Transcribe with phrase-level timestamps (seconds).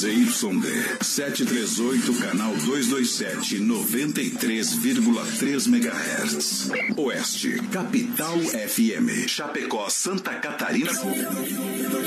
[0.00, 6.70] ZYD 738, canal 227, 93,3 MHz.
[6.96, 9.28] Oeste, Capital FM.
[9.28, 10.90] Chapecó, Santa Catarina.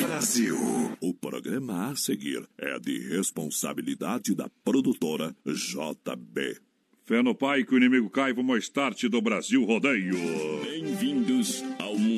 [0.07, 0.57] Brasil.
[0.99, 6.57] O programa a seguir é de responsabilidade da produtora JB.
[7.05, 10.17] Fé no pai que o inimigo cai, vamos ao start do Brasil Rodeio.
[10.63, 12.12] Bem-vindos ao mundo.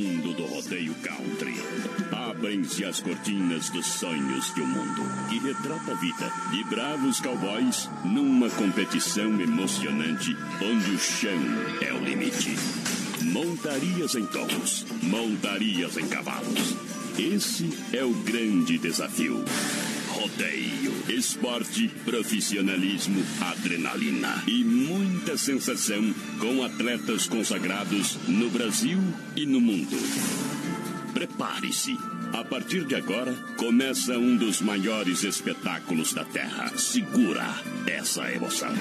[2.45, 7.89] Abrem-se as cortinas dos sonhos de um mundo que retrata a vida de bravos cowboys
[8.03, 11.39] numa competição emocionante onde o chão
[11.81, 12.55] é o limite.
[13.23, 16.75] Montarias em touros, montarias em cavalos.
[17.17, 19.43] Esse é o grande desafio.
[20.09, 28.99] Rodeio, esporte, profissionalismo, adrenalina e muita sensação com atletas consagrados no Brasil
[29.35, 29.97] e no mundo.
[31.11, 31.97] Prepare-se.
[32.33, 36.71] A partir de agora, começa um dos maiores espetáculos da Terra.
[36.77, 37.43] Segura
[37.87, 38.73] essa emoção.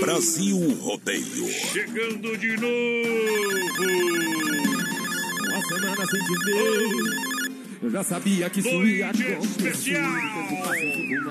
[0.00, 1.48] Brasil Rodeio.
[1.72, 3.84] Chegando de novo.
[5.48, 7.34] Uma semana sem te ver.
[7.82, 9.68] Eu já sabia que isso ia Noite acontecer.
[9.68, 10.02] especial.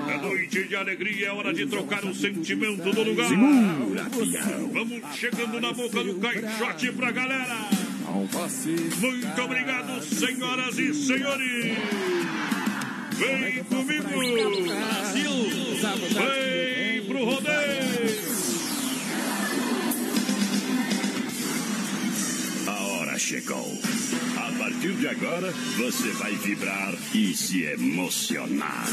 [0.09, 3.27] É noite de alegria, é hora de trocar o sentimento do lugar.
[3.27, 4.09] Segura.
[4.71, 7.69] Vamos chegando na boca do caixote pra galera.
[8.13, 11.77] Muito obrigado, senhoras e senhores.
[13.17, 14.07] Vem comigo.
[14.67, 15.31] Brasil.
[16.13, 18.23] Vem pro rodeio.
[22.67, 23.81] A hora chegou.
[24.37, 28.87] A partir de agora, você vai vibrar e se emocionar.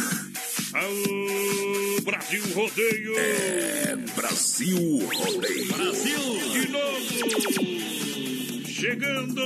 [0.72, 3.18] Alô, Brasil Rodeio.
[3.18, 5.66] É Brasil Rodeio.
[5.66, 8.09] Brasil de novo.
[8.80, 9.44] Chegando.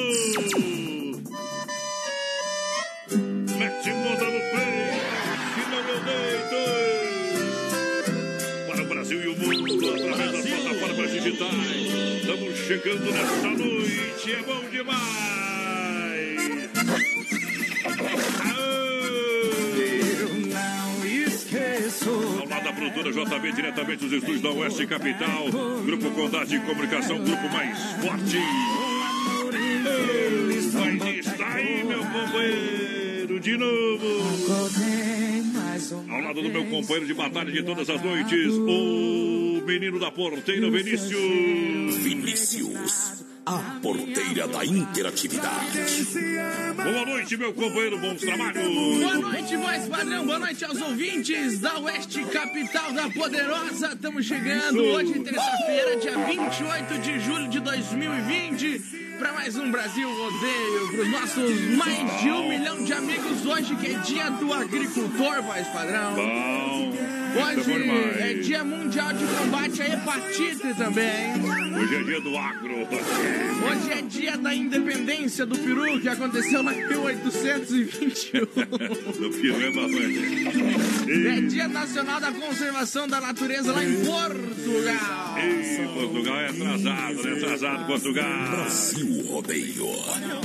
[3.58, 5.02] Mete moda no peito.
[5.54, 6.60] Que não eu deito.
[8.68, 11.50] Para o Brasil e o mundo, através das plataformas digitais.
[12.20, 14.32] Estamos chegando nesta noite.
[14.32, 14.94] É bom demais.
[20.20, 22.10] Eu não esqueço.
[22.40, 25.50] Ao lado da produtora JB, diretamente dos estúdios da Oeste Capital.
[25.84, 28.38] Grupo Condade de Comunicação, grupo mais forte.
[31.02, 34.06] Está aí, meu companheiro, de novo.
[36.08, 40.70] Ao lado do meu companheiro de batalha de todas as noites, o menino da porteira,
[40.70, 41.96] Vinícius.
[41.96, 45.78] Vinícius, a porteira da interatividade.
[46.76, 48.64] Boa noite, meu companheiro, bons trabalhos.
[48.64, 50.24] Boa noite, voz padrão.
[50.26, 53.92] Boa noite aos ouvintes da Oeste Capital da Poderosa.
[53.94, 58.78] Estamos chegando hoje, terça-feira, dia 28 de julho de 2020,
[59.18, 60.88] para mais um Brasil Rodeio.
[60.92, 65.42] Para os nossos mais de um milhão de amigos hoje, que é dia do agricultor,
[65.42, 66.14] voz padrão.
[66.14, 66.94] Bom,
[67.34, 68.16] é Hoje demais.
[68.20, 71.32] é dia mundial de combate à hepatite também.
[71.76, 72.86] Hoje é dia do agro.
[73.66, 78.40] Hoje é dia da independência do Peru, que aconteceu lá em 1821.
[78.44, 79.56] Do peru
[81.08, 81.38] é.
[81.38, 85.36] É dia nacional da conservação da natureza lá em Portugal.
[85.38, 87.32] Ih, Portugal é atrasado, né?
[87.32, 88.50] Atrasado, Portugal.
[88.50, 89.86] Brasil Rodeio,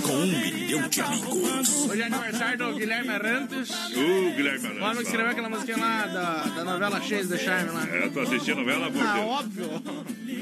[0.02, 1.90] com um milhão de amigos.
[1.90, 3.70] Hoje é aniversário do Guilherme Arantes.
[3.70, 5.02] Uh, Guilherme O homem que Arantes.
[5.08, 7.88] escreveu aquela musiquinha lá da, da novela Chase the Charme lá.
[7.92, 9.70] É, tô assistindo a novela, por Ah, óbvio.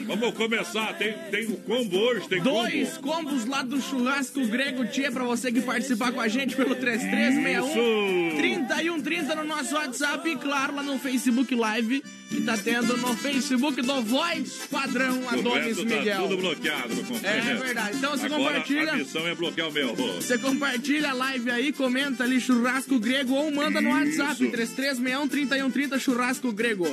[0.08, 3.14] Vamos começar, tem, tem o combo hoje, tem Dois combo.
[3.26, 8.30] combos lá do churrasco grego Tia pra você que participar com a gente pelo 3361
[8.30, 8.38] Isso.
[8.38, 13.82] 3130 no nosso WhatsApp e claro lá no Facebook Live que tá tendo no Facebook
[13.82, 16.22] do Voz Padrão Adonis resto tá Miguel.
[16.24, 16.94] tudo bloqueado.
[17.24, 17.98] É verdade.
[17.98, 18.92] Então você Agora, compartilha.
[18.92, 19.96] A missão é bloquear o meu.
[19.96, 24.20] Você compartilha a live aí, comenta ali churrasco grego ou manda no Isso.
[24.20, 26.86] WhatsApp 3361 3130 churrasco grego.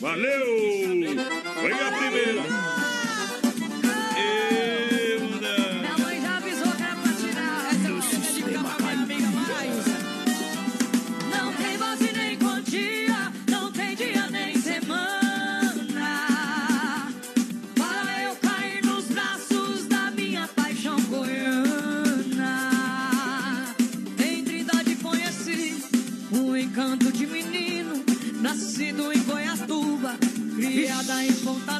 [0.00, 0.46] Valeu!
[0.88, 2.91] Vem a primeira.
[28.82, 30.18] Nascido em Goiatuba,
[30.56, 31.71] criada em Pontalina.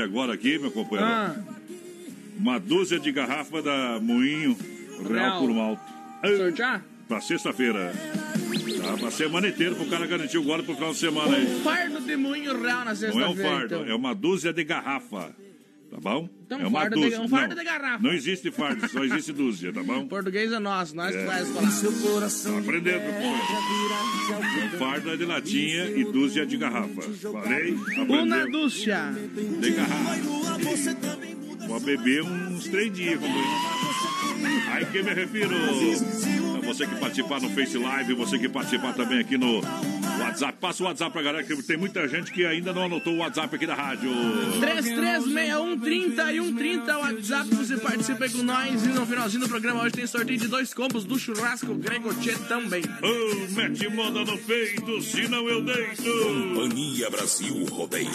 [0.00, 1.10] Zap agora aqui, meu companheiro.
[1.10, 1.36] Ah,
[2.38, 4.56] Uma dúzia de garrafa da Moinho
[5.08, 5.40] Real Real.
[5.40, 5.82] por Malto.
[6.36, 6.82] sortear?
[7.08, 7.92] Pra sexta-feira.
[8.82, 11.44] Tá, pra semana inteira, pro cara garantir o gole pro final de semana aí.
[11.56, 13.30] Um fardo de moinho real na Não é sexta-feira.
[13.30, 13.84] um fardo, então.
[13.90, 15.34] é uma dúzia de garrafa.
[15.90, 16.28] Tá bom?
[16.46, 17.20] Então, é uma fardo de- dúzia.
[17.20, 18.02] um fardo não, de garrafa.
[18.04, 20.06] Não existe fardo, só existe dúzia, tá bom?
[20.08, 21.26] Português é nosso, nós que É.
[21.26, 21.66] faz falar.
[22.52, 24.66] Tá aprendendo, companheiro.
[24.74, 27.02] Um fardo é de latinha e dúzia de garrafa.
[27.02, 27.76] Falei?
[28.00, 28.50] Aprendeu?
[28.52, 29.12] dúcia.
[29.60, 30.20] De garrafa.
[31.66, 33.48] Pode beber uns três dias, companheiro.
[34.72, 35.54] Aí que me refiro.
[35.54, 39.60] É você que participar no Face Live, você que participar também aqui no
[40.30, 40.58] WhatsApp.
[40.60, 43.54] Passa o WhatsApp pra galera, que tem muita gente que ainda não anotou o WhatsApp
[43.54, 44.10] aqui da rádio.
[44.60, 48.84] 336130 e 130 o WhatsApp, você participa aí com nós.
[48.84, 52.34] E no finalzinho do programa hoje tem sorteio de dois combos do churrasco Grego Tchê
[52.48, 52.82] também.
[52.82, 56.02] Ô, mete moda no peito, senão eu deito.
[56.02, 58.10] Companhia Brasil Rodeio.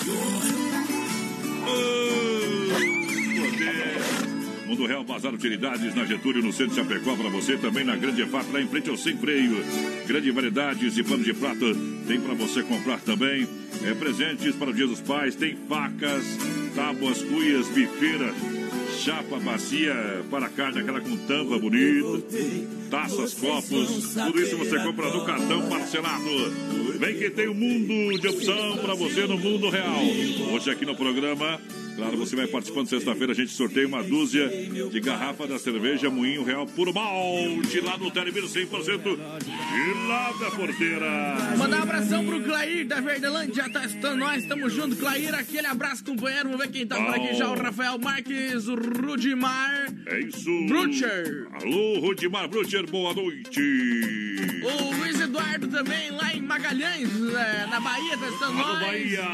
[4.75, 8.23] Mundo Real Bazar Utilidades na Getúlio, no centro de Chapecó, para você também na Grande
[8.23, 9.55] EFAP, lá em frente ao Sem Freio.
[10.05, 11.73] Grande variedades de pano de prato
[12.05, 13.47] tem para você comprar também.
[13.85, 16.25] É, presentes para o Dia dos Pais, tem facas,
[16.75, 18.33] tábuas, cuias, bifeira,
[18.99, 19.95] chapa, bacia
[20.29, 22.21] para carne, aquela com tampa bonita,
[22.91, 26.51] taças, copos, tudo isso você compra no cartão parcelado.
[26.99, 30.03] Vem que tem um mundo de opção para você no mundo real.
[30.51, 31.61] Hoje aqui no programa,
[31.95, 34.47] claro, você vai participando sexta-feira, a gente sorteia uma dúzia
[34.91, 40.51] de garrafa da cerveja Moinho Real Puro Malte, lá no Televiro 100% de lá da
[40.51, 41.55] porteira.
[41.57, 46.03] Mandar um abração pro Clair da Verdelândia, tá escutando nós, tamo junto, Clair, aquele abraço,
[46.03, 50.49] companheiro, vamos ver quem tá por aqui já, o Rafael Marques, o Rudimar, É isso.
[50.67, 51.47] Brutcher.
[51.53, 53.59] Alô, Rudimar Brutcher, boa noite.
[54.63, 58.81] o Luiz Eduardo também, lá em Magalhães, é, na Bahia, tá escutando Alô, nós.
[58.81, 59.25] Bahia.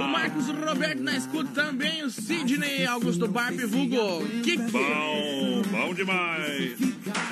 [0.00, 4.56] O Marcos Roberto na escuta também, o Sidney Augusto Barbe, vulgo Kik.
[4.70, 6.78] Bom, bom demais.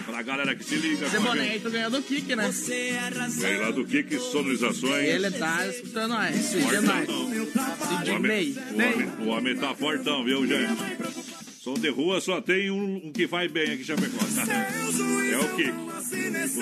[0.07, 1.07] Pra galera que se liga.
[1.07, 1.53] Esse com a boné gente.
[1.53, 2.51] aí tu ganhou do Kik, né?
[3.39, 5.05] Vem lá do que sonorizações.
[5.05, 6.55] Ele tá escutando nós,
[6.85, 7.09] nós.
[7.09, 8.15] O Sidney.
[8.15, 11.48] homem, o, homem, o homem tá fortão, viu, gente?
[11.61, 14.19] Som de rua só tem um, um que vai bem aqui em Chapecó.
[15.29, 15.71] É o que?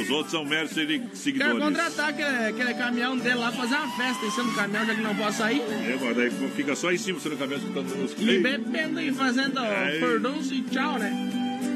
[0.02, 1.58] Os outros são meros segui- Quero seguidores.
[1.62, 5.00] contratar aquele, aquele caminhão dele lá, fazer uma festa em cima do caminhão, já que
[5.00, 5.60] não posso sair.
[5.60, 8.20] É, mas daí fica só em cima, você no cabeça escutando música.
[8.22, 10.00] E bebendo e fazendo Ei.
[10.00, 11.12] furdunço e tchau, né?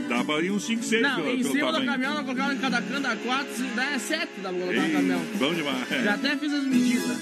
[0.09, 1.87] Dá pra ir uns 5, 6 Não, pelo, em cima do tamanho.
[1.87, 2.83] caminhão, nós colocamos em cada
[3.17, 5.21] quatro, se dá é sete, dá pra colocar no caminhão.
[5.39, 5.89] bom demais.
[6.05, 7.17] Já até fiz as medidas.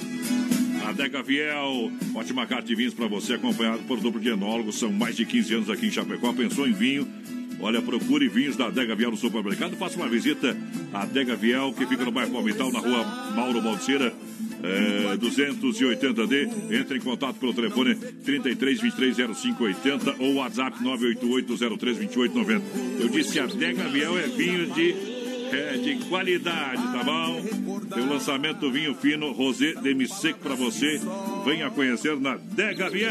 [0.88, 4.78] Adega Fiel, ótima carta de vinhos para você, acompanhado por duplo de enólogos.
[4.78, 6.32] São mais de 15 anos aqui em Chapecó.
[6.32, 7.06] Pensou em vinho?
[7.60, 9.76] Olha, procure vinhos da Adega Viel no supermercado.
[9.76, 10.56] Faça uma visita
[10.92, 13.04] à Adega Viel, que fica no bairro Palmital, na rua
[13.34, 14.14] Mauro Balseira,
[14.62, 16.48] é, 280D.
[16.70, 23.02] Entre em contato pelo telefone 33 23 0580 ou WhatsApp 988 03 2890.
[23.02, 25.17] Eu disse que a Adega Viel é vinho de
[25.56, 27.42] é de qualidade, tá bom?
[27.94, 31.00] Tem o lançamento do vinho fino Rosé Demi Seco pra você.
[31.44, 33.08] Venha conhecer na Dega Viel.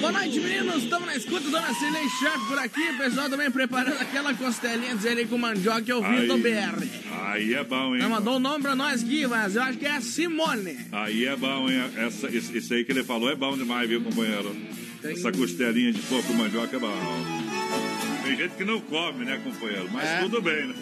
[0.00, 0.82] Boa noite, meninos.
[0.84, 2.90] Estamos na escuta, Dona Cilei Sharp por aqui.
[2.90, 6.86] O pessoal também preparando aquela costelinha de aí com mandioca que eu vi do BR.
[7.26, 8.02] aí é bom, hein?
[8.02, 10.76] Ela mandou o nome pra nós aqui, mas eu acho que é a Simone.
[10.92, 11.82] Aí é bom, hein?
[11.96, 14.54] Essa, esse, esse aí que ele falou é bom demais, viu, companheiro?
[15.02, 17.47] Essa costelinha de porco mandioca é bom.
[18.28, 19.88] Tem gente que não come, né, companheiro?
[19.90, 20.18] Mas É.
[20.20, 20.74] tudo bem, né?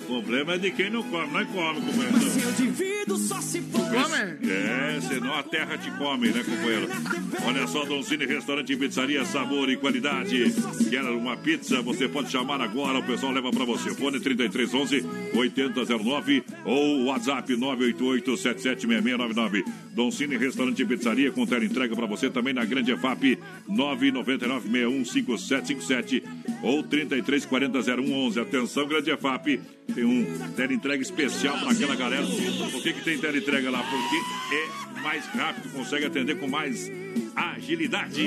[0.00, 1.32] O problema é de quem não come.
[1.32, 2.20] Não come, companheiro.
[2.30, 3.80] Se eu divido só se for.
[3.80, 4.48] Come?
[4.50, 6.88] É, senão a terra te come, né, companheiro?
[7.44, 10.54] Olha só, Donzini Restaurante e Pizzaria, sabor e qualidade.
[10.88, 11.82] Quer uma pizza?
[11.82, 13.90] Você pode chamar agora, o pessoal leva pra você.
[13.94, 15.04] Fone 3311
[15.34, 19.64] 8009 ou WhatsApp 988 776699.
[19.98, 23.36] Donzini Restaurante e Pizzaria com tela entrega pra você também na Grande EFAP
[23.66, 26.22] 999 615757
[26.62, 29.60] ou 3340 Atenção, Grande EFAP.
[29.92, 30.24] Tem um
[30.54, 32.24] tela entrega especial para aquela galera.
[32.24, 33.82] Por que, que tem tela entrega lá?
[33.82, 36.88] Porque é mais rápido, consegue atender com mais
[37.34, 38.24] agilidade.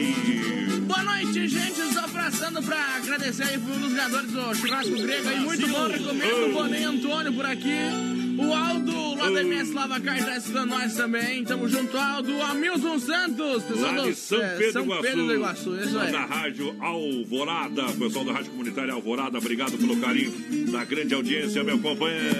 [0.81, 1.79] Boa noite, gente.
[1.79, 5.39] Estou passando para agradecer aí por um dos ganhadores do churrasco grego aí.
[5.39, 8.20] Muito bom, recomendo o Boné Antônio por aqui.
[8.41, 11.43] O Aldo, lá da MS Lavacar, está estudando nós também.
[11.43, 12.41] Tamo junto, Aldo.
[12.41, 15.01] Hamilton Santos, pessoal Lá do de São é, Pedro São Iguaçu.
[15.03, 15.75] Pedro do Iguaçu.
[15.79, 16.11] Isso Lá aí.
[16.11, 20.31] da Rádio Alvorada, pessoal da Rádio Comunitária Alvorada, obrigado pelo carinho
[20.71, 22.35] da grande audiência, meu companheiro.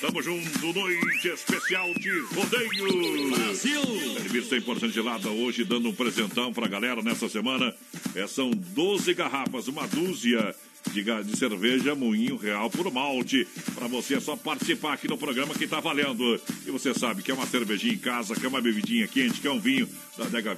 [0.00, 3.30] Tamo junto, noite especial de rodeio.
[3.30, 3.80] Brasil!
[4.20, 7.74] Serviço 100% gelada hoje, dando um presentão pra galera nessa semana.
[8.14, 10.54] É, são 12 garrafas, uma dúzia
[10.92, 13.46] de, de cerveja Moinho Real por malte.
[13.74, 16.40] Pra você é só participar aqui no programa que tá valendo.
[16.66, 19.48] E você sabe que é uma cervejinha em casa, que é uma bebidinha quente, que
[19.48, 20.54] é um vinho da Dega.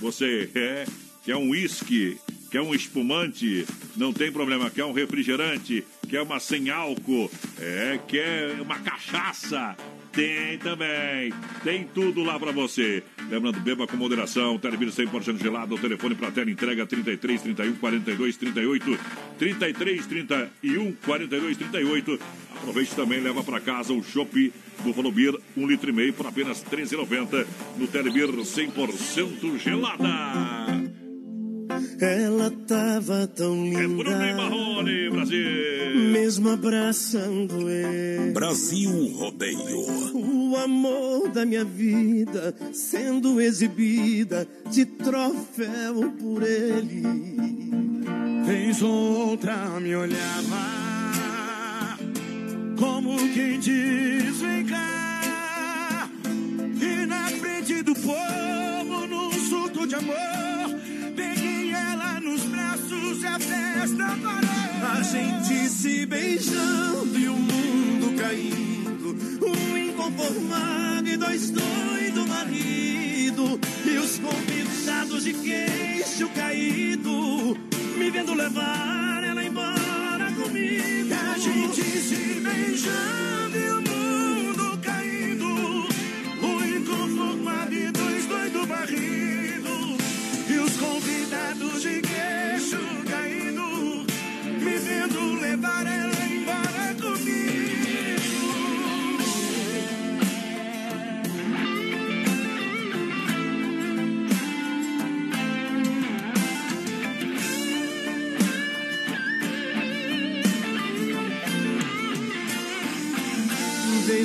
[0.00, 0.86] Você é,
[1.24, 2.18] que é um uísque,
[2.50, 3.64] quer um espumante,
[3.96, 9.76] não tem problema, quer um refrigerante, quer uma sem álcool, é, quer uma cachaça,
[10.12, 11.32] tem também.
[11.62, 13.02] Tem tudo lá pra você.
[13.28, 18.36] Lembrando, beba com moderação, Televir 100% gelado, o telefone pra tela entrega 33 31 42
[18.36, 18.98] 38
[19.38, 22.20] 33 31 42 38.
[22.56, 24.52] Aproveite também, leva pra casa o chopp
[24.82, 30.99] Buffalo Beer, um litro e meio por apenas R$ 13,90 no Telebir 100% gelada.
[32.00, 34.36] Ela tava tão É Bruno e linda.
[34.36, 36.10] Marrone, Brasil.
[36.12, 38.32] Mesmo abraçando ele.
[38.32, 40.10] Brasil Rodeio.
[40.14, 47.02] O amor da minha vida sendo exibida de troféu por ele.
[48.44, 50.80] Vez outra me olhava
[52.80, 56.08] como quem diz: Vem cá.
[56.80, 60.79] E na frente do povo, num surto de amor,
[62.46, 64.60] braços e a festa parou.
[64.98, 69.16] A gente se beijando e o mundo caindo.
[69.44, 73.60] Um inconformado e dois doidos marido.
[73.84, 77.56] E os convidados de queixo caído.
[77.96, 81.14] Me vendo levar ela embora comigo.
[81.14, 85.46] A gente se beijando e o mundo caindo.
[86.42, 89.96] Um inconformado e dois doidos barrido.
[90.48, 92.09] E os convidados de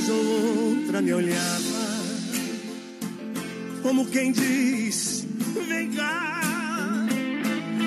[0.06, 1.86] Vez ou outra me olhava
[3.82, 5.26] como quem diz:
[5.68, 7.08] Vem cá.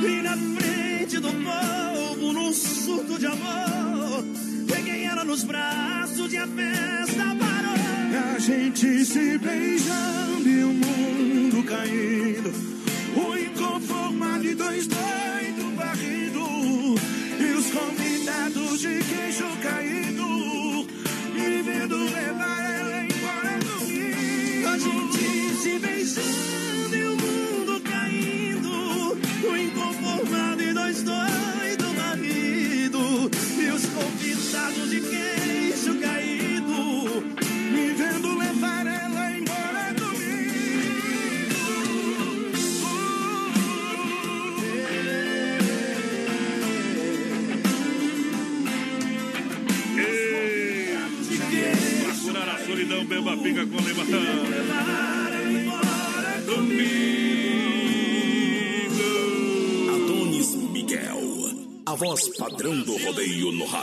[0.03, 4.25] E na frente do povo, num surto de amor,
[4.67, 8.35] peguei ela nos braços e a festa parou.
[8.35, 12.53] A gente se beijando e o mundo caindo.
[13.17, 16.41] O inconformado e dois doidos barrido.
[17.41, 20.68] E os convidados de queixo caído.
[21.69, 24.69] Vendo levar ela embora comigo.
[24.69, 26.28] A gente se beijando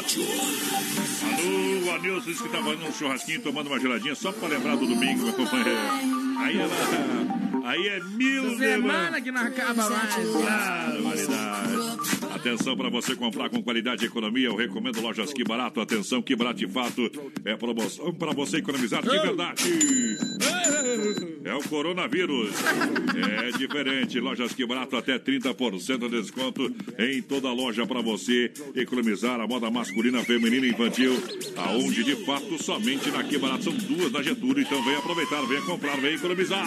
[0.05, 0.23] rádio.
[1.23, 4.85] Alô, Anilson disse que tá fazendo um churrasquinho, tomando uma geladinha, só pra lembrar do
[4.85, 5.79] domingo, meu companheiro.
[6.39, 7.65] Aí ela.
[7.65, 10.15] Aí é mil Semana que não acaba mais.
[12.35, 14.47] Atenção para você comprar com qualidade e economia.
[14.47, 15.81] Eu recomendo lojas Que Barato.
[15.81, 17.09] Atenção, Que Barato de fato
[17.43, 19.63] é promoção para você economizar de verdade.
[21.45, 22.55] É o coronavírus.
[23.39, 24.19] É diferente.
[24.19, 29.45] Lojas Que Barato até 30% de desconto em toda a loja para você economizar a
[29.45, 31.13] moda masculina, feminina e infantil.
[31.55, 34.63] Aonde de fato somente na Que Barato são duas na Getúlio.
[34.63, 36.65] Então vem aproveitar, vem comprar, vem economizar.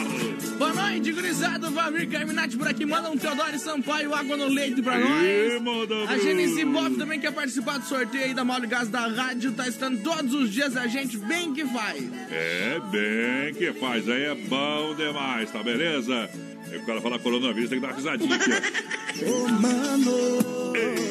[0.57, 1.69] Boa noite, gurizada.
[1.71, 2.87] Valmir Carminati por aqui.
[2.87, 5.25] Manda um Teodoro Sampaio, água no leite pra nós.
[5.25, 9.09] E, manda, A Genice Bob também quer participar do sorteio aí da Mole Gás da
[9.09, 9.51] Rádio.
[9.55, 12.01] Tá estando todos os dias a gente bem que faz.
[12.31, 16.29] É bem que faz, aí é bom demais, tá beleza?
[16.73, 18.59] E o cara fala coronavírus, tem que dar uma risadinha aqui, ó.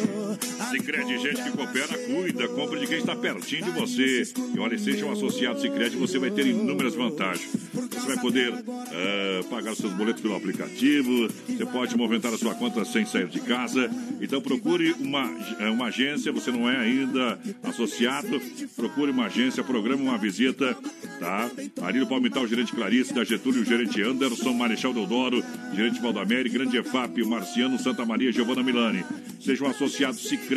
[0.70, 4.24] Sicredi, gente que coopera, cuida, compra de quem está pertinho de você.
[4.54, 7.50] E olha, seja um associado Sicredi, você vai ter inúmeras vantagens.
[7.74, 12.54] Você vai poder ah, pagar os seus boletos pelo aplicativo, você pode movimentar a sua
[12.56, 13.90] conta sem sair de casa.
[14.22, 18.42] Então procure uma, eh, uma agência, você não é ainda associado,
[18.76, 20.76] procure uma agência, programe uma visita,
[21.20, 21.50] tá?
[21.80, 25.44] Marino Palmital, gerente Clarice, da Getúlio, gerente Anderson, Marechal Deodoro,
[25.74, 29.06] gerente Valdamere, Grande EFAP, Marciano, Santa Maria, Giovana Milani.
[29.40, 30.57] Seja um associado Sicredi.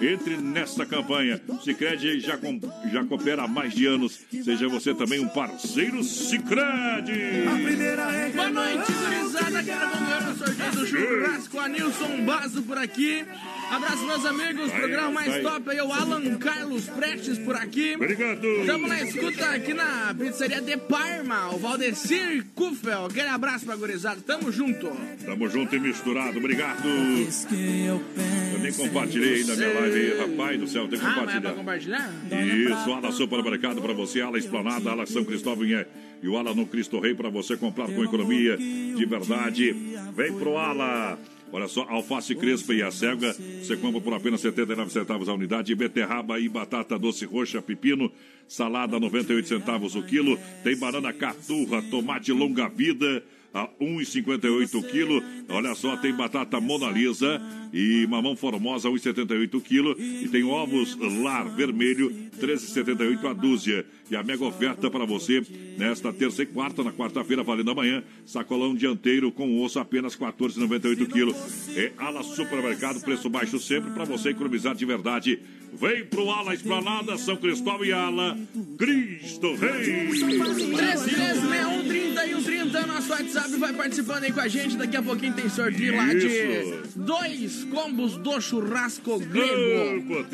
[0.00, 1.40] Entre nesta campanha.
[1.62, 2.60] Sicredi já, com,
[2.92, 4.20] já coopera há mais de anos.
[4.44, 7.44] Seja você também um parceiro Sicredi.
[8.34, 9.62] Boa noite, gurizada.
[9.62, 11.58] Quero ganhar no sorteio do churrasco.
[11.58, 13.24] A Nilson Basso por aqui.
[13.72, 14.70] Abraço, meus amigos.
[14.70, 15.40] Vai, Programa mais vai.
[15.42, 17.94] top aí, o Alan Carlos Prestes por aqui.
[17.94, 18.46] Obrigado.
[18.46, 23.06] Estamos na escuta aqui na pizzaria de Parma, o Valdecir Kufel.
[23.06, 24.20] Aquele abraço pra gurizada.
[24.26, 24.90] Tamo junto.
[25.24, 26.38] Tamo junto e misturado.
[26.38, 26.86] Obrigado.
[26.86, 30.86] Eu nem compartilhei aí na minha live aí, rapaz do céu.
[30.88, 32.10] Tem que Ah, mas é pra compartilhar.
[32.30, 32.82] compartilhar?
[32.82, 35.86] Isso, ala supermercado para você, ala esplanada, ala São Cristóvão é,
[36.22, 39.72] e o ala no Cristo Rei para você comprar com economia de verdade.
[40.14, 41.18] Vem pro ala.
[41.52, 45.74] Olha só, alface crespa e a cega, você compra por apenas 79 centavos a unidade.
[45.74, 48.10] Beterraba e batata doce roxa, pepino,
[48.48, 50.38] salada 98 centavos o quilo.
[50.64, 55.22] Tem banana caturra, tomate longa vida a 1,58 o quilo.
[55.50, 57.40] Olha só, tem batata Mona Lisa
[57.72, 59.96] e mamão formosa 1,78 o quilo.
[59.98, 63.84] E tem ovos lar vermelho 13,78 a dúzia.
[64.10, 65.42] E a mega oferta para você
[65.78, 71.06] nesta terça e quarta, na quarta-feira, valendo amanhã, sacolão dianteiro com osso apenas 14,98 o
[71.06, 71.34] quilo.
[71.74, 75.38] É Ala Supermercado, preço baixo sempre para você economizar de verdade.
[75.72, 78.36] Vem pro Ala Esplanada, São Cristóvão e Ala
[78.76, 80.10] Cristo Rei.
[80.10, 84.76] 33613130, nosso WhatsApp vai participando aí com a gente.
[84.76, 86.28] Daqui a pouquinho tem sorteio lá de
[87.42, 87.61] Isso.
[87.64, 90.26] Combos do churrasco grego.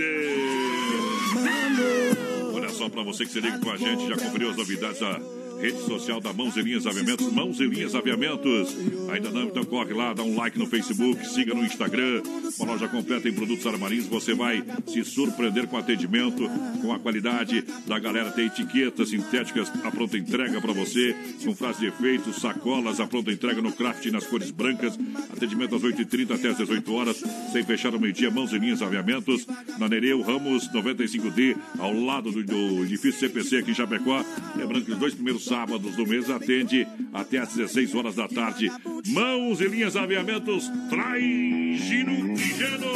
[2.55, 5.38] Olha só para você que se liga com a gente, já conferiu as novidades da
[5.61, 7.33] rede social da Mãos e Linhas Aviamentos.
[7.33, 8.77] Mãos e Linhas Aviamentos.
[9.13, 9.45] Ainda não?
[9.45, 12.23] Então corre lá, dá um like no Facebook, siga no Instagram.
[12.59, 14.07] Uma loja completa em produtos armarinhos.
[14.07, 16.49] Você vai se surpreender com o atendimento,
[16.81, 18.31] com a qualidade da galera.
[18.31, 23.33] Tem etiquetas sintéticas, a pronta entrega para você, com frase de efeito, sacolas, a pronta
[23.33, 24.99] entrega no craft nas cores brancas.
[25.33, 28.31] Atendimento às 8h30 até às 18 horas, sem fechar o meio-dia.
[28.31, 29.47] Mãos e Linhas Aviamentos.
[29.79, 34.25] Na Nereu Ramos 95D, ao lado do, do edifício CPC aqui em Chapecó.
[34.57, 38.71] Lembrando que os dois primeiros sábados do mês atende até às 16 horas da tarde.
[39.07, 42.87] Mãos e linhas aviamentos, traz Gino e Geno.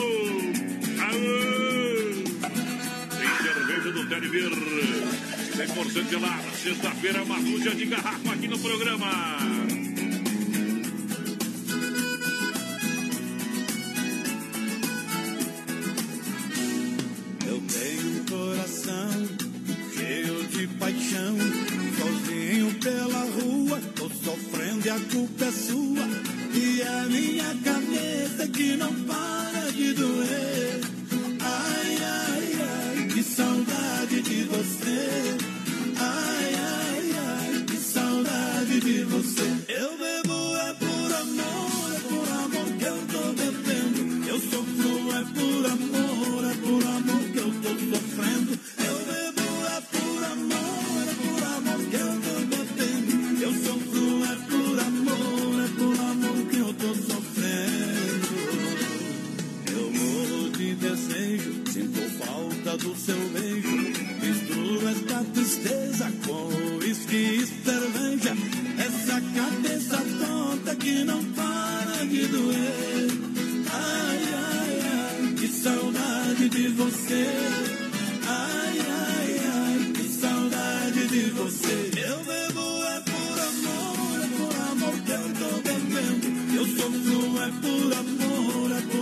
[1.00, 1.52] Aô!
[3.18, 4.50] Tem cerveja do Telebir.
[5.52, 6.50] 100% gelada.
[6.62, 9.10] Sexta-feira, uma dúzia de garrafa aqui no programa.
[17.46, 19.28] Eu tenho um coração
[19.94, 21.61] cheio de paixão.
[22.82, 26.04] Pela rua, tô sofrendo e a culpa é sua.
[26.52, 30.80] E a minha cabeça que não para de doer.
[31.40, 35.36] Ai, ai, ai, que saudade de você.
[35.96, 39.46] Ai, ai, ai, que saudade de você.
[39.68, 40.31] Eu bebo
[65.62, 68.36] tristeza com uísque e cerveja.
[68.78, 73.08] Essa cabeça tonta que não para de doer.
[73.72, 77.26] Ai, ai, ai, que saudade de você.
[78.26, 81.90] Ai, ai, ai, que saudade de você.
[82.08, 86.26] Eu bebo é por amor, é por amor que eu tô bebendo.
[86.56, 89.01] Eu sofro é por amor, é por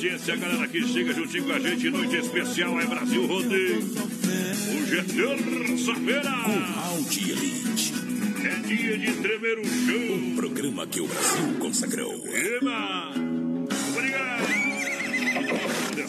[0.00, 1.90] Audiência, galera que chega juntinho com a gente.
[1.90, 3.80] Noite especial é Brasil Rodeio.
[3.80, 6.32] Hoje é terça-feira.
[7.28, 7.92] Elite.
[8.42, 10.36] É dia de tremer o chão.
[10.36, 12.14] Programa que o Brasil consagrou.
[12.28, 13.29] Eba!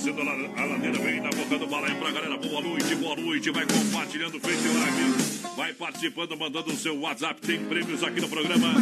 [0.02, 2.36] Descendo a a ladeira, vem na boca do balaio pra galera.
[2.36, 3.52] Boa noite, boa noite.
[3.52, 5.56] Vai compartilhando o Face Live.
[5.56, 7.40] Vai participando, mandando o seu WhatsApp.
[7.40, 8.74] Tem prêmios aqui no programa.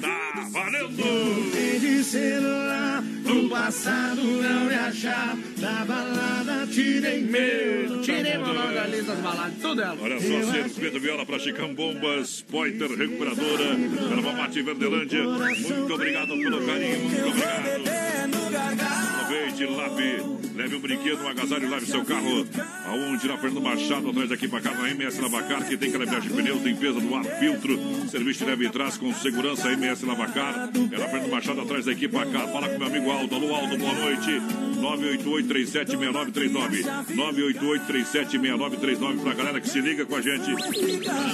[0.00, 1.46] Tá valendo!
[1.78, 8.86] de celular No passado não me achar Da balada tirei meu Tirei meu nome da
[8.86, 9.96] lista das baladas, tudo ela.
[10.00, 13.64] Olha só, Circuito Viola para Chicão Bombas, Pointer Recuperadora,
[14.10, 15.22] Erva Mate Verdelândia.
[15.22, 19.05] Muito obrigado pelo carinho, muito obrigado.
[19.26, 20.22] Aproveite, lave,
[20.54, 22.46] leve um brinquedo, um agasalho, lave seu carro.
[22.86, 23.26] Aonde?
[23.26, 26.62] Na Fernando Machado, atrás daqui para cá, na MS Lavacar, que tem calibragem de pneus,
[26.62, 27.76] limpeza do ar, filtro,
[28.08, 30.70] serviço de leve e trás com segurança, MS Lavacar.
[30.92, 32.46] É na Fernando Machado, atrás da equipe para cá.
[32.46, 33.34] Fala com meu amigo Aldo.
[33.34, 34.40] Alô, Aldo, boa noite.
[34.76, 36.84] 988-376939.
[37.16, 40.54] 988-376939 pra galera que se liga com a gente.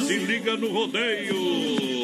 [0.07, 2.02] Se liga no rodeio.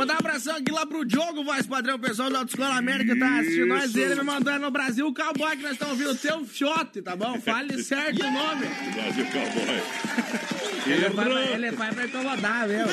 [0.00, 3.38] Mandar um abração aqui lá pro Diogo, voz padrão, o pessoal da Autoescola América tá
[3.40, 3.94] assistindo nós.
[3.94, 7.02] Ele me mandou aí no Brasil o cowboy que nós estamos ouvindo, o teu fiote,
[7.02, 7.38] tá bom?
[7.38, 8.66] Fale certo o nome.
[8.94, 9.82] Brasil Cowboy.
[10.86, 11.54] Ele é pai pra, Errou.
[11.54, 12.86] ele é pai pra incomodar, viu?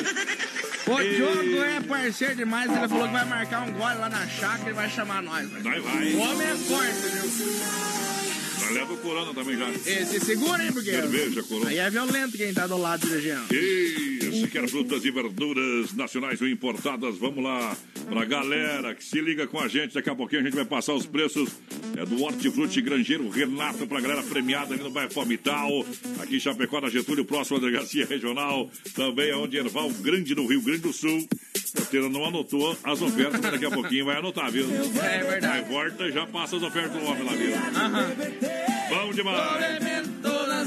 [0.94, 4.68] O Diogo é parceiro demais, ele falou que vai marcar um gole lá na chácara
[4.68, 5.48] e vai chamar nós.
[5.48, 6.12] Vai, vai.
[6.12, 8.27] O homem é forte, viu?
[8.72, 9.70] Leva o Corona também já.
[9.70, 10.90] Esse segura, hein, porque.
[10.90, 11.70] Cerveja, Corona.
[11.70, 13.42] Aí é violento quem tá do lado dirigindo.
[13.54, 17.16] Isso, quer frutas e verduras nacionais ou importadas?
[17.18, 17.76] Vamos lá,
[18.08, 19.94] pra galera que se liga com a gente.
[19.94, 21.50] Daqui a pouquinho a gente vai passar os preços
[21.96, 25.84] é, do Hortifruti Grangeiro Renato pra galera premiada ali no bairro Palmital.
[26.20, 28.70] Aqui em Chapecó, na Getúlio, próximo à delegacia regional.
[28.94, 31.26] Também é onde Erval Grande, no Rio Grande do Sul.
[31.56, 34.66] A Porteira não anotou as ofertas, mas daqui a pouquinho vai anotar, viu?
[35.02, 35.68] É Aí verdade.
[35.68, 37.54] volta e já passa as ofertas do homem lá, viu?
[37.54, 38.57] Aham.
[38.88, 39.98] Bom demais!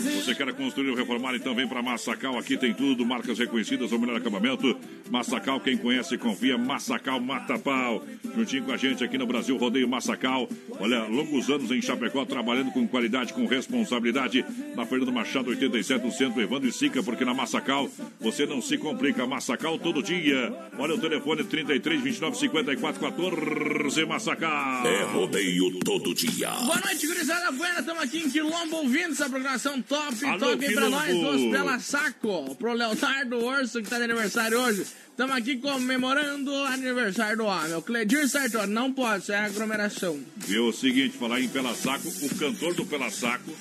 [0.02, 2.38] Você quer construir ou reformar, então vem para Massacal.
[2.38, 4.78] Aqui tem tudo, marcas reconhecidas, o melhor acabamento.
[5.10, 6.58] Massacal, quem conhece, confia.
[6.58, 8.04] Massacal Mata Pau.
[8.36, 10.48] Juntinho com a gente aqui no Brasil, Rodeio Massacal.
[10.80, 14.46] Olha, longos anos em Chapecó, trabalhando com qualidade, com responsabilidade.
[14.76, 18.78] Na Fernando Machado, 87, no centro, Evandro e Sica, porque na Massacal você não se
[18.78, 19.26] complica.
[19.28, 20.54] Massacal todo dia.
[20.78, 24.88] Olha o telefone 33 29 54 14 Massacal.
[24.88, 26.52] É rodeio todo dia.
[26.52, 27.81] Boa noite, gurizada buena.
[27.82, 31.80] Estamos aqui em Quilombo ouvindo essa programação top, Alô, top aí pra nós dos Pela
[31.80, 32.56] Saco.
[32.56, 34.86] Pro Leonardo Orso, que tá de aniversário hoje.
[35.10, 37.74] Estamos aqui comemorando o aniversário do homem.
[37.74, 40.20] O Cledir Sartori, não pode, isso é aglomeração.
[40.38, 43.52] Viu o seguinte, falar em Pela Saco, o cantor do Pela Saco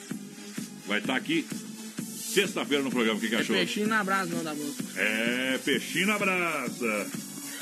[0.86, 1.46] vai estar aqui
[2.32, 3.18] sexta-feira no programa.
[3.18, 3.56] O que, que É achou?
[3.56, 4.84] peixinho na brasa, não da música.
[4.96, 7.06] É, peixinho na brasa.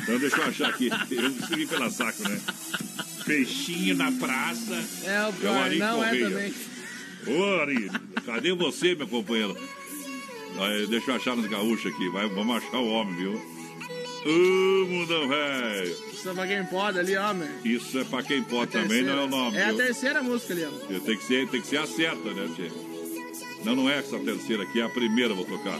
[0.03, 0.91] Então deixa eu achar aqui.
[1.11, 2.41] Eu escrevi Pela Saco, né?
[3.29, 4.75] Peixinho na praça.
[5.05, 6.31] É o É o pior, não é Correia.
[6.31, 6.55] também.
[7.27, 7.91] Ô, Ari,
[8.25, 9.57] cadê você, meu companheiro?
[10.61, 12.09] Aí, deixa eu achar nos gaúchos aqui.
[12.09, 13.33] Vai, vamos achar o homem, viu?
[14.27, 15.97] Ô, mundão, velho.
[16.13, 17.49] Isso é pra quem pode ali, homem.
[17.65, 19.57] Isso é pra quem pode também, não é o nome.
[19.57, 19.77] É a viu?
[19.77, 20.99] terceira música ali, ó.
[21.01, 22.71] Tem que ser, tem que ser a certa, né, Tchê?
[23.65, 25.79] Não, não é essa terceira aqui, é a primeira, vou tocar.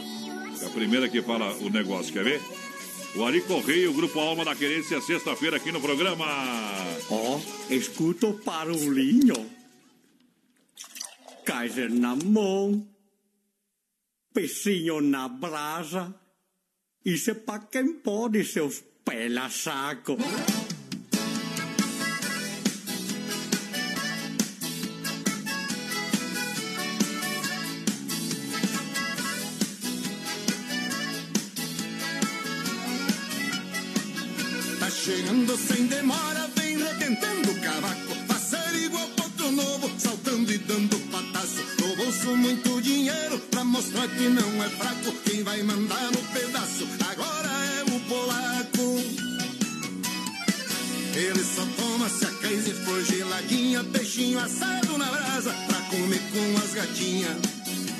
[0.61, 2.41] É a primeira que fala o negócio, quer ver?
[3.15, 6.25] O Ari Correia, o Grupo Alma da Querência, sexta-feira aqui no programa.
[7.09, 9.49] Ó, escuta o barulhinho.
[11.43, 12.87] Kaiser na mão,
[14.33, 16.13] peixinho na brasa.
[17.03, 20.15] Isso é pra quem pode, seus pela saco.
[35.67, 38.15] sem demora vem rebentando o cavaco.
[38.27, 41.63] Fazer igual potro novo, saltando e dando patasso.
[41.79, 45.11] No bolso muito dinheiro pra mostrar que não é fraco.
[45.25, 48.99] Quem vai mandar no pedaço agora é o polaco.
[51.15, 56.57] Ele só toma se a crise for geladinha, peixinho assado na brasa pra comer com
[56.63, 57.37] as gatinhas.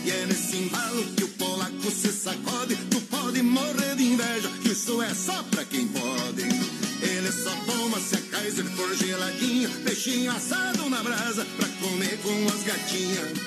[0.06, 2.76] E é nesse embalo que o polaco se sacode.
[2.90, 6.79] Tu pode morrer de inveja, que isso é só pra quem pode.
[7.20, 12.48] Ele só toma se a Kaiser for geladinha, peixinho assado na brasa, pra comer com
[12.48, 13.38] as gatinhas.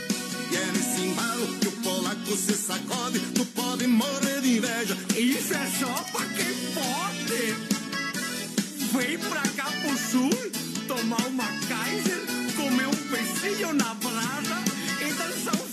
[0.50, 4.94] E é nesse embalo que o polaco se sacode, tu pode morrer de inveja.
[5.16, 7.54] Isso é só pra quem pode.
[8.92, 10.30] Vem pra cá pro sul,
[10.86, 12.20] tomar uma Kaiser,
[12.54, 14.64] comer um peixinho na brasa
[15.00, 15.71] e dançar um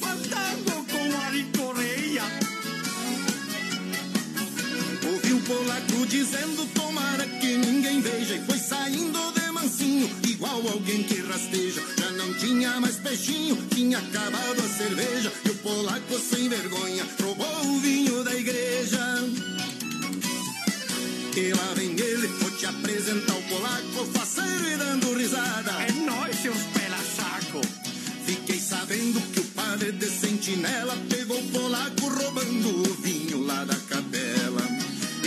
[5.50, 11.82] polaco dizendo tomara que ninguém veja E foi saindo de mansinho, igual alguém que rasteja
[11.98, 17.66] Já não tinha mais peixinho, tinha acabado a cerveja E o polaco sem vergonha roubou
[17.66, 19.00] o vinho da igreja
[21.36, 26.36] E lá vem ele, vou te apresentar o polaco Faceiro e dando risada É nós,
[26.36, 27.62] seus pela-saco.
[28.24, 33.79] Fiquei sabendo que o padre de sentinela pegou o polaco roubando o vinho lá da.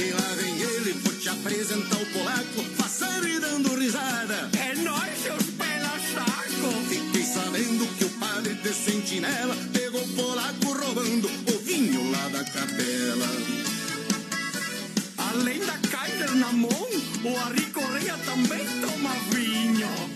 [0.04, 4.50] E lá vem ele, vou te apresentar o polaco, faceiro e dando risada.
[4.58, 6.88] É nós, seus pela-saco.
[6.88, 12.42] Fiquei sabendo que o padre de sentinela pegou o polaco roubando o vinho lá da
[12.44, 13.28] capela.
[15.18, 16.88] Além da Kaiser na mão,
[17.24, 20.11] o Ari Correia também toma vinho.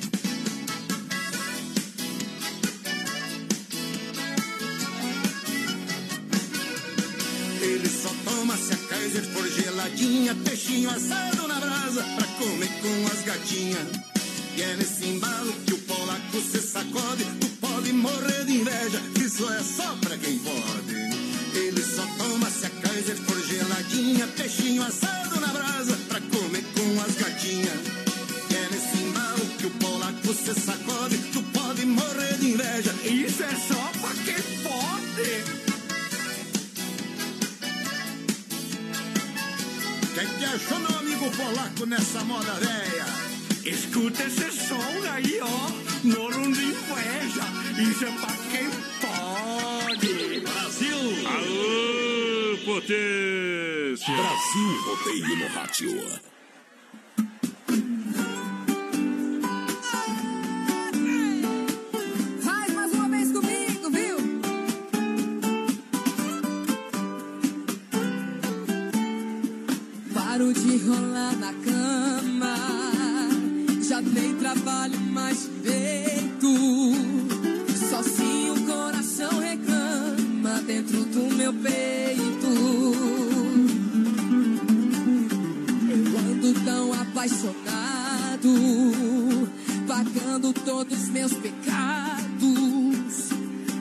[9.06, 13.86] Kaiser for geladinha, peixinho assado na brasa, pra comer com as gatinhas.
[14.56, 19.48] E é nesse embalo que o polaco se sacode, tu pode morrer de inveja, isso
[19.48, 20.96] é só pra quem pode.
[21.54, 27.00] Ele só toma se a Kaiser for geladinha, peixinho assado na brasa, pra comer com
[27.02, 27.78] as gatinhas.
[28.50, 33.44] E é nesse embalo que o polaco se sacode, tu pode morrer de inveja, Isso
[33.44, 35.65] é só pra quem pode.
[40.16, 43.04] O que, achou meu amigo polaco nessa moda véia?
[43.66, 44.80] Escuta esse som
[45.12, 45.68] aí, ó.
[46.08, 47.42] Morro de inveja.
[47.78, 48.70] Isso é pra quem
[49.02, 50.40] pode.
[50.40, 50.96] Brasil!
[51.28, 54.14] Aô, potência!
[54.16, 56.35] Brasil Rodeio no Rádio.
[70.36, 72.56] Paro de rolar na cama.
[73.88, 76.52] Já nem trabalho mais direito.
[77.88, 82.52] Sozinho o coração reclama dentro do meu peito.
[86.42, 88.52] Eu tão apaixonado,
[89.88, 93.30] pagando todos os meus pecados.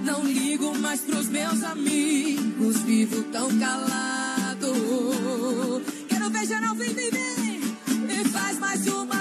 [0.05, 5.24] Não ligo mais pros meus amigos, vivo tão calado.
[6.47, 9.14] Geral vem, vem, vem, e faz mais uma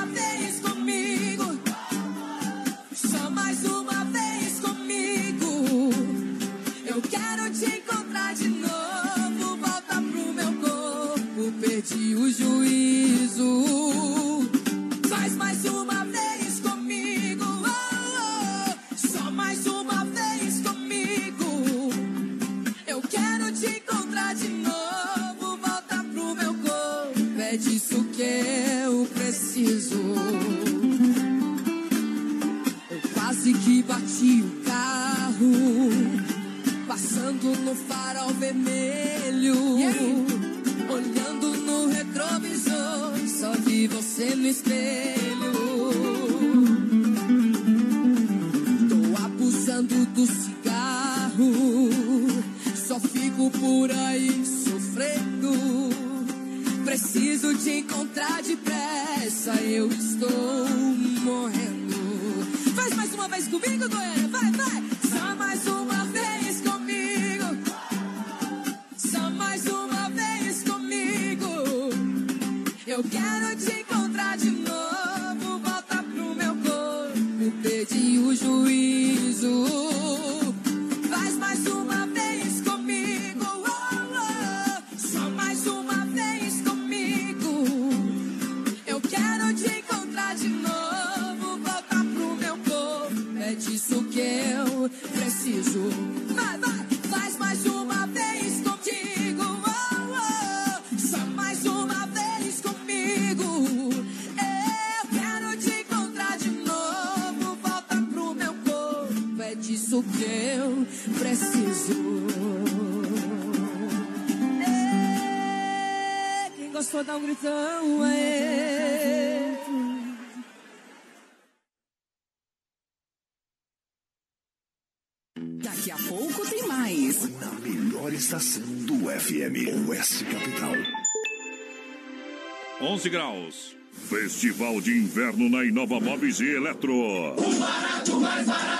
[133.04, 133.76] 11 graus.
[134.08, 136.92] Festival de Inverno na Inova Móveis e Eletro.
[136.92, 138.73] O barato, mais barato.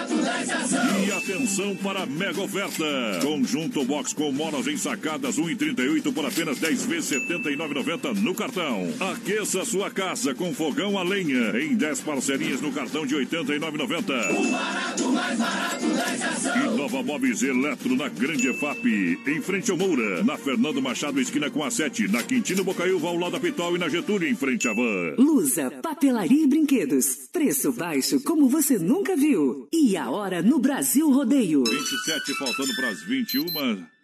[1.07, 2.85] E atenção para a mega oferta.
[3.23, 8.89] Conjunto box com molas ensacadas 1,38 por apenas 10 vezes 79,90 no cartão.
[9.13, 14.39] Aqueça sua casa com fogão a lenha em 10 parcelinhas no cartão de 89,90.
[14.39, 16.75] O barato, mais barato dessa ação.
[16.75, 19.19] Inova Móveis e Eletro na Grande EFAP.
[19.27, 20.23] Em frente ao Moura.
[20.23, 22.09] Na Fernando Machado, esquina com a 7.
[22.09, 25.15] Na Quintino Bocaiúva, ao lado da Pitol e na Getúlio, em frente à Van.
[25.19, 27.29] Lusa, papelaria e brinquedos.
[27.33, 29.67] Preço baixo como você nunca viu.
[29.73, 31.65] E a hora no Brasil Rodeio.
[31.65, 33.47] 27 faltando para as 21.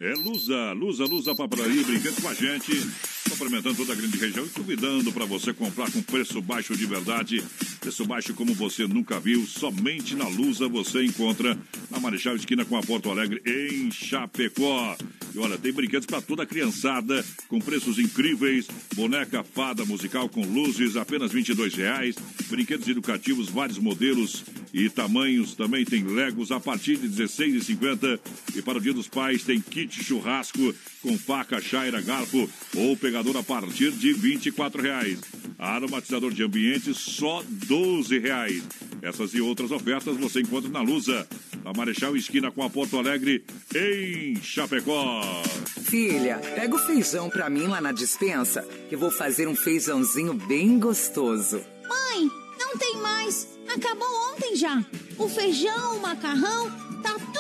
[0.01, 2.73] É Lusa, Lusa, Lusa, papelaria e brinquedos com a gente.
[3.29, 7.45] Cumprimentando toda a grande região e convidando para você comprar com preço baixo de verdade.
[7.79, 9.47] Preço baixo como você nunca viu.
[9.47, 11.57] Somente na Lusa você encontra
[11.91, 14.97] na Marechal Esquina com a Porto Alegre em Chapecó.
[15.41, 18.69] Olha, tem brinquedos para toda a criançada com preços incríveis.
[18.95, 22.15] Boneca fada musical com luzes, apenas 22 reais.
[22.47, 25.55] Brinquedos educativos, vários modelos e tamanhos.
[25.55, 28.21] Também tem Legos a partir de R$ 16,50.
[28.55, 33.39] E para o Dia dos Pais tem kit churrasco com faca, chaira, garfo ou pegador
[33.39, 35.21] a partir de 24 reais.
[35.59, 38.63] Aromatizador de ambiente só 12 reais.
[39.01, 41.27] Essas e outras ofertas você encontra na Lusa,
[41.71, 45.23] na Marechal Esquina com a Porto Alegre, em Chapecó.
[45.85, 50.81] Filha, pega o feijão pra mim lá na dispensa, que vou fazer um feijãozinho bem
[50.81, 51.63] gostoso.
[51.89, 52.29] Mãe,
[52.59, 53.49] não tem mais.
[53.73, 54.85] Acabou ontem já.
[55.17, 56.71] O feijão, o macarrão,
[57.03, 57.17] tá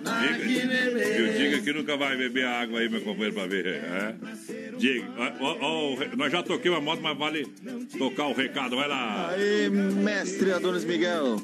[0.00, 3.66] Diga, eu diga que nunca vai beber água aí, meu companheiro, pra ver.
[3.66, 4.14] É?
[4.78, 5.06] Diga,
[5.40, 7.46] ó, ó, nós já toquei uma moto, mas vale
[7.98, 8.76] tocar o recado.
[8.76, 9.30] Vai lá.
[9.30, 11.40] Aí, mestre Adonis Miguel.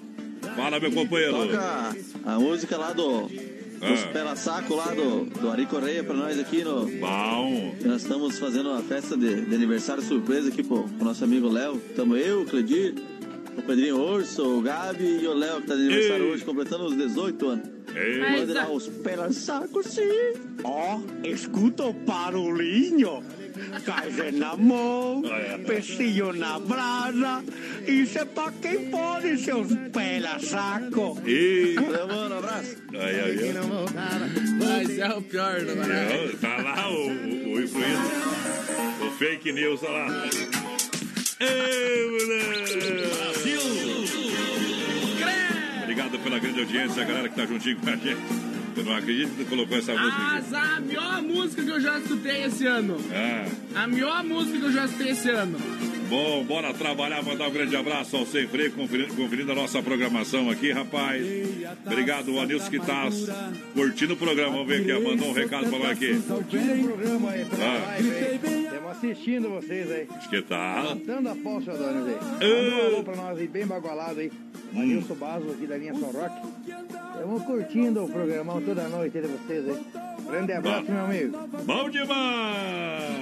[0.55, 1.33] Fala, meu companheiro.
[1.33, 3.31] Toca a música lá do.
[3.79, 4.09] Ah.
[4.11, 6.87] Pela Saco lá do, do Ari Correia pra nós aqui no.
[6.87, 7.75] Bom.
[7.85, 11.79] Nós estamos fazendo uma festa de, de aniversário surpresa aqui pro, pro nosso amigo Léo.
[11.95, 12.95] Tamo eu, o Cledir,
[13.57, 16.33] o Pedrinho Urso, o Gabi e o Léo que tá de aniversário Ei.
[16.33, 17.76] hoje, completando os 18 anos.
[17.97, 18.19] Ei.
[18.21, 20.35] Manda os Pela Saco, sim.
[20.63, 23.23] Ó, escuta o barulhinho.
[23.87, 25.23] Caixa na mão,
[25.67, 27.43] peixinho na brasa.
[27.87, 31.19] Isso é pra quem pode, seus pela saco.
[31.25, 31.75] E...
[31.75, 32.77] Valeu, mano, abraço.
[32.93, 33.55] Aí, aí, aí.
[34.59, 36.37] Mas é o pior do barato.
[36.39, 39.07] Tá lá o, o, o influencer.
[39.07, 40.29] O fake news tá lá.
[41.41, 43.46] Ei, moleque!
[46.27, 48.46] Pela grande audiência, a galera que tá juntinho com a gente.
[48.77, 50.19] Eu não acredito que tu colocou essa música.
[50.19, 52.97] Mas a melhor música que eu já escutei esse ano.
[53.13, 55.59] Ah, A melhor música que eu já escutei esse ano.
[56.11, 60.51] bom, bora trabalhar, mandar um grande abraço ao Sem Freio, conferindo, conferindo a nossa programação
[60.51, 61.25] aqui, rapaz.
[61.87, 63.09] Obrigado, o Anilson que tá
[63.75, 64.53] curtindo o programa.
[64.53, 66.15] Vamos ver aqui, ó, mandou um recado pra nós aqui.
[66.21, 67.85] Curtindo o programa aí, pela Ah.
[67.87, 68.65] live aí.
[68.65, 70.07] Estamos assistindo vocês aí.
[70.17, 70.85] Acho que tá.
[70.89, 72.49] Cantando a seu Adonis aí.
[72.49, 74.31] Manda um alô pra nós aí, bem bagualado aí.
[74.73, 76.49] Manilson Baso aqui da linha São Roque.
[77.15, 79.87] Estamos curtindo o programão toda noite de vocês aí.
[80.29, 81.39] Grande abraço, meu amigo.
[81.65, 83.17] Bom demais!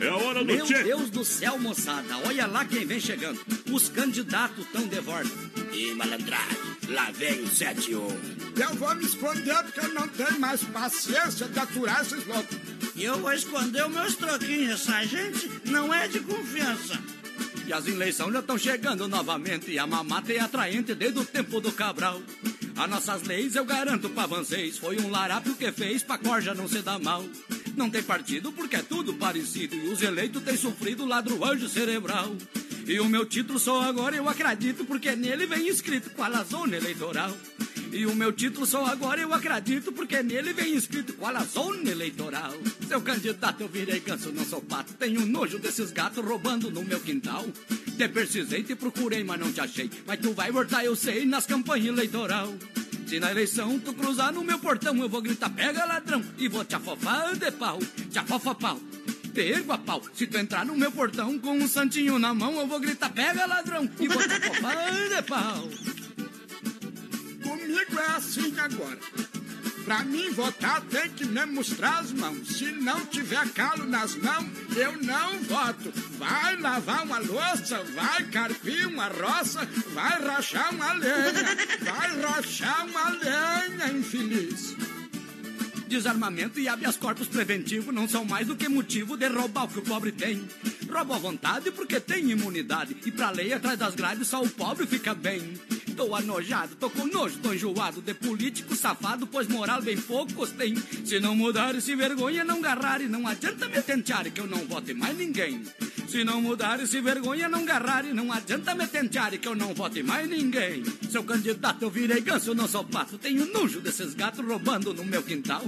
[0.00, 0.82] É a hora do Meu tchê.
[0.84, 3.40] Deus do céu, moçada, olha lá quem vem chegando.
[3.72, 5.28] Os candidatos tão de volta.
[5.72, 6.56] E malandragem,
[6.88, 8.00] lá vem o 71.
[8.56, 12.56] Eu vou me esconder porque eu não tenho mais paciência de aturar esses loucos.
[12.94, 16.98] E eu vou esconder os meus troquinhos, essa gente não é de confiança.
[17.68, 21.60] E as eleições já estão chegando novamente e a mamata é atraente desde o tempo
[21.60, 22.22] do Cabral.
[22.74, 26.66] As nossas leis eu garanto pra vocês, foi um larápio que fez pra corja não
[26.66, 27.22] se dar mal.
[27.76, 32.34] Não tem partido porque é tudo parecido e os eleitos têm sofrido ladruanjo cerebral.
[32.86, 36.74] E o meu título só agora eu acredito porque nele vem escrito qual a zona
[36.74, 37.36] eleitoral.
[37.90, 41.90] E o meu título só agora eu acredito porque nele vem escrito qual a zona
[41.90, 42.52] eleitoral.
[42.86, 44.92] Seu candidato eu virei ganso, não sou pato.
[44.94, 47.46] Tenho nojo desses gatos roubando no meu quintal.
[47.96, 49.90] Te precisei, te procurei, mas não te achei.
[50.06, 52.52] Mas tu vai voltar, eu sei, nas campanhas eleitoral.
[53.06, 56.62] Se na eleição tu cruzar no meu portão, eu vou gritar, pega ladrão, e vou
[56.64, 57.78] te afofar de pau,
[58.10, 58.78] te afofa pau.
[59.32, 60.02] Te a pau.
[60.14, 63.46] Se tu entrar no meu portão com um santinho na mão, eu vou gritar, pega
[63.46, 65.68] ladrão, e vou te acopar de pau.
[67.98, 68.98] É assim agora.
[69.84, 72.46] Pra mim votar tem que me mostrar as mãos.
[72.58, 74.46] Se não tiver calo nas mãos,
[74.76, 75.90] eu não voto.
[76.18, 83.08] Vai lavar uma louça, vai carpir uma roça, vai rachar uma lenha, vai rachar uma
[83.10, 84.76] lenha, infeliz.
[85.88, 89.78] Desarmamento e habeas corpus preventivo não são mais do que motivo de roubar o que
[89.78, 90.46] o pobre tem.
[90.86, 92.94] Rouba à vontade porque tem imunidade.
[93.06, 95.54] E pra lei atrás das grades só o pobre fica bem.
[95.98, 100.76] Tô anojado, tô com nojo, tô enjoado de político safado, pois moral bem poucos tem.
[101.04, 104.58] Se não mudar se vergonha não garrar e não adianta me tentear que eu não
[104.58, 105.60] vote mais ninguém.
[106.08, 109.74] Se não mudar se vergonha não garrar e não adianta me tentear que eu não
[109.74, 110.82] vote mais ninguém.
[111.10, 115.22] Seu candidato eu virei ganso, não sou pato, tenho nojo desses gatos roubando no meu
[115.22, 115.62] quintal.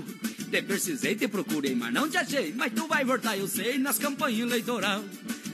[0.51, 2.55] Te precisei, te procurei, mas não te achei.
[2.57, 5.05] Mas tu vai votar, eu sei, nas campanhas eleitoral.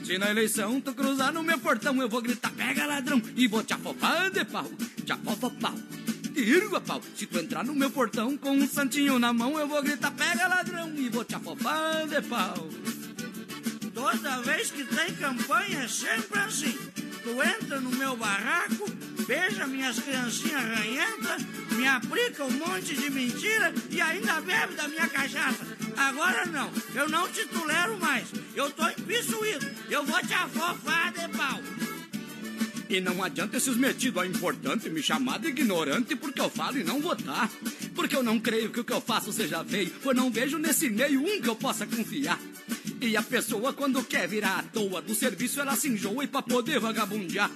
[0.05, 3.61] Se na eleição tu cruzar no meu portão, eu vou gritar, pega ladrão, e vou
[3.63, 4.71] te afofar de pau,
[5.05, 5.75] te afofa pau.
[6.73, 7.01] A pau.
[7.15, 10.47] Se tu entrar no meu portão com um santinho na mão, eu vou gritar, pega
[10.47, 12.69] ladrão, e vou te afofar de pau.
[13.97, 16.77] Toda vez que tem campanha é sempre assim.
[17.23, 18.87] Tu entra no meu barraco,
[19.25, 21.41] beija minhas criancinhas ranhentas,
[21.71, 25.65] me aplica um monte de mentira e ainda bebe da minha cachaça.
[25.97, 28.27] Agora não, eu não te tolero mais.
[28.55, 29.67] Eu tô empissuído.
[29.89, 31.59] Eu vou te afofar de pau.
[32.89, 36.83] E não adianta esses metidos a importante me chamar de ignorante porque eu falo e
[36.83, 37.49] não votar.
[37.93, 40.89] Porque eu não creio que o que eu faço seja feio, pois não vejo nesse
[40.89, 42.39] meio um que eu possa confiar.
[43.01, 46.41] E a pessoa, quando quer virar à toa do serviço, ela se enjoa e pra
[46.41, 47.51] poder vagabundear.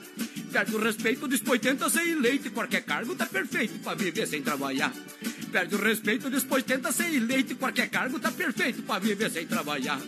[0.51, 4.41] Perde o respeito, dispõe tenta ser eleito e qualquer cargo tá perfeito pra viver sem
[4.41, 4.93] trabalhar.
[5.51, 9.47] Perde o respeito, depois tenta ser eleito e qualquer cargo tá perfeito pra viver sem
[9.47, 9.99] trabalhar.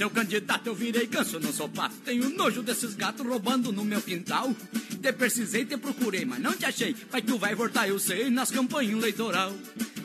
[0.00, 1.70] Seu candidato eu virei ganso, não sou.
[2.06, 4.50] Tenho nojo desses gatos roubando no meu quintal.
[4.98, 6.96] Te precisei, te procurei, mas não te achei.
[7.12, 9.52] Mas tu vai voltar, eu sei, nas campanhas eleitoral.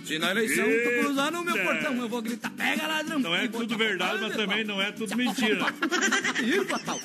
[0.06, 1.72] Se na eleição tu cruzar no meu Eita.
[1.72, 3.20] portão, eu vou gritar, pega ladrão.
[3.20, 4.76] Não é tudo verdade, mas também pau.
[4.76, 5.66] não é tudo mentira.
[6.44, 7.00] E papau,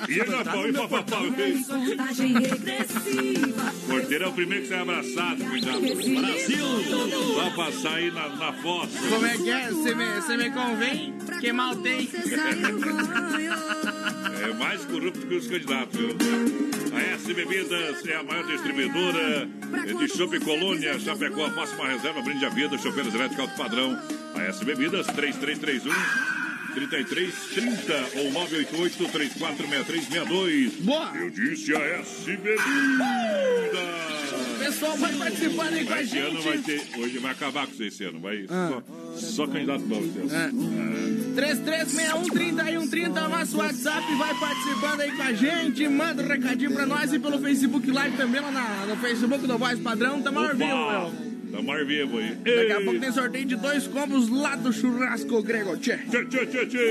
[0.69, 1.23] e papau.
[1.67, 3.73] Contagem regressiva.
[3.89, 5.81] Porteiro é o primeiro que sai abraçado, cuidado.
[5.81, 7.35] Brasil!
[7.37, 8.91] Vai passar aí na, na foto.
[9.09, 9.71] Como é que é?
[9.71, 11.15] Você me, você me convém?
[11.41, 12.09] Que mal tem?
[14.43, 16.17] É mais corrupto que os candidatos, viu?
[16.93, 19.49] A S Bebidas é a maior distribuidora
[19.97, 21.49] de Chopp Colônia, Chapecó.
[21.51, 23.99] Faça uma reserva, brinde a vida, chopeiras elétricas alto padrão.
[24.35, 25.93] A S Bebidas, 3331
[26.75, 30.73] 3330 ou 988 346362.
[30.85, 31.11] Boa!
[31.17, 32.31] Eu disse a S.
[34.55, 36.65] O pessoal vai participando aí com a Esse ano vai gente.
[36.87, 37.01] ter.
[37.01, 38.21] Hoje vai acabar com esse ano.
[38.21, 38.81] Vai Ah.
[39.17, 40.01] só, só candidato bom.
[40.01, 40.71] esse ano.
[41.37, 41.41] É.
[41.41, 46.87] 3361-3130 é o nosso WhatsApp, vai participando aí com a gente, manda um recadinho pra
[46.87, 50.49] nós e pelo Facebook Live também, lá na- no Facebook do Voz Padrão, tamo ao
[50.49, 51.30] vivo, meu.
[51.51, 52.35] Tá mais vivo aí.
[52.35, 55.97] Daqui a pouco tem sorteio de dois combos lá do churrasco grego, tchê.
[55.97, 56.91] Tchê, tchê, tchê, tchê.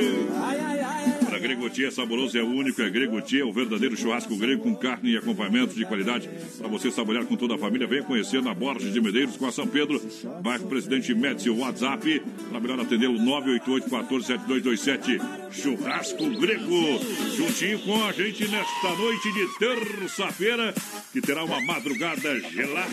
[1.40, 5.18] Gregotia é saboroso, é único, é Gregotia, é o verdadeiro churrasco grego com carne e
[5.18, 7.88] acompanhamento de qualidade para você saborear com toda a família.
[7.88, 10.02] Venha conhecer na Borges de Medeiros com a São Pedro,
[10.42, 15.20] bairro Presidente Médici, o WhatsApp, para melhor atender o 988 147227
[15.52, 17.00] Churrasco Grego,
[17.36, 20.74] juntinho com a gente nesta noite de terça-feira,
[21.12, 22.90] que terá uma madrugada gelada.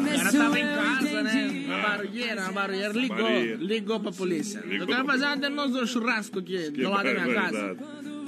[0.00, 1.64] O cara tava em casa, né?
[1.66, 2.92] Uma barulheira, uma barulheira.
[2.92, 3.56] Ligou, Barulheira.
[3.60, 4.60] ligou pra polícia.
[4.60, 7.47] Ligou Eu quero fazer uma denúncia do churrasco aqui, Que do lado da minha casa.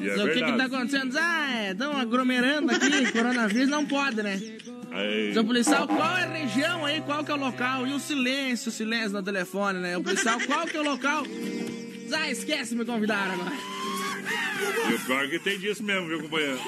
[0.00, 1.16] E é o que que tá acontecendo?
[1.18, 4.40] Ah, estão aglomerando aqui, coronavírus não pode, né?
[4.90, 5.32] Aí.
[5.32, 7.86] Seu policial, qual é a região aí, qual que é o local?
[7.86, 9.96] E o silêncio, o silêncio no telefone, né?
[9.96, 11.24] O policial, qual que é o local?
[12.12, 13.54] Ah, esquece, me convidaram agora.
[14.90, 16.60] E o pior é que tem disso mesmo, viu, companheiro?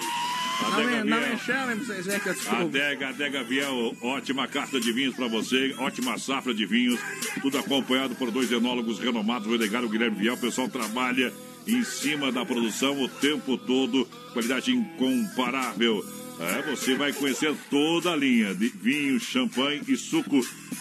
[0.62, 2.52] Adega não me chamem pra vocês verem que eu.
[2.52, 7.00] Adega, Adega Viel, ótima carta de vinhos para você, ótima safra de vinhos,
[7.40, 10.34] tudo acompanhado por dois enólogos renomados, o Edgar e o Guilherme Viel.
[10.34, 11.32] O pessoal trabalha
[11.66, 16.04] em cima da produção o tempo todo, qualidade incomparável.
[16.40, 20.40] É, você vai conhecer toda a linha de vinho, champanhe e suco.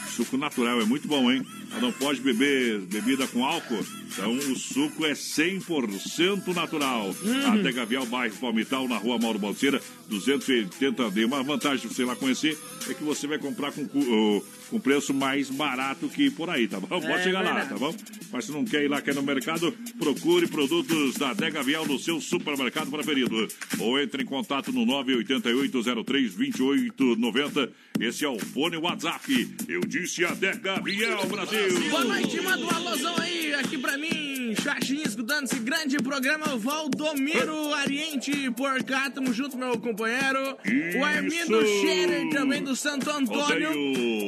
[0.09, 1.45] Suco natural é muito bom, hein?
[1.79, 3.85] Não pode beber bebida com álcool.
[4.11, 7.15] Então o suco é 100% natural.
[7.23, 7.51] Uhum.
[7.53, 11.25] Adega Viel, bairro Palmital, na rua Mauro Balseira, 280D.
[11.25, 12.57] Uma vantagem de você lá conhecer
[12.89, 16.77] é que você vai comprar com, ô, com preço mais barato que por aí, tá
[16.79, 16.87] bom?
[16.87, 17.95] Pode É chegar lá, tá bom?
[18.31, 21.97] Mas se não quer ir lá, quer no mercado, procure produtos da Adega Viel no
[21.97, 23.47] seu supermercado preferido.
[23.79, 27.69] Ou entre em contato no 988-03-2890.
[27.99, 29.55] Esse é o fone WhatsApp.
[29.67, 31.60] Eu disse Adega Viel, Brasil.
[31.89, 34.55] Boa noite, manda um alôzão aí aqui pra mim.
[34.61, 40.57] chatinho, escutando esse grande programa Valdomiro Ariente por cá, tamo junto, meu companheiro.
[40.99, 43.69] O Armindo Scherer, também do Santo Antônio,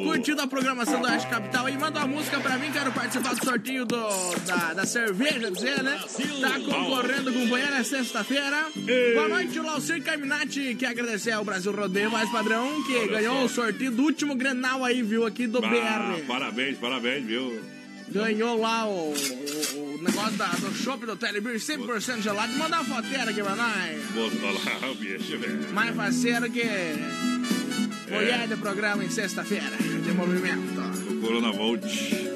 [0.06, 1.68] curtindo a programação da Oeste Capital.
[1.70, 4.08] E manda uma música pra mim, quero participar do sorteio do,
[4.48, 6.00] da, da cerveja, dizer, né?
[6.42, 8.68] Tá concorrendo, companheiro, é sexta-feira.
[9.16, 13.40] Boa noite, o Laucir Carminati, que agradecer ao Brasil Rodeio Mais Padrão, que Olha ganhou
[13.40, 13.46] só.
[13.46, 15.70] o sorteio do último Grenal aí, viu, aqui do Ah,
[16.16, 16.24] BR.
[16.28, 17.62] parabéns, parabéns, viu?
[18.10, 22.54] Ganhou lá o, o, o negócio da, do shopping do Telebir 100% gelado.
[22.54, 24.04] Manda uma foteira aqui pra nós.
[24.14, 24.30] Vou
[24.82, 25.74] lá o bicho, velho.
[25.74, 26.64] Mais parceiro que
[28.12, 28.48] mulher É.
[28.48, 29.66] do programa em sexta-feira
[30.04, 30.82] de movimento.
[31.12, 31.84] O Corona Volt.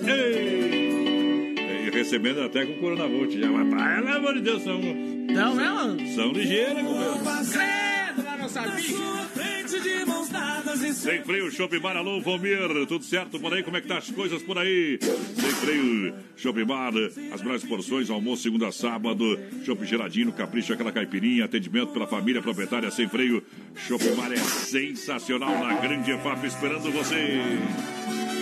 [0.07, 1.55] Ei!
[1.87, 3.47] E recebendo até com o Corona Volt já.
[3.49, 4.79] Mas, pelo amor de Deus, são.
[4.81, 6.15] Não mesmo?
[6.15, 7.19] São ligeiras, companheiro.
[7.51, 8.06] Credo,
[10.93, 13.63] Sem freio, Shopping Bar, alô, Valmir, tudo certo por aí?
[13.63, 14.97] Como é que tá as coisas por aí?
[15.01, 16.93] Sem freio, Shopping Bar,
[17.31, 22.41] as melhores porções, almoço segunda a sábado, Shopping geladinho, capricho, aquela caipirinha, atendimento pela família
[22.41, 23.43] proprietária, sem freio,
[23.75, 27.41] Shopping Bar é sensacional na grande EFAP esperando você.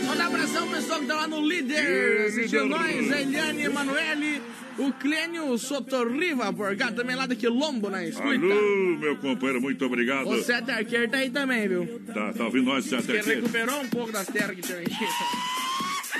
[0.06, 2.78] Manda um abração pessoal que tá lá no líder, assistindo líder.
[2.78, 4.42] nós, a Eliane Emanuele,
[4.78, 8.28] o Clênio Sotorriva, cá, também lá da Quilombo, na escuta.
[8.30, 10.28] Alô, meu companheiro, muito obrigado.
[10.30, 12.02] O Sete Arqueiro tá aí também, viu?
[12.14, 13.06] Tá, tá ouvindo nós, certo?
[13.08, 14.80] Que recuperou um pouco das terras que tinha.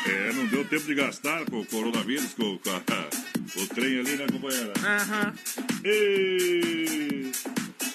[0.08, 2.82] É, não deu tempo de gastar com o coronavírus, com, com a-
[3.62, 4.74] o trem ali, né, companheira?
[4.84, 5.34] Aham.
[5.84, 7.32] E...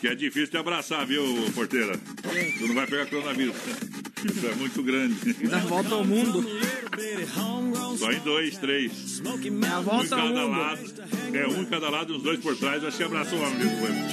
[0.01, 1.23] Que é difícil te abraçar, viu,
[1.55, 1.93] porteira?
[2.59, 3.55] Tu não vai pegar coronavírus.
[4.25, 5.33] Isso é muito grande.
[5.49, 6.45] Dá volta ao mundo.
[7.99, 9.21] Só em dois, três.
[9.25, 9.39] É a Um
[9.81, 10.51] em volta ao cada mundo.
[10.59, 10.81] lado.
[11.35, 12.83] É, um em cada lado, uns dois por trás.
[12.83, 14.09] Acho que abraça o homem, viu, companheiro?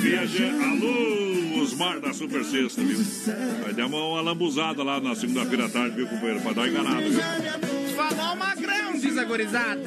[0.00, 2.98] Viaja, alô, Osmar da Super Sexta, viu?
[3.62, 6.40] Vai dar uma, uma lambuzada lá na segunda-feira à tarde, viu, companheiro?
[6.42, 7.96] Pra dar uma enganada, viu?
[7.96, 9.80] Falou magrão, diz a gorizada.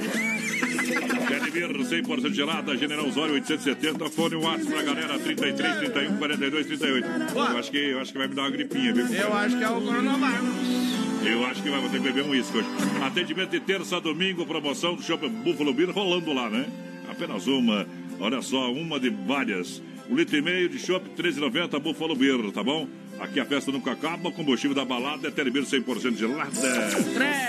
[0.86, 7.08] Vir 100% gelada, General Osório 870, fone WhatsApp pra galera 33 31 42 38.
[7.34, 9.06] Eu acho que, eu acho que vai me dar uma gripinha, viu?
[9.08, 10.96] Eu acho que é o coronavírus.
[11.26, 12.68] Eu acho que vai ter que beber um uísque hoje.
[13.04, 16.68] Atendimento de terça a domingo, promoção do Shopping Buffalo Beer rolando lá, né?
[17.10, 17.88] Apenas uma.
[18.20, 19.82] Olha só, uma de várias.
[20.10, 22.88] Um litro e meio de chopp, 13,90 Buffalo Beer, tá bom?
[23.20, 26.52] Aqui a festa nunca acaba, combustível da balada é Telebeer 100% gelada.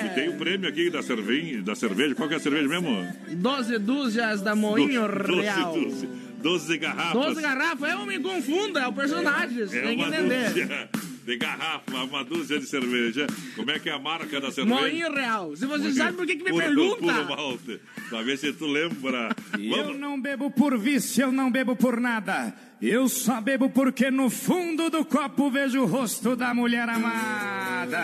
[0.05, 2.15] E tem o prêmio aqui da cerveja, da cerveja.
[2.15, 3.07] Qual que é a cerveja mesmo?
[3.33, 5.73] 12 dúzias da Moinho Doze- Real.
[5.75, 6.09] doze-
[6.43, 7.13] doze garrafas.
[7.27, 10.49] 12 garrafas, eu me confundo, é o personagem, você É tem que uma entender.
[10.51, 10.89] dúzia
[11.27, 13.27] de garrafa, uma dúzia de cerveja.
[13.57, 14.81] Como é que é a marca da cerveja?
[14.81, 15.57] Moinho Real.
[15.57, 16.97] Se você sabe por que, que me Puro- pergunta.
[17.13, 17.81] Puro malte.
[18.09, 19.35] Pra ver se tu lembra.
[19.59, 22.55] Eu não bebo por vício, eu não bebo por nada.
[22.81, 27.99] Eu só bebo porque no fundo do copo vejo o rosto da mulher amada.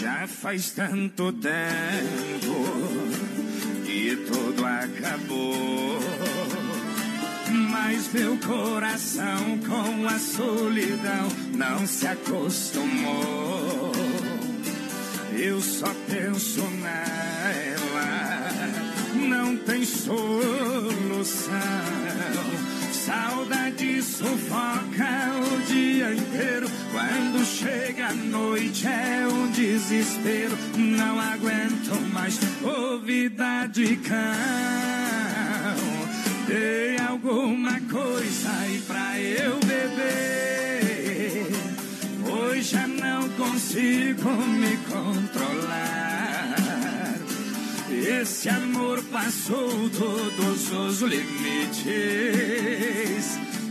[0.00, 2.54] Já faz tanto tempo
[3.84, 6.19] que tudo acabou.
[7.82, 13.90] Mas meu coração com a solidão não se acostumou.
[15.32, 18.50] Eu só penso nela,
[19.14, 21.54] não tem solução.
[22.92, 26.68] Saudade sufoca o dia inteiro.
[26.92, 30.54] Quando chega a noite é um desespero.
[30.76, 35.39] Não aguento mais ouvida de cão.
[36.50, 41.46] Dei alguma coisa aí pra eu beber.
[42.28, 46.56] Hoje já não consigo me controlar.
[47.88, 51.86] Esse amor passou todos os limites.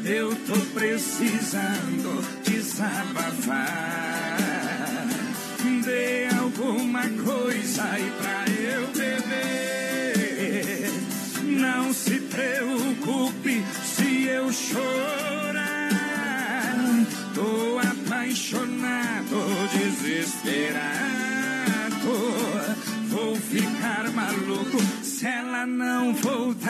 [0.05, 3.57] Eu tô precisando desabafar.
[5.83, 9.49] Dê alguma coisa aí pra eu beber.
[11.43, 12.08] Não se
[12.39, 15.89] preocupe se eu chorar.
[17.35, 19.35] Tô apaixonado,
[19.73, 20.89] desesperado.
[23.09, 26.69] Vou ficar maluco se ela não voltar.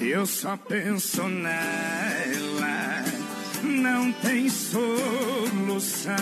[0.00, 3.04] Eu só penso nela,
[3.62, 6.12] não tem solução.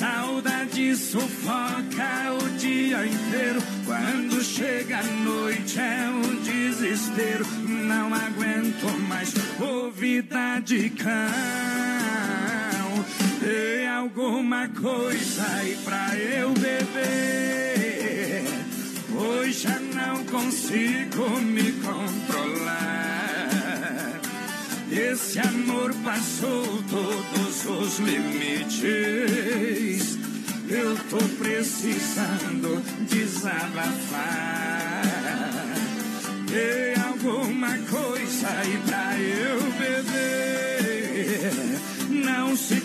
[0.00, 3.60] Saudade sufoca o dia inteiro.
[3.84, 7.44] Quando chega a noite é um desespero.
[7.68, 11.10] Não aguento mais ouvida de cão.
[13.40, 18.44] Tem alguma coisa aí pra eu beber.
[19.14, 23.49] Hoje já não consigo me controlar.
[24.90, 28.80] Esse amor passou todos os limites.
[30.68, 35.02] Eu tô precisando desabafar.
[36.48, 41.52] Tem alguma coisa aí pra eu beber.
[42.08, 42.79] Não se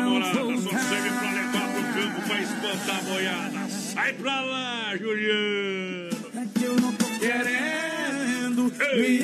[0.00, 3.68] namorada, só serve pra levar pro campo pra espantar a boiada.
[3.68, 6.08] Sai pra lá, Juliano!
[6.34, 9.18] É que eu não tô querendo me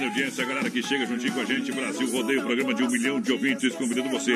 [0.00, 1.72] grande audiência, galera que chega juntinho com a gente.
[1.72, 3.74] Brasil Rodeio, programa de um milhão de ouvintes.
[3.74, 4.34] Convidando você.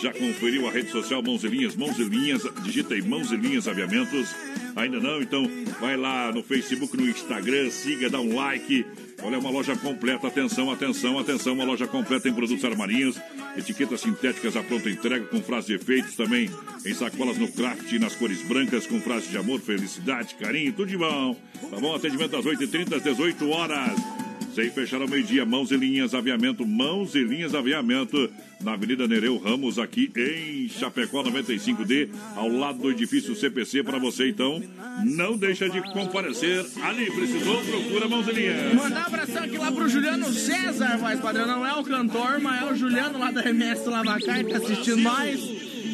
[0.00, 1.76] Já conferiu a rede social Mãos e Linhas?
[1.76, 4.34] Mãos e Linhas, digita aí Mãos e Linhas Aviamentos.
[4.74, 5.20] Ainda não?
[5.20, 5.46] Então
[5.80, 8.86] vai lá no Facebook, no Instagram, siga, dá um like.
[9.22, 10.28] Olha, é uma loja completa.
[10.28, 11.52] Atenção, atenção, atenção.
[11.52, 13.20] Uma loja completa em produtos armarinhos,
[13.56, 16.50] etiquetas sintéticas à pronta entrega, com frases de efeitos também,
[16.86, 20.96] em sacolas no craft, nas cores brancas, com frases de amor, felicidade, carinho, tudo de
[20.96, 21.36] bom.
[21.70, 21.94] Tá bom?
[21.94, 24.21] Atendimento das 8h30 às 18 horas.
[24.54, 28.28] Sem fechar ao meio-dia, mãos e linhas, aviamento, mãos e linhas, aviamento,
[28.60, 34.28] na Avenida Nereu Ramos, aqui em Chapecó 95D, ao lado do edifício CPC, para você
[34.28, 34.62] então,
[35.06, 38.74] não deixa de comparecer ali, precisou, procura mãos e linhas.
[38.74, 41.46] Mandar um abração aqui lá pro Juliano César, voz padrão.
[41.46, 44.98] Não é o cantor, mas é o Juliano lá da MS Lavacar que tá assistindo
[44.98, 45.40] nós.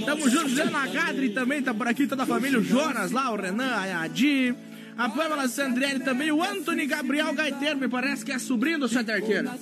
[0.05, 3.37] Tamo junto, Juliano Agadri também tá por aqui, toda a família, o Jonas lá, o
[3.37, 4.53] Renan, a Adi.
[4.99, 9.13] A Pamela Sandrelli também, o Anthony Gabriel Gaiteiro, me parece que é sobrinho do Santa
[9.13, 9.57] Arqueira.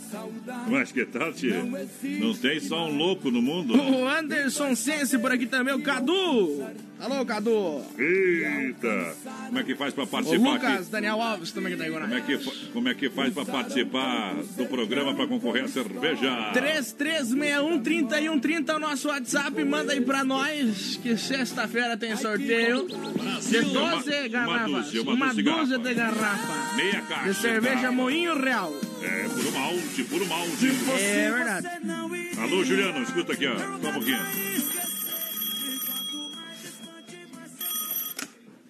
[0.66, 1.62] Mas que tal, tia?
[1.62, 3.74] Não tem só um louco no mundo?
[3.76, 6.64] O Anderson Sense por aqui também, o Cadu.
[6.99, 7.82] Alô, Cadu.
[7.99, 9.14] Eita!
[9.47, 10.90] Como é que faz pra O participar Lucas aqui?
[10.90, 12.07] Daniel Alves também que tá aí agora.
[12.09, 12.38] Como é que,
[12.72, 16.53] como é que faz pra participar do programa pra concorrer a cerveja?
[16.55, 24.28] 3361-3130 o nosso WhatsApp, manda aí pra nós que sexta-feira tem sorteio de 12 Uma-
[24.28, 24.68] garrafas.
[24.70, 26.76] uma dúzia, uma Uma dúzia de dúzia de garrafa.
[26.76, 27.28] Meia caixa.
[27.30, 27.92] De cerveja tá?
[27.92, 28.72] Moinho Real.
[29.03, 30.66] É, puro malte, puro malte.
[30.99, 31.66] É verdade.
[32.40, 33.55] Alô, Juliano, escuta aqui, ó.
[33.59, 34.18] Só um pouquinho.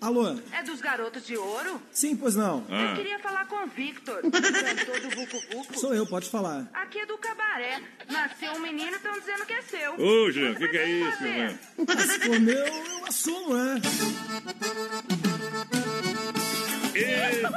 [0.07, 0.39] Alô?
[0.53, 1.83] É dos garotos de ouro?
[1.91, 2.65] Sim, pois não.
[2.71, 2.91] Ah.
[2.91, 5.81] Eu queria falar com o Victor, o cantor do Vucu Vucu.
[5.81, 6.71] Sou eu, pode falar.
[6.73, 7.83] Aqui é do cabaré.
[8.09, 9.95] Nasceu um menino e estão dizendo que é seu.
[9.95, 11.59] Ô, que, que é isso, mano?
[12.07, 13.81] Se for meu, eu assumo, né?
[16.95, 17.51] Eita!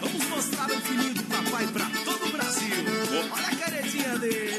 [0.00, 2.74] Vamos mostrar o filhinho do papai pra todo o Brasil.
[3.32, 4.58] Olha a caretinha dele.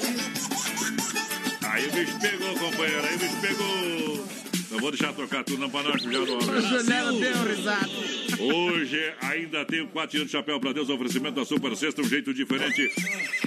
[1.70, 4.31] Aí o bicho pegou, companheiro, aí o bicho pegou.
[4.72, 6.38] Não vou deixar tocar tudo não pra nós, Juliano.
[6.38, 7.90] O Juliano deu risada.
[8.40, 12.08] Hoje ainda tem o 4 anos de chapéu pra Deus, oferecimento da Super Sexta, um
[12.08, 12.90] jeito diferente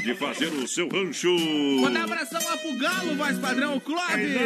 [0.03, 1.35] de fazer o seu rancho.
[1.81, 4.37] Mandar um abração lá pro Galo, voz padrão, o Clóvis.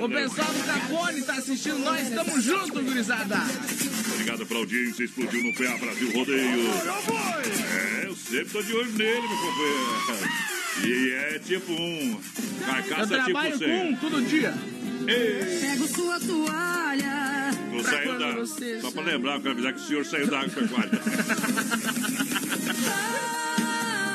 [0.00, 3.36] O pessoal do Capone tá assistindo nós, tamo junto, gurizada.
[4.14, 6.70] Obrigado pela audiência, explodiu no PA Brasil Rodeio.
[8.02, 10.58] É, eu sempre tô de olho nele, meu companheiro.
[10.84, 12.12] E é tipo um.
[12.12, 13.92] Eu Carcaça trabalho tipo com 100.
[13.92, 14.54] um todo dia.
[15.08, 17.50] Pego sua toalha.
[17.72, 18.44] Não saiu da.
[18.82, 20.90] Só pra lembrar, eu quero avisar que o senhor saiu da agropecuária.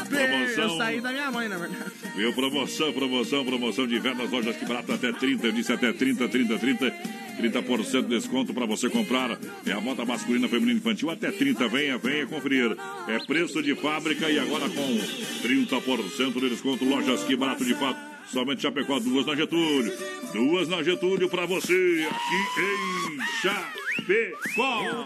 [0.08, 0.64] Promoção.
[0.64, 1.92] Eu saí da minha mãe, na verdade.
[2.16, 2.32] Viu?
[2.34, 5.48] Promoção, promoção, promoção de inverno nas lojas que barato até 30.
[5.48, 6.94] Eu disse até 30, 30, 30.
[7.42, 9.40] 30% de desconto para você comprar.
[9.66, 11.68] É a moda masculina, feminina infantil até 30.
[11.68, 12.78] Venha, venha conferir.
[13.08, 15.00] É preço de fábrica e agora com
[15.42, 16.86] 30% de desconto.
[16.86, 18.13] Lojas que barato de fato.
[18.32, 19.94] Somente Chapecó, duas na Getúlio.
[20.34, 25.06] Duas na Getúlio para você aqui em Chapecó.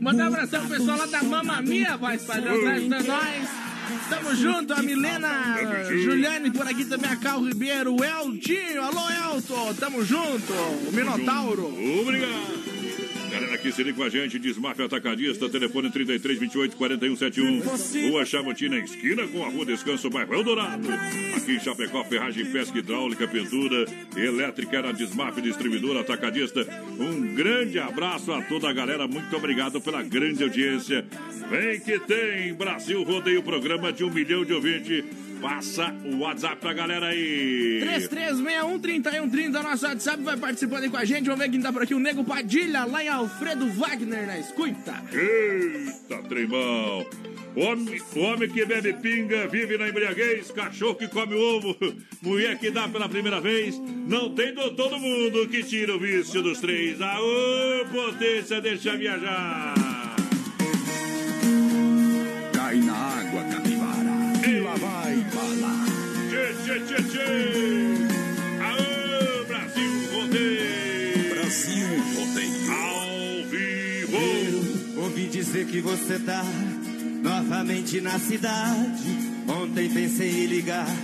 [0.00, 3.48] Mandar um abração pro pessoal lá da Mamma Mia, voz padrão, traz pra nós.
[4.10, 5.56] Tamo junto, a Milena,
[5.86, 11.68] Juliane por aqui também, a Cal Ribeiro, o Eltinho, alô Elton, tamo junto, o Minotauro.
[12.02, 12.67] Obrigado.
[13.38, 18.24] Galera que se liga com a gente, Desmafia Atacadista, telefone 33 28 41 71, Rua
[18.24, 20.88] Chamotina, esquina com a Rua Descanso, bairro Eldorado.
[21.36, 23.86] Aqui em Chapecó, ferragem, pesca hidráulica, pintura,
[24.16, 26.66] elétrica, era Desmafia Distribuidora Atacadista.
[26.98, 31.06] Um grande abraço a toda a galera, muito obrigado pela grande audiência.
[31.48, 35.04] Vem que tem, Brasil Rodeio, programa de um milhão de ouvintes.
[35.40, 37.80] Passa o WhatsApp pra galera aí.
[37.82, 41.26] 3361-3130, nosso WhatsApp vai participando aí com a gente.
[41.26, 41.94] Vamos ver quem tá por aqui.
[41.94, 45.02] O Nego Padilha, lá em Alfredo Wagner, na escuta.
[45.12, 47.06] Eita, tremão.
[47.56, 51.76] Homem, homem que bebe pinga, vive na embriaguez, cachorro que come ovo,
[52.22, 53.78] mulher que dá pela primeira vez.
[53.78, 57.00] Não tem do mundo que tira o vício dos três.
[57.00, 59.74] Aô, potência, deixa viajar.
[62.52, 64.48] Cai na água, capivara.
[64.48, 65.07] E lá vai bala.
[66.68, 67.24] Tchê, tchê, tchê.
[68.60, 71.34] Aô, Brasil Rodeio.
[71.34, 72.72] Brasil Rodeio.
[72.72, 75.00] Ao vivo.
[75.00, 76.44] Ouvi dizer que você tá
[77.22, 79.02] novamente na cidade.
[79.48, 80.94] Ontem pensei em ligar,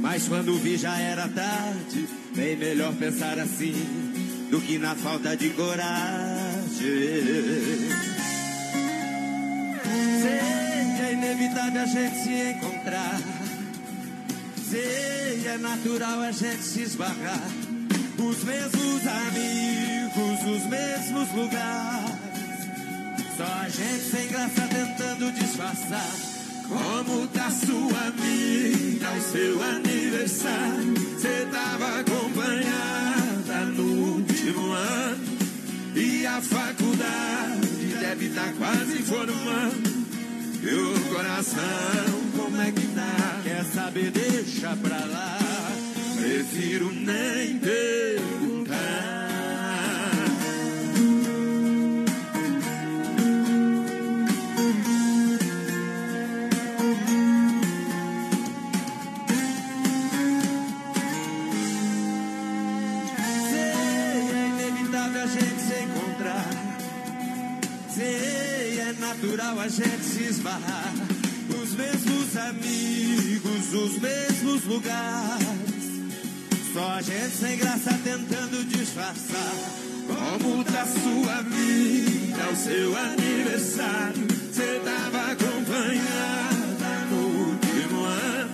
[0.00, 2.08] mas quando vi já era tarde.
[2.36, 3.74] Bem melhor pensar assim
[4.48, 6.70] do que na falta de coragem.
[10.22, 13.39] Sei que é inevitável a gente se encontrar.
[14.72, 17.42] É natural a gente se esbarrar.
[18.18, 22.14] Os mesmos amigos, os mesmos lugares.
[23.36, 26.10] Só a gente sem graça tentando disfarçar.
[26.68, 31.18] Como tá sua vida, o seu aniversário?
[31.18, 35.38] Cê tava acompanhada no último ano.
[35.96, 40.09] E a faculdade deve estar quase formando.
[40.62, 41.62] E o coração,
[42.36, 43.40] como é que tá?
[43.42, 45.38] Quer saber, deixa pra lá.
[46.16, 48.59] Prefiro nem perguntar.
[69.10, 70.92] Natural a gente se esbarrar.
[71.60, 75.80] Os mesmos amigos, os mesmos lugares.
[76.72, 79.54] Só a gente sem graça tentando disfarçar.
[80.06, 84.28] Como tá sua vida, o seu aniversário?
[84.52, 88.50] Cê tava acompanhada no último ano.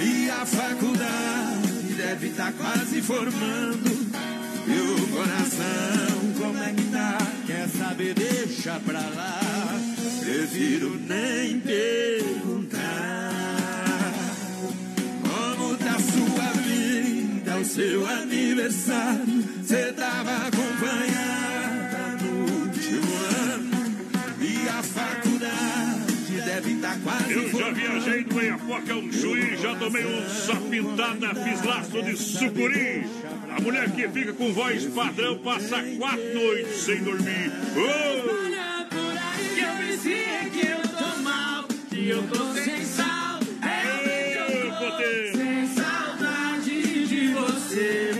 [0.00, 4.08] E a faculdade deve estar quase formando.
[4.66, 6.07] E o coração,
[6.48, 7.18] como é que tá?
[7.46, 9.40] Quer saber, deixa pra lá.
[10.20, 12.78] Prefiro nem perguntar.
[15.22, 19.44] Como tá sua vida, o seu aniversário?
[19.62, 23.12] Cê tava acompanhada no último
[23.44, 23.96] ano.
[24.40, 28.17] E a faculdade deve estar quase Eu já viajei
[28.78, 33.06] no Iapoca, um Chuí, já tomei um só pintada, fiz laço de sucuri.
[33.56, 37.52] A mulher que fica com voz padrão passa quatro noites sem dormir.
[37.76, 38.48] Oh!
[39.54, 43.40] Que eu pensei que eu tô mal, que eu tô sem sal.
[43.62, 45.32] É potê.
[45.32, 48.12] sem saudade de você.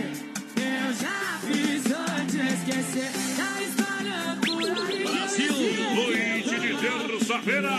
[0.56, 3.11] Eu já fiz antes esquecer.
[3.36, 5.04] Tá espalhando por aí.
[5.04, 5.52] Brasil,
[5.94, 7.70] noite de terça-feira.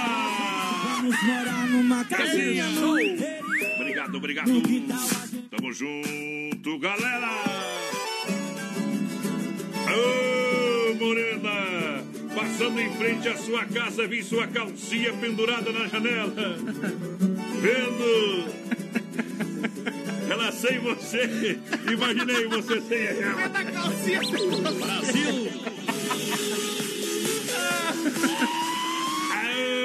[1.01, 1.49] Vamos morar
[1.90, 2.94] numa casinha no
[3.76, 4.52] Obrigado, obrigado.
[5.50, 7.32] Tamo junto, galera.
[9.90, 16.58] Ô, Morena, passando em frente à sua casa, vi sua calcinha pendurada na janela.
[17.60, 18.46] Vendo
[20.30, 21.58] ela sem você,
[21.92, 23.50] imaginei você sem ela.
[23.50, 24.80] da calcinha sem você.
[24.86, 25.50] Brasil.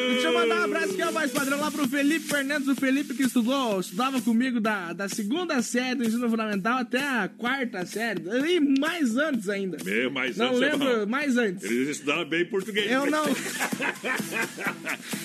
[0.08, 3.14] Deixa eu mandar um abraço aqui, ó, mais padrão, lá pro Felipe Fernandes, o Felipe
[3.14, 8.22] que estudou, estudava comigo da, da segunda série do ensino fundamental até a quarta série,
[8.46, 9.78] e mais antes ainda.
[9.84, 11.62] Meu, mas Não antes é lembro, mais antes.
[11.64, 12.90] Eles estudaram bem português.
[12.90, 13.24] Eu não.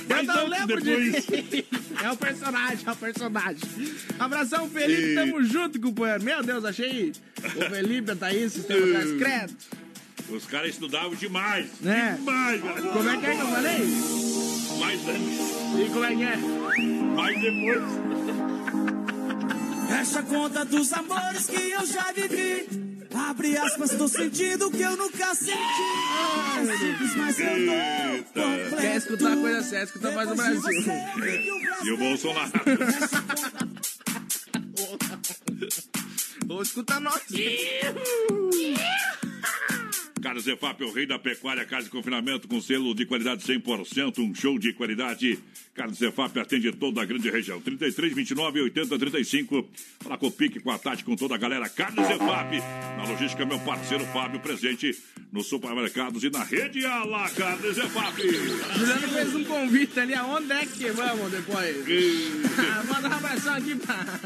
[0.10, 1.26] Eu não lembro depois.
[1.26, 1.66] de.
[2.04, 3.60] É o personagem, é o personagem.
[4.18, 6.24] Abração, Felipe, E- tamo junto, companheiro.
[6.24, 7.12] Meu Deus, achei
[7.56, 9.54] o Felipe, a Thaís, sistema atrás, credo.
[10.32, 11.68] Os caras estudavam demais.
[11.86, 12.14] É.
[12.14, 12.82] Demais, galera.
[12.92, 13.80] Como é que é que eu falei?
[14.80, 15.40] Mais antes.
[15.80, 16.38] E como é que é?
[17.16, 17.84] Mais depois.
[19.90, 22.68] Fecha a conta dos amores que eu já vivi.
[23.12, 25.52] Abre aspas, tô sentindo que eu nunca senti.
[25.52, 28.42] É simples, mas eu tô.
[28.78, 30.62] Quer escutar coisa séria, escuta mais o Brasil.
[31.84, 32.52] E o Bolsonaro.
[36.50, 37.20] Ou escuta nós.
[40.22, 44.36] Carlos Zefap, o rei da pecuária, casa de confinamento com selo de qualidade 100%, um
[44.36, 45.40] show de qualidade.
[45.74, 47.62] Carlos Zefap atende toda a grande região.
[47.62, 49.70] 33, 29, 80, 35.
[50.00, 51.70] Fala com o Pique, com a Tati, com toda a galera.
[51.70, 52.58] Carlos Zefap,
[52.98, 54.92] na logística, meu parceiro Fábio, presente
[55.32, 58.22] nos supermercados e na rede Ala, Carlos Zefap.
[58.22, 61.78] Juliano fez um convite ali, aonde é que vamos depois?
[62.60, 63.96] Ah, Manda um abração aqui pra...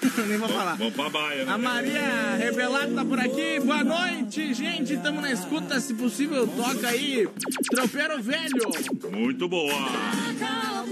[0.28, 0.74] Nem vou falar.
[0.76, 1.52] Vamos pra baia, né?
[1.52, 3.60] A Maria Revelado tá por aqui.
[3.60, 4.89] Boa noite, gente.
[4.96, 5.80] Tamo na escuta.
[5.80, 7.28] Se possível, toca aí.
[7.70, 8.70] Tropeiro Velho.
[9.12, 9.72] Muito boa.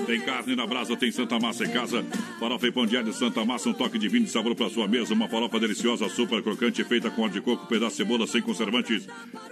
[0.06, 2.04] Tem carne na brasa, tem Santa Massa em casa.
[2.38, 4.86] Farofa e pão de alho Santa Massa, um toque de vinho de sabor para sua
[4.86, 5.12] mesa.
[5.12, 9.06] Uma farofa deliciosa, super crocante, feita com óleo de coco, pedaço de cebola sem conservantes.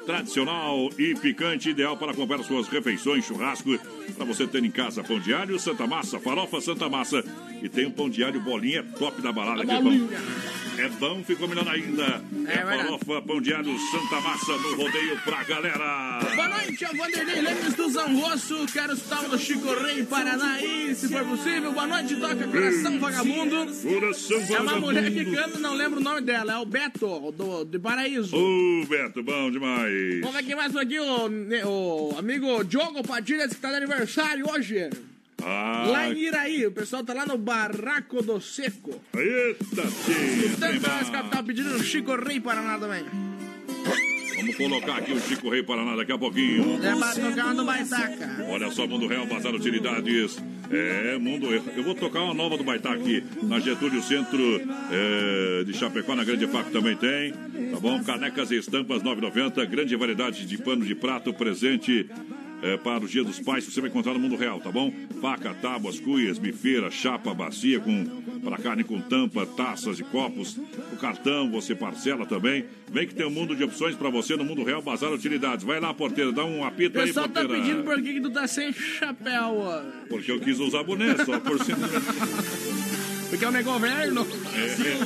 [0.05, 3.79] Tradicional e picante, ideal para acompanhar suas refeições, churrasco.
[4.17, 7.25] Para você ter em casa, pão de alho Santa Massa, farofa Santa Massa.
[7.63, 9.65] E tem um pão de alho bolinha top da balada.
[9.65, 10.66] Que é.
[10.79, 12.23] É bom, ficou melhor ainda.
[12.49, 16.21] É, farofa, pão de alho Santa Massa no rodeio pra galera.
[16.35, 18.67] Boa noite, é o Vanderlei Lemes do Zanrosso.
[18.73, 20.59] Quero estar no Chico Rei, Paraná
[20.95, 21.73] se for possível.
[21.73, 23.67] Boa noite, toca Coração Vagabundo.
[23.83, 24.81] Coração É uma Vagabundo.
[24.87, 26.53] mulher que canta, não lembro o nome dela.
[26.53, 28.37] É o Beto, do, de Paraíso.
[28.37, 30.21] Ô, Beto, bom demais.
[30.21, 31.27] Vamos ver quem mais aqui, o,
[31.69, 34.91] o amigo Diogo Padilha, que tá de aniversário hoje.
[35.43, 39.01] Ah, Lá em Iraí, o pessoal tá lá no Barraco do Seco.
[39.15, 40.47] Eita, sim.
[40.47, 43.05] Escutando as capital pedindo o Chico Rei Paraná também.
[44.37, 46.79] Vamos colocar aqui o Chico Rei Paraná daqui a pouquinho.
[46.83, 48.45] É pra tocar Baitaca.
[48.49, 50.37] Olha só, Mundo Real, Bazar Utilidades.
[50.71, 53.25] É, Mundo Eu vou tocar uma nova do Baitá aqui.
[53.43, 54.61] Na Getúlio Centro
[54.91, 57.33] é, de Chapecó, na Grande FAP também tem.
[57.33, 58.03] Tá bom?
[58.03, 59.65] Canecas e estampas 9,90.
[59.67, 62.09] Grande variedade de pano de prato presente.
[62.63, 64.93] É, para o Dia dos Pais, você vai encontrar no mundo real, tá bom?
[65.21, 68.05] Faca, tábuas, cuias, bifeira, chapa, bacia com
[68.43, 70.57] para carne com tampa, taças e copos.
[70.93, 72.65] O cartão você parcela também.
[72.89, 75.65] Vem que tem um mundo de opções para você no mundo real, Bazar Utilidades.
[75.65, 78.47] Vai lá, porteira, dá um apito aí, pessoal tá pedindo por que, que tu tá
[78.47, 79.83] sem chapéu, ó.
[80.09, 81.89] Porque eu quis usar boné, só por cima.
[83.29, 84.21] Porque é o negócio velho.
[84.21, 84.97] É,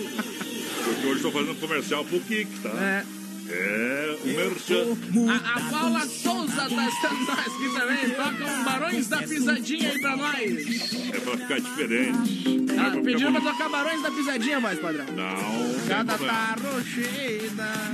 [0.85, 2.69] porque hoje estou fazendo comercial pro Kik, tá?
[2.69, 3.20] É.
[3.53, 4.97] É, o merchan.
[5.31, 8.11] A, a Paula Souza tá estando nós aqui também.
[8.11, 10.95] Toca um Barões da Pisadinha aí pra nós.
[11.13, 12.67] É pra ficar diferente.
[12.79, 15.05] Ah, É pra pedindo ficar pra tocar Barões da Pisadinha, mais padrão.
[15.07, 15.89] Não.
[15.89, 17.41] Cada tarro cheia.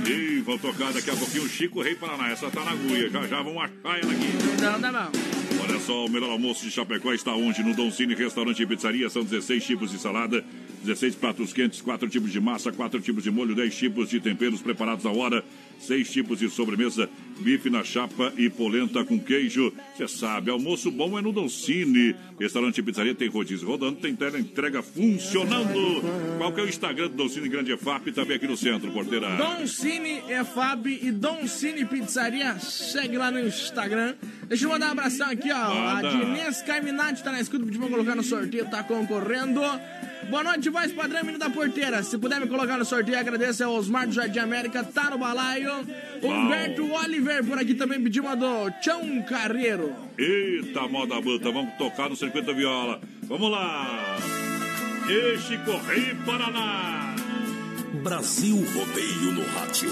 [0.05, 2.29] Ih, vou tocar daqui a pouquinho o Chico Rei Paraná.
[2.29, 3.09] Essa tá na agulha.
[3.09, 4.61] Já já vamos achar ela aqui.
[4.61, 5.11] Não, dá não.
[5.87, 7.63] Só, o melhor almoço de Chapecó está onde?
[7.63, 9.09] No Cine Restaurante e Pizzaria.
[9.09, 10.43] São 16 tipos de salada,
[10.83, 14.61] 16 pratos quentes, 4 tipos de massa, 4 tipos de molho, 10 tipos de temperos
[14.61, 15.45] preparados à hora,
[15.79, 17.09] 6 tipos de sobremesa,
[17.39, 19.73] bife na chapa e polenta com queijo.
[19.95, 22.15] Você sabe, almoço bom é no Dom Cine.
[22.39, 26.01] Restaurante e Pizzaria tem rodízio rodando, tem tela entrega funcionando.
[26.37, 28.11] Qual que é o Instagram do Dom Cine Grande EFAP?
[28.11, 29.35] Também aqui no centro, porteira.
[29.37, 32.59] Dom Cine EFAB e Dom Cine Pizzaria.
[32.59, 34.15] Segue lá no Instagram.
[34.47, 35.73] Deixa eu mandar um abração aqui, ó.
[35.73, 36.07] Manda.
[36.07, 39.61] A Dinês Carminati tá na escuta, pra colocar no sorteio, tá concorrendo.
[40.29, 42.03] Boa noite, voz padrão, menino da porteira.
[42.03, 45.71] Se puder me colocar no sorteio, agradeço ao Osmar do Jardim América, tá no balaio.
[46.21, 46.85] Humberto
[47.27, 49.93] Oliver por aqui também pediu uma do Chão Carreiro.
[50.17, 53.01] Eita, moda bruta, vamos tocar no circuito viola.
[53.23, 54.17] Vamos lá!
[55.09, 57.15] E Chico Rei Paraná!
[58.01, 59.91] Brasil Rodeio no Rádio.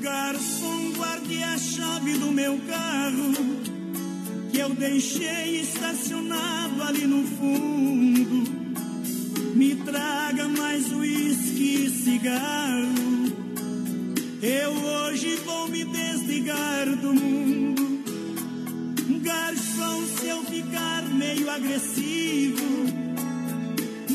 [0.00, 3.81] Garçom, guarde a chave do meu carro
[4.52, 8.52] que eu deixei estacionado ali no fundo.
[9.54, 13.32] Me traga mais uísque e cigarro.
[14.42, 18.02] Eu hoje vou me desligar do mundo.
[19.22, 22.84] Garçom, se eu ficar meio agressivo,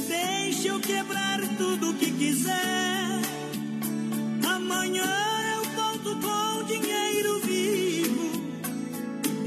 [0.07, 3.21] deixa eu quebrar tudo que quiser.
[4.47, 5.13] Amanhã
[5.55, 7.16] eu volto com dinheiro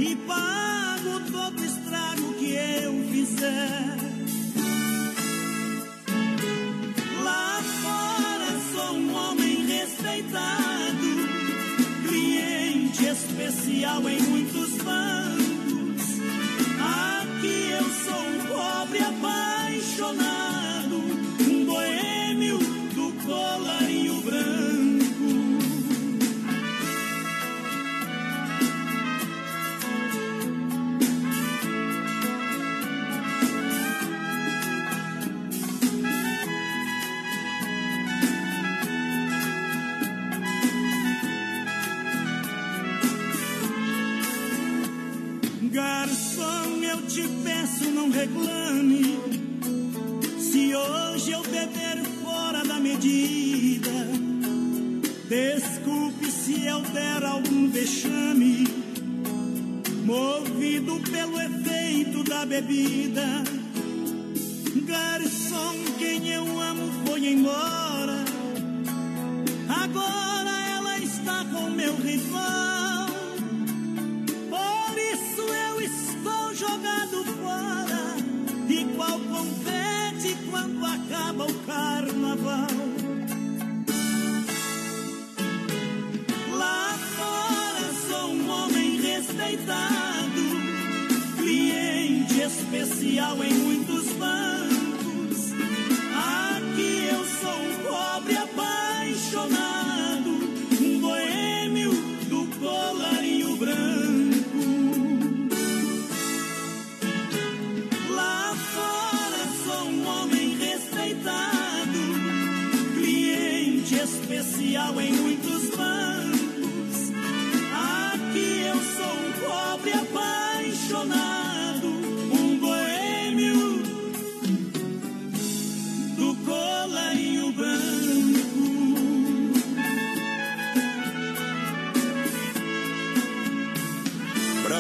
[0.03, 3.99] e pago todo estrago que eu fizer.
[7.23, 11.29] Lá fora sou um homem respeitado,
[12.09, 16.19] cliente especial em muitos bancos.
[16.81, 20.80] Aqui eu sou um pobre apaixonado,
[46.91, 49.18] eu te peço, não reclame.
[50.39, 53.91] Se hoje eu beber fora da medida,
[55.28, 58.66] desculpe se eu der algum vexame.
[60.05, 63.45] Movido pelo efeito da bebida,
[64.85, 68.24] garçom, quem eu amo foi embora.
[69.68, 72.70] Agora ela está com meu rival.
[92.73, 94.70] Especial em muitos bancos.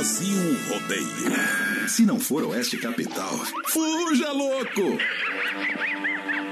[0.00, 1.86] Brasil Rodeio.
[1.86, 3.36] Se não for Oeste Capital,
[3.68, 4.96] fuja louco!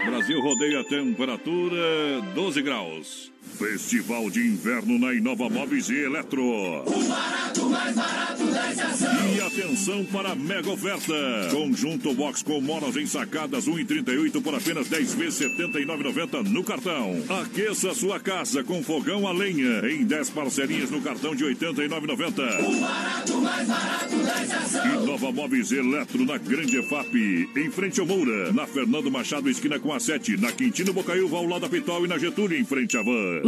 [0.05, 3.33] Brasil rodeia a temperatura 12 graus.
[3.59, 6.41] Festival de Inverno na Inova Móveis e Eletro.
[6.41, 9.35] O barato, mais barato da estação.
[9.35, 11.13] E atenção para a mega oferta.
[11.51, 17.21] Conjunto box com molas ensacadas 1,38 por apenas 10 vezes 79,90 no cartão.
[17.43, 22.65] Aqueça sua casa com fogão a lenha em 10 parcelinhas no cartão de 89,90.
[22.65, 25.03] O barato, mais barato da estação.
[25.03, 29.93] Inova Móveis Eletro na Grande EFAP, em frente ao Moura, na Fernando Machado, esquina com
[29.93, 33.03] a 7, na Quintino Bocaiúva, ao lado da Pitol e na Getúlio, em frente à
[33.03, 33.48] Van.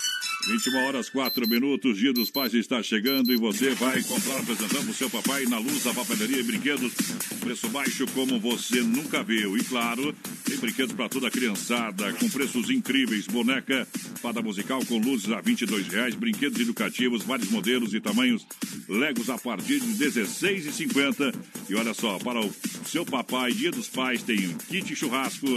[0.47, 4.93] 21 horas 4 minutos, Dia dos Pais está chegando e você vai comprar apresentando o
[4.93, 6.93] seu papai na luz da papelaria e brinquedos.
[7.39, 9.55] Preço baixo como você nunca viu.
[9.55, 13.27] E claro, tem brinquedos para toda a criançada, com preços incríveis.
[13.27, 13.87] Boneca,
[14.19, 18.45] fada musical com luzes a 22 reais, brinquedos educativos, vários modelos e tamanhos.
[18.89, 21.35] Legos a partir de R$ 16,50.
[21.69, 22.53] E olha só, para o
[22.85, 25.47] seu papai, Dia dos Pais, tem um kit churrasco.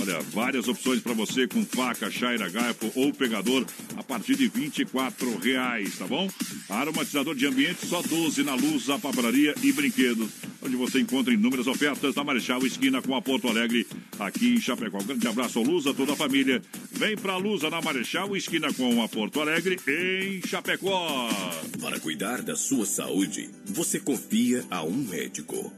[0.00, 3.66] Olha, várias opções para você com faca, chaira, garfo ou pegador
[3.96, 6.28] a partir de 24 reais, tá bom?
[6.68, 10.30] Aromatizador de ambiente só 12 na luz, a papelaria e brinquedos,
[10.62, 13.86] onde você encontra inúmeras ofertas na Marechal Esquina com a Porto Alegre,
[14.18, 14.98] aqui em Chapecó.
[14.98, 16.62] Um grande abraço ao Lusa, toda a família.
[16.92, 21.28] Vem pra Lusa na Marechal Esquina com a Porto Alegre, em Chapecó.
[21.80, 25.77] Para cuidar da sua saúde, você confia a um médico.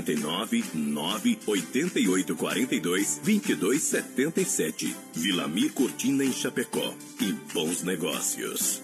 [0.01, 4.95] 49 9 88 42 22 77.
[5.13, 6.93] Vilamir Cortina em Chapecó.
[7.19, 8.81] E bons negócios.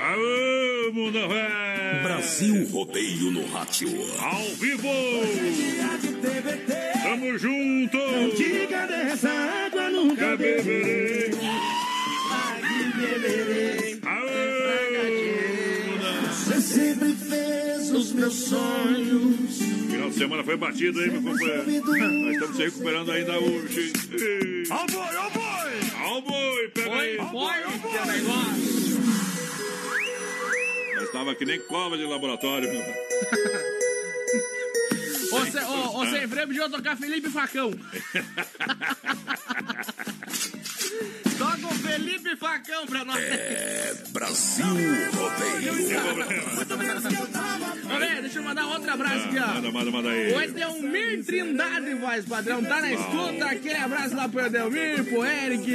[0.00, 2.02] Aô, mundo velho!
[2.02, 3.88] Brasil Rodeio no Rádio.
[4.18, 4.88] Ao vivo!
[7.02, 7.96] Tamo junto!
[7.98, 11.30] Não diga dessa água, nunca beberei.
[12.96, 14.00] beberei.
[16.32, 17.69] Você sempre fez
[18.00, 19.58] os meus sonhos.
[19.90, 21.64] Final de semana foi batido aí, meu companheiro.
[21.66, 23.92] Nós estamos se recuperando ainda hoje.
[24.70, 25.80] Ó boi, ó boi!
[26.02, 27.16] Ó boi, pega aí.
[27.16, 29.00] Foi, foi, negócio.
[30.96, 32.72] Nós estava que nem cova de laboratório.
[32.72, 32.82] meu.
[35.94, 37.70] Ô, sem freio pediu tocar Felipe Facão.
[41.38, 43.18] Toca o Felipe Facão pra nós.
[43.18, 44.66] É Brasil
[45.14, 45.72] Rodeio.
[47.84, 49.46] Ô, velho, deixa eu mandar outro abraço aqui, ó.
[49.46, 50.32] Manda, manda, manda aí.
[50.32, 53.46] O Edelmir Trindade, voz padrão, tá na escuta.
[53.46, 55.70] Aquele abraço lá pro Edelmir, pro Eric.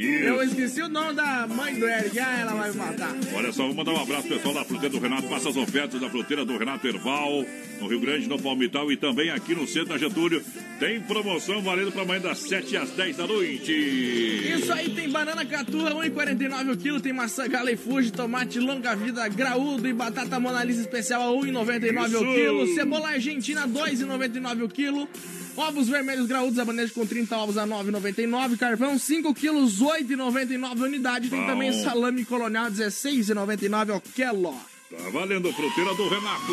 [0.00, 2.16] Eu esqueci o nome da mãe do Eric.
[2.20, 3.16] Ah, ela vai me matar.
[3.34, 5.26] Olha só, vou mandar um abraço pessoal da fruteira do Renato.
[5.26, 7.44] Passa as ofertas da fruteira do Renato Erval,
[7.80, 10.40] no Rio Grande, no Palmital e também aqui no centro da Getúlio.
[10.78, 13.72] Tem promoção valendo para amanhã das 7 às 10 da noite.
[13.72, 17.00] Isso aí, tem banana catua, 1,49 o quilo.
[17.00, 22.06] Tem maçã gala e fuji, tomate longa vida, graúdo e batata monalisa especial a 1,99
[22.06, 22.66] o quilo.
[22.74, 25.08] Cebola argentina, 2,99 o quilo.
[25.58, 28.56] Ovos vermelhos graúdos, abanete com 30 ovos a 9,99.
[28.56, 31.28] Carvão, 5 quilos, 8,99 a unidade.
[31.28, 31.46] Tem Bom.
[31.48, 34.54] também salame colonial, 16,99 o quilo.
[34.88, 36.52] Tá valendo, fruteira do Renato.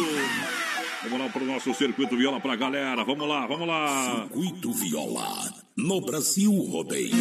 [1.03, 3.03] Vamos lá pro nosso circuito viola pra galera.
[3.03, 4.21] Vamos lá, vamos lá.
[4.21, 7.13] Circuito Viola, no Brasil Rodeio.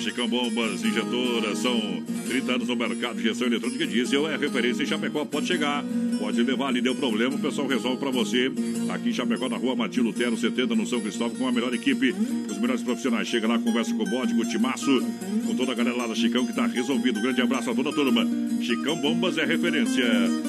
[0.00, 4.82] Chicão Bombas, injetoras, são 30 anos no mercado de injeção eletrônica e diesel, é referência
[4.82, 5.84] em Chapecó, pode chegar,
[6.18, 8.50] pode levar ali, deu problema, o pessoal resolve para você.
[8.90, 12.14] Aqui em Chapecó, na rua Matilde Lutero, 70, no São Cristóvão, com a melhor equipe,
[12.50, 13.28] os melhores profissionais.
[13.28, 15.00] Chega lá, conversa com o bode, com o Timaço,
[15.46, 17.20] com toda a galera lá da Chicão que tá resolvido.
[17.20, 18.26] Grande abraço a toda a turma.
[18.62, 20.04] Chicão Bombas é referência,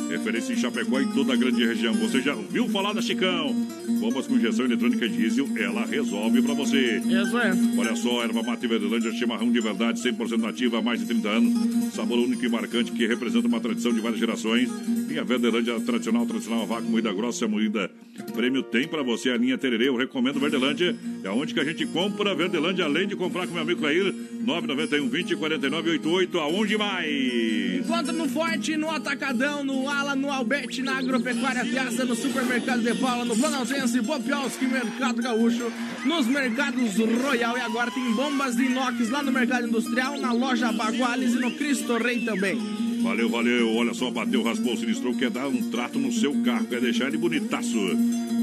[0.09, 1.93] referência em Chapecó e toda a grande região.
[1.95, 3.53] Você já ouviu falar da Chicão?
[3.99, 7.01] Bombas com injeção eletrônica diesel, ela resolve para você.
[7.21, 7.53] Isso é.
[7.77, 11.93] Olha só, erva mate Verdelândia, chimarrão de verdade, 100% nativa há mais de 30 anos.
[11.93, 14.69] Sabor único e marcante que representa uma tradição de várias gerações.
[15.07, 17.91] Linha Verdelândia tradicional, tradicional a vácuo, moída grossa, moída.
[18.33, 19.89] Prêmio tem pra você a linha Tererê.
[19.89, 20.95] Eu recomendo Verdelândia.
[21.23, 24.13] É onde que a gente compra Verdelândia, além de comprar com meu amigo Clair.
[24.41, 26.39] 991 20 49 88.
[26.39, 27.79] Aonde mais?
[27.79, 32.93] Encontra no Forte, no Atacadão, no Ala, no Albete, na Agropecuária Piazza, no Supermercado de
[32.95, 35.71] Paula, no Planaltense, Bopiolski, Mercado Gaúcho,
[36.05, 40.71] nos mercados Royal e agora tem bombas de inox lá no Mercado Industrial, na loja
[40.71, 42.57] Baguales e no Cristo Rei também.
[43.01, 43.75] Valeu, valeu.
[43.75, 47.17] Olha só, bateu, raspou, sinistrou, quer dar um trato no seu carro, quer deixar ele
[47.17, 47.77] bonitaço.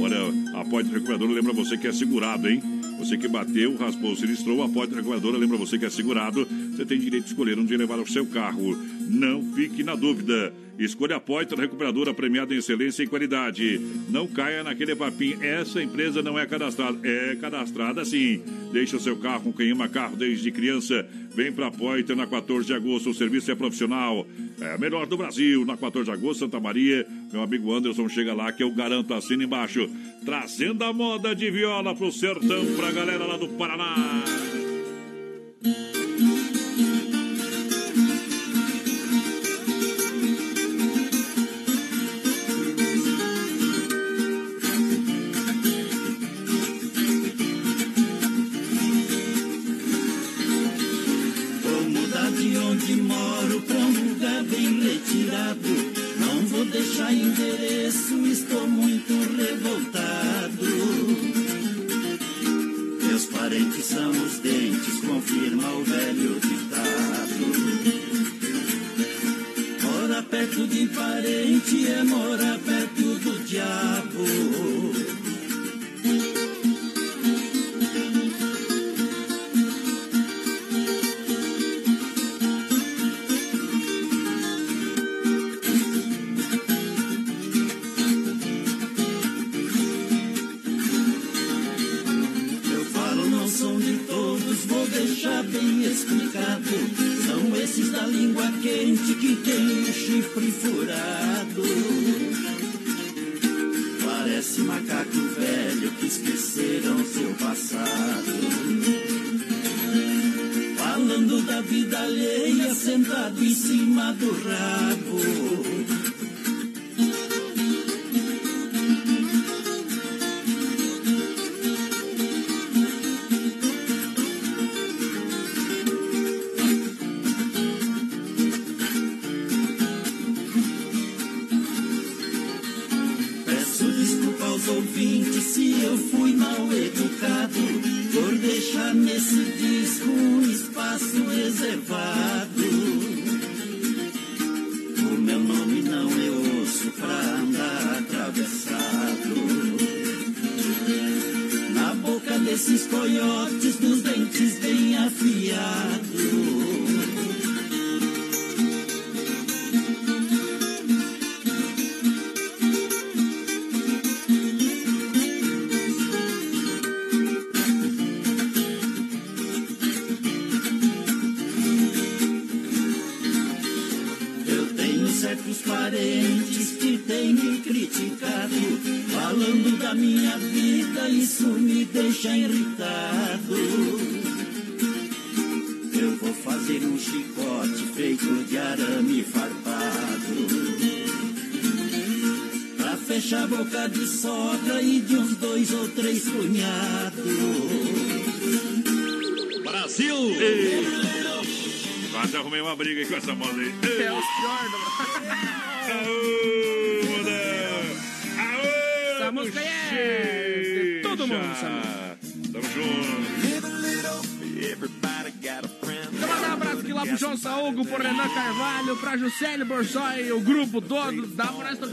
[0.01, 2.61] Olha, a porta recuperadora lembra você que é segurado, hein?
[2.99, 6.47] Você que bateu, raspou, sinistrou, a porta recuperadora lembra você que é segurado.
[6.73, 8.77] Você tem direito de escolher onde levar o seu carro.
[9.09, 10.53] Não fique na dúvida.
[10.79, 13.81] Escolha a Poitra Recuperadora premiada em excelência e qualidade.
[14.09, 15.43] Não caia naquele papinho.
[15.43, 16.99] Essa empresa não é cadastrada.
[17.03, 18.41] É cadastrada sim.
[18.73, 21.05] Deixe o seu carro com quem ama carro desde criança.
[21.35, 23.11] Vem pra Poitra na 14 de agosto.
[23.11, 24.25] O serviço é profissional.
[24.61, 25.65] É a melhor do Brasil.
[25.65, 27.05] Na 14 de agosto, Santa Maria.
[27.33, 29.91] Meu amigo Anderson chega lá que eu garanto assina embaixo.
[30.25, 34.23] Trazendo a moda de viola pro sertão pra galera lá do Paraná.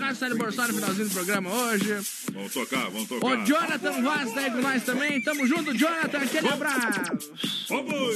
[0.09, 1.97] Juscelio Borsoi no finalzinho do programa hoje.
[2.33, 3.25] Vamos tocar, vamos tocar.
[3.25, 5.21] O Jonathan Vaz tá aí com nós também.
[5.21, 6.17] Tamo junto, Jonathan.
[6.17, 7.29] Aquele abraço.
[7.69, 8.15] Ô, boi!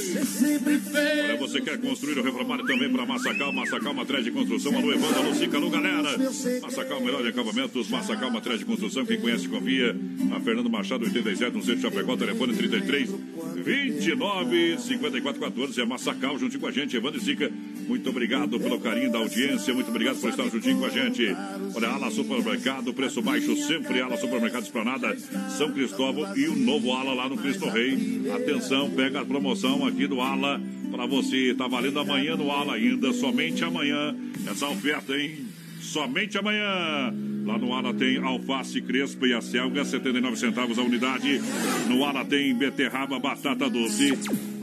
[0.94, 5.18] Olha, você quer construir ou reformar também para Massacal, Massacal Matriz de Construção, alô Evandro,
[5.20, 6.16] alô Cica, alô galera.
[6.62, 9.96] Massacal, melhor de acabamentos, Massacal Matriz de Construção, quem conhece, confia.
[10.36, 13.10] A Fernando Machado, 87, no centro de Chapecó, telefone 33
[13.56, 15.80] 29 54 14.
[15.80, 17.50] É Massacal, juntinho com a gente, Evandro e Cica.
[17.90, 21.26] Muito obrigado pelo carinho da audiência, muito obrigado por estar juntinho com a gente.
[21.74, 25.18] Olha, Ala Supermercado, preço baixo sempre, Ala Supermercado Esplanada,
[25.58, 28.22] São Cristóvão e o novo Ala lá no Cristo Rei.
[28.32, 30.60] Atenção, pega a promoção aqui do Ala
[30.92, 31.52] para você.
[31.52, 34.14] Tá valendo amanhã no Ala ainda, somente amanhã.
[34.48, 35.46] Essa oferta, hein?
[35.80, 37.12] Somente amanhã.
[37.44, 41.40] Lá no Ala tem alface crespa e a selga, 79 centavos a unidade.
[41.88, 44.16] No Ala tem beterraba, batata doce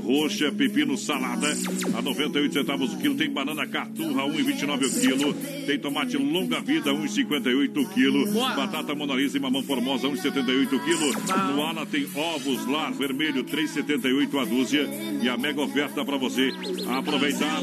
[0.08, 1.50] roxa, pepino, salada
[1.98, 3.16] a 98 centavos o quilo.
[3.16, 5.34] Tem banana caturra, 1,29 o quilo.
[5.66, 8.32] Tem tomate longa vida, 1,58 o quilo.
[8.32, 11.54] Batata monalisa e mamão formosa, 1,78 o quilo.
[11.54, 14.88] No Ala tem ovos lar vermelho, 3,78 a dúzia.
[15.22, 16.54] E a mega oferta para você
[16.98, 17.62] aproveitar.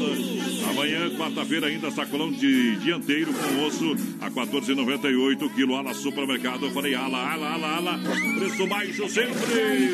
[0.69, 5.75] Amanhã, quarta-feira, ainda sacolão de dianteiro com osso a 14,98 o quilo.
[5.75, 6.65] Ala Supermercado.
[6.65, 7.99] Eu falei ala, ala, ala, ala.
[8.37, 9.33] Preço baixo sempre.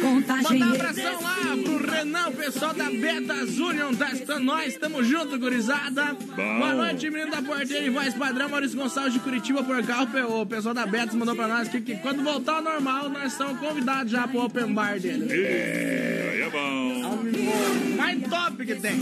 [0.01, 5.37] Manda um abração lá pro Renan, pessoal da Betas Union, tá escutando nós, tamo junto,
[5.37, 6.15] gurizada.
[6.35, 10.03] Boa noite, menino da porteira e voz padrão, Maurício Gonçalves de Curitiba por cá.
[10.03, 13.09] O pe- O pessoal da Betas mandou pra nós que, que quando voltar ao normal,
[13.09, 15.27] nós estamos convidados já pro open bar dele.
[15.31, 17.21] É, aí é bom.
[17.97, 18.97] Mais top que tem.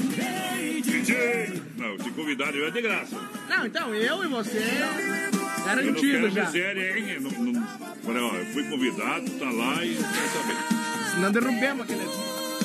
[0.81, 1.58] DJ.
[1.77, 3.15] Não, se convidar eu é de graça.
[3.49, 6.45] Não, então eu e você, Eu não garantido quero já.
[6.45, 7.09] miséria, hein?
[7.15, 7.67] Eu Não, não,
[8.05, 11.19] olha, ó, eu fui convidado, tá lá e quer saber.
[11.21, 12.01] Não derrubemos aquele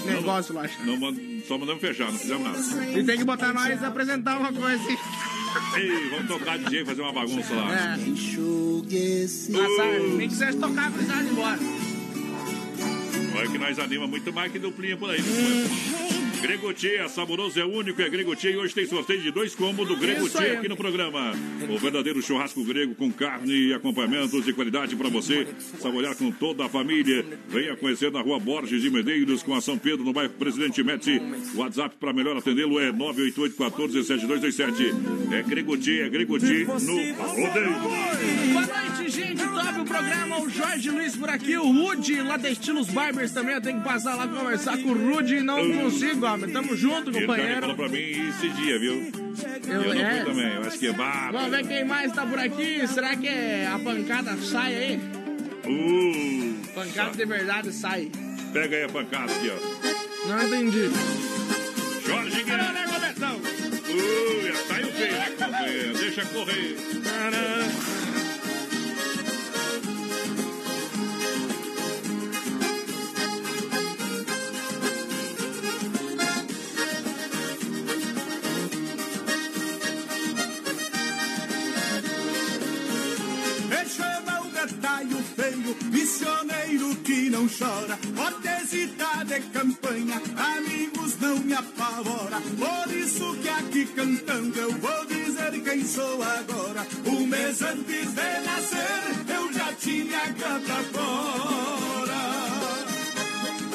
[0.06, 0.62] negócio lá.
[0.84, 0.98] Não,
[1.46, 2.86] só mandamos fechar, não fizemos nada.
[2.98, 4.96] E tem que botar nós e apresentar uma coisa assim.
[5.76, 7.72] Ei, vamos tocar DJ e fazer uma bagunça lá.
[7.72, 7.96] É.
[9.52, 11.58] Passar, nem que seja tocar a gurizada embora.
[13.36, 15.20] Olha que nós anima muito mais que duplinha por aí.
[15.20, 16.13] Hum.
[16.44, 19.94] Gregotier, saboroso é único, é Gregotier e hoje tem sorteio de dois combos do
[20.38, 20.56] aí.
[20.56, 21.32] aqui no programa.
[21.70, 25.46] O verdadeiro churrasco grego com carne e acompanhamentos de qualidade para você
[25.80, 27.24] saborear com toda a família.
[27.48, 31.18] Venha conhecer na rua Borges de Medeiros com a São Pedro no bairro Presidente Médici.
[31.54, 34.94] O WhatsApp para melhor atendê-lo é 988 14 7227.
[35.34, 37.72] É Gregotier, é Gregotier no rodeio.
[38.52, 39.42] Boa noite, gente.
[39.42, 40.40] Top o programa.
[40.40, 41.56] O Jorge Luiz por aqui.
[41.56, 43.54] O Rude, lá da Estilos Barbers também.
[43.54, 46.50] Eu tenho que passar lá conversar com o Rude e não consigo, homem.
[46.52, 47.60] Tamo junto, Ele também companheiro.
[47.60, 49.12] falou pra mim esse dia, viu?
[49.66, 50.16] Eu, Eu- não é.
[50.16, 51.38] fui também, eu acho que é barba.
[51.38, 52.86] Vamos ver quem mais tá por aqui.
[52.88, 55.00] Será que é a pancada sai aí?
[55.66, 58.10] Uh, Pancada de verdade sai.
[58.52, 60.28] pega aí a pancada aqui, ó.
[60.28, 60.90] Não entendi.
[62.06, 62.74] Jorge Guilherme.
[62.74, 65.92] né, tá aí o feio, né?
[65.98, 66.76] Deixa correr.
[66.82, 68.03] Chama
[85.34, 92.40] feio, missioneiro que não chora, cortesita de campanha, amigos não me apavora.
[92.40, 96.86] Por isso que aqui cantando eu vou dizer quem sou agora.
[97.06, 102.14] Um mês antes de nascer eu já tinha canta fora.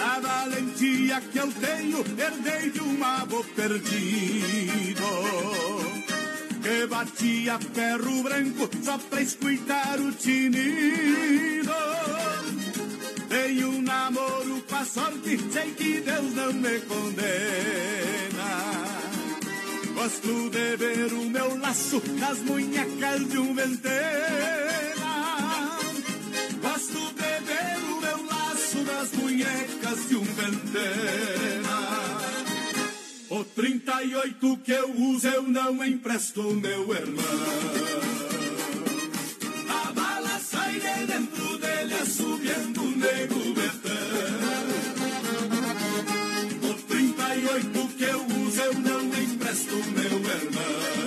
[0.02, 5.04] A valentia que eu tenho herdei de um avô perdido
[6.70, 11.74] que batia ferro branco só pra escutar o tinido.
[13.28, 18.52] Tenho um namoro com a sorte, sei que Deus não me condena.
[19.96, 25.14] Gosto de ver o meu laço nas munhecas de um ventena.
[26.62, 32.19] Gosto de ver o meu laço nas munhecas de um ventena.
[33.32, 37.24] O 38 que eu uso eu não empresto, meu irmão.
[39.70, 43.92] A bala sai de dentro dele, assobiando o nego betão.
[46.70, 48.20] O 38 que eu
[48.66, 50.99] eu não empresto, meu irmão.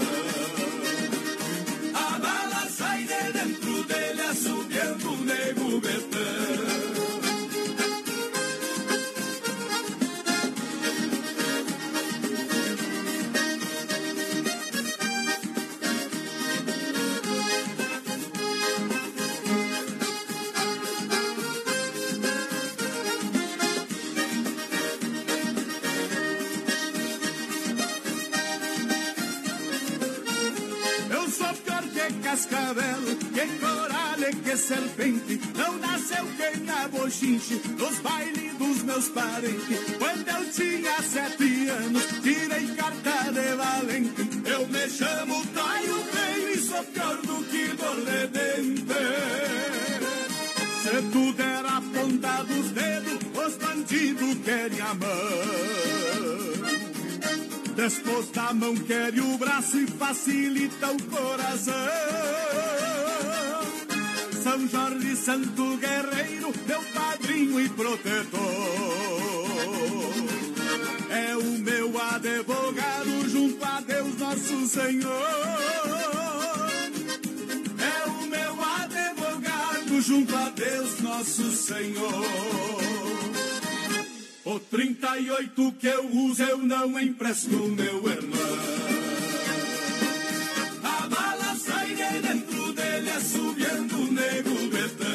[34.63, 35.41] Serpente.
[35.57, 39.79] Não nasceu quem é bochinche nos bailes dos meus parentes.
[39.99, 44.23] Quando eu tinha sete anos, tirei carta de valente.
[44.47, 48.83] Eu me chamo Taio Feio e sou pior do que Dorledente.
[50.83, 55.73] Se tudo era ponta dos dedos, os bandidos querem a mão.
[57.75, 61.73] Depois da mão quer o braço e facilita o coração.
[64.43, 68.41] São Jorge Santo Guerreiro, meu padrinho e protetor.
[71.11, 75.13] É o meu advogado junto a Deus nosso Senhor.
[77.79, 82.25] É o meu advogado junto a Deus nosso Senhor.
[84.45, 88.41] O 38 que eu uso eu não empresto, meu irmão.
[90.83, 92.52] A bala sai de dentro
[93.03, 95.07] dele, assobiando o nego betão.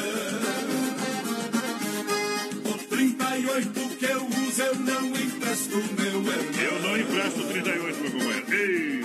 [2.64, 6.34] O 38 que eu uso eu não empresto, meu irmão.
[6.62, 8.44] Eu não empresto 38, meu companheiro.
[8.52, 8.98] Ei!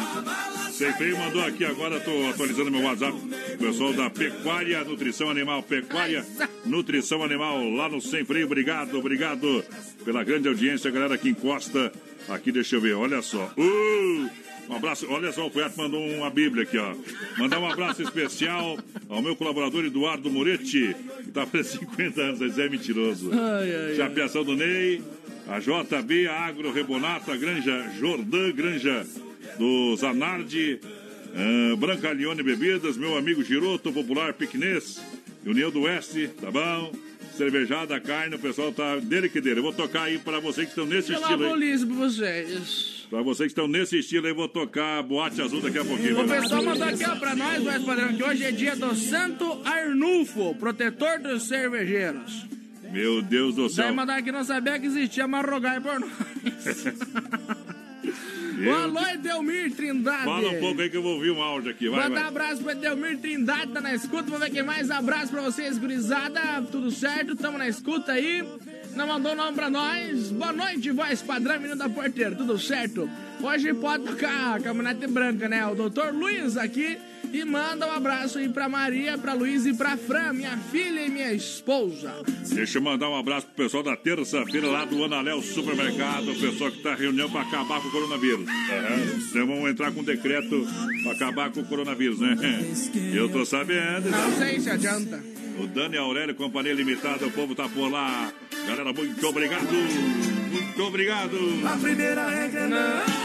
[0.71, 3.15] Sempre mandou aqui agora, tô atualizando meu WhatsApp.
[3.15, 6.25] O pessoal da Pecuária Nutrição Animal, Pecuária
[6.65, 8.47] Nutrição Animal, lá no Sem Freio.
[8.47, 9.63] Obrigado, obrigado
[10.03, 11.91] pela grande audiência, galera que encosta
[12.27, 13.53] aqui, deixa eu ver, olha só.
[13.57, 14.42] Uh!
[14.69, 16.95] Um abraço, olha só, o Poeta mandou uma Bíblia aqui, ó.
[17.37, 18.77] Mandar um abraço especial
[19.09, 23.29] ao meu colaborador Eduardo Moretti, que tá fazendo 50 anos, esse é mentiroso.
[23.33, 23.95] Ai, ai, ai.
[23.95, 25.01] Chapeação do Ney,
[25.47, 29.05] a JB, a Agro Rebonato, a Granja Jordã, Granja
[29.59, 30.79] do Zanardi,
[31.35, 35.01] ah, Brancalione Bebidas, meu amigo Giroto, Popular Piquenês,
[35.45, 36.91] União do Oeste, tá bom?
[37.37, 39.59] Cervejada, carne, o pessoal tá dele que dele.
[39.59, 41.79] Eu vou tocar aí pra vocês que estão nesse Pela estilo aí.
[41.79, 43.02] pra vocês.
[43.13, 46.19] Pra vocês que estão nesse estilo aí, vou tocar Boate Azul daqui a pouquinho.
[46.19, 49.61] O pessoal mandou aqui ó, pra nós, mais padrão, que hoje é dia do Santo
[49.63, 52.47] Arnulfo, protetor dos cervejeiros.
[52.91, 53.93] Meu Deus do Daí céu.
[53.93, 56.09] mandar que não sabia que existia, mas rogai por nós.
[58.63, 60.23] Boa noite, Delmir Trindade.
[60.25, 61.89] Fala um pouco aí que eu vou ouvir um áudio aqui.
[61.89, 62.29] Vai, Mandar vai.
[62.29, 64.23] abraço pra Delmir Trindade, tá na escuta.
[64.23, 64.89] Vamos ver quem mais.
[64.89, 66.63] Abraço pra vocês, gurizada.
[66.71, 67.35] Tudo certo?
[67.35, 68.43] Tamo na escuta aí.
[68.95, 70.31] Não mandou nome pra nós.
[70.31, 72.35] Boa noite, voz padrão, menino da porteira.
[72.35, 73.09] Tudo certo?
[73.41, 75.65] Hoje pode tocar a caminhonete branca, né?
[75.65, 76.97] O doutor Luiz aqui.
[77.31, 81.09] E manda um abraço aí pra Maria, pra Luiz e pra Fran, minha filha e
[81.09, 82.13] minha esposa.
[82.49, 86.69] Deixa eu mandar um abraço pro pessoal da terça-feira lá do Analel Supermercado, o pessoal
[86.69, 88.45] que tá reunião pra acabar com o coronavírus.
[89.31, 90.67] Então vamos entrar com um decreto
[91.01, 92.37] pra acabar com o coronavírus, né?
[93.11, 94.11] Eu tô sabendo.
[94.11, 95.19] Não sei se adianta.
[95.59, 98.31] O Dani Aurélio, Companhia Limitada, o povo tá por lá.
[98.67, 99.67] Galera, muito obrigado.
[100.51, 101.37] Muito obrigado.
[101.65, 103.22] A primeira regra é não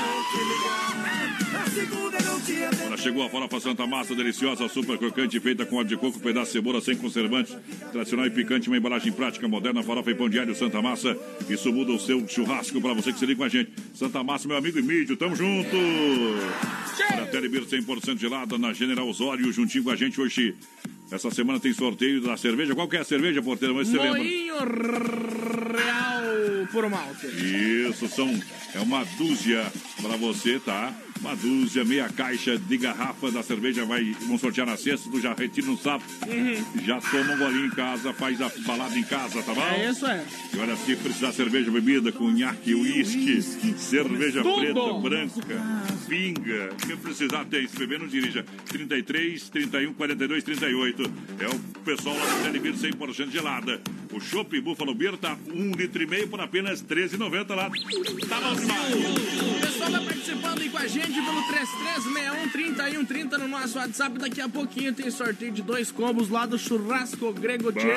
[3.08, 6.52] chegou a farofa Santa Massa, deliciosa, super crocante, feita com óleo de coco, pedaço de
[6.52, 7.56] cebola sem conservante,
[7.90, 11.16] tradicional e picante, uma embalagem prática, moderna, farofa e pão diário Santa Massa.
[11.48, 13.72] Isso muda o seu churrasco para você que se liga com a gente.
[13.94, 15.74] Santa Massa, meu amigo Emílio, tamo junto!
[17.08, 20.54] Para a Telebir 100% gelada na General Osório, juntinho com a gente hoje.
[21.10, 22.74] Essa semana tem sorteio da cerveja.
[22.74, 23.74] Qual que é a cerveja, porteiro?
[23.74, 24.22] Mas você lembra?
[25.72, 26.18] Real
[26.70, 27.26] por malte.
[27.26, 28.28] Isso, são,
[28.74, 29.64] é uma dúzia
[30.02, 30.94] para você, tá?
[31.20, 35.34] Uma dúzia, meia caixa de garrafa da cerveja, vai, vamos sortear na sexta, tu já
[35.34, 36.04] retira no sábado,
[36.84, 39.60] já toma um golinho em casa, faz a balada em casa, tá bom?
[39.62, 40.24] É isso, é.
[40.54, 43.42] E olha, se precisar cerveja, bebida, cunhaque, uísque,
[43.76, 44.60] cerveja Tudo.
[44.60, 45.62] preta, branca,
[46.08, 51.02] pinga, que precisar tem, se beber não dirija, 33, 31, 42, 38,
[51.40, 53.80] é o pessoal lá do Telebir 100% gelada.
[54.12, 57.70] O Chopp Buffalo Beer tá um litro e meio por apenas 13,90 lá.
[58.28, 58.94] Tá bom demais.
[58.94, 61.42] O pessoal vai participando aí com a gente pelo
[62.52, 64.18] 3361-3130 no nosso WhatsApp.
[64.18, 67.94] Daqui a pouquinho tem sorteio de dois combos lá do Churrasco Grego Tchê.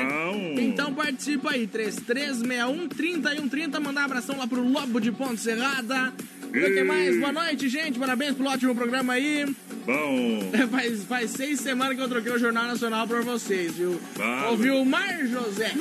[0.57, 3.79] Então participa aí, 3361-3130.
[3.79, 6.11] Mandar um abração lá pro Lobo de Ponte Serrada.
[6.49, 7.17] O que mais?
[7.17, 7.97] Boa noite, gente.
[7.97, 9.45] Parabéns pelo ótimo programa aí.
[9.85, 10.51] Bom.
[10.69, 13.99] Faz, faz seis semanas que eu troquei o Jornal Nacional pra vocês, viu?
[14.15, 14.51] Claro.
[14.51, 15.71] Ouviu o Mar José.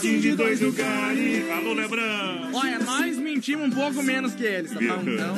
[0.00, 1.50] de dois lugares.
[1.50, 2.50] Alô, Lebrão.
[2.54, 5.02] Olha, nós mentimos um pouco menos que eles, tá bom?
[5.12, 5.34] Então,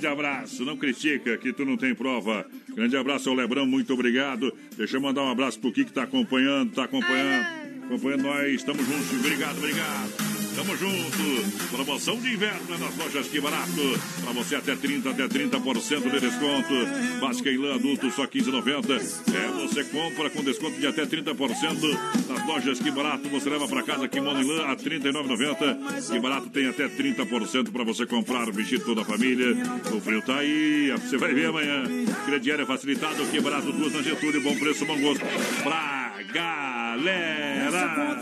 [0.00, 2.46] Grande abraço, não critica que tu não tem prova.
[2.74, 4.50] Grande abraço ao Lebrão, muito obrigado.
[4.74, 7.46] Deixa eu mandar um abraço pro Kiki que tá acompanhando, tá acompanhando,
[7.84, 8.62] acompanhando nós.
[8.62, 10.39] Tamo juntos, obrigado, obrigado.
[10.54, 11.68] Tamo junto.
[11.70, 14.00] Promoção de inverno nas lojas Que Barato.
[14.22, 16.74] Pra você até 30, até 30% de desconto.
[17.20, 19.00] Básica e lã adulto só 15,90.
[19.34, 21.98] É, você compra com desconto de até 30%
[22.28, 23.28] nas lojas Que Barato.
[23.28, 26.10] Você leva pra casa kimono lã a 39,90.
[26.12, 29.56] Que Barato tem até 30% pra você comprar, vestir toda a família.
[29.92, 31.84] O frio tá aí, você vai ver amanhã.
[32.26, 35.24] Crediário é facilitado, Que Barato, duas na Getúlio, bom preço, bom gosto.
[35.62, 38.18] Pra galera.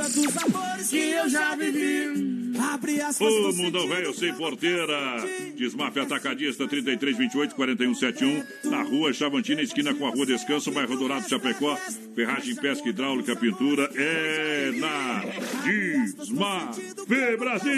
[0.89, 2.18] que eu já vivi.
[3.21, 4.97] O Mundão Velho Sem Porteira.
[5.57, 8.71] Desmafia Atacadista 3328 4171.
[8.71, 11.77] Na rua Chavantina, esquina com a Rua Descanso, bairro Dourado, Chapecó.
[12.15, 13.91] Ferragem, pesca hidráulica, pintura.
[13.95, 15.25] É na
[15.65, 16.83] Desmafe
[17.39, 17.73] Brasil.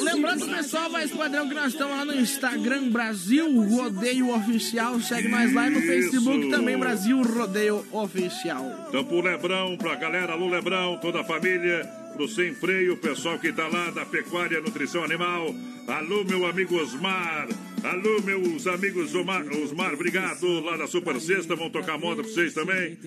[0.00, 5.00] Lembrando, pessoal, vai padrão que nós estamos lá no Instagram Brasil Rodeio Oficial.
[5.00, 6.50] Segue nós lá e no Facebook Isso.
[6.50, 8.86] também Brasil Rodeio Oficial.
[8.88, 11.88] Então pro Lebrão, pra galera, alô Lebrão, toda a família,
[12.18, 15.54] pro Sem Freio, o pessoal que tá lá da Pecuária Nutrição Animal.
[15.86, 17.46] Alô, meu amigo Osmar.
[17.84, 20.60] Alô, meus amigos Omar, Osmar, obrigado.
[20.64, 22.98] Lá da Super Sexta, vão tocar moda pra vocês também.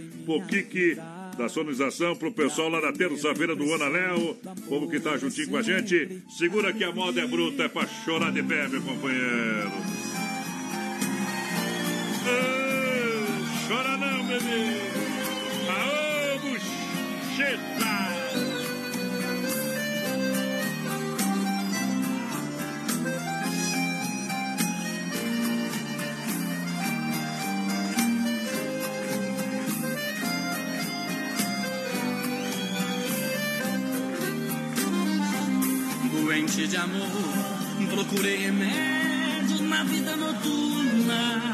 [0.47, 0.95] Kiki
[1.37, 4.35] da sonorização, pro pessoal lá da terça-feira do Ana Léo,
[4.69, 6.21] povo que tá juntinho com a gente.
[6.37, 9.71] Segura que a moda é bruta, é pra chorar de pé, meu companheiro.
[12.27, 14.79] Ah, chora não, bebê.
[15.67, 17.90] Aô, bucheta!
[36.71, 37.05] De amor,
[37.93, 41.53] procurei remédio na vida noturna.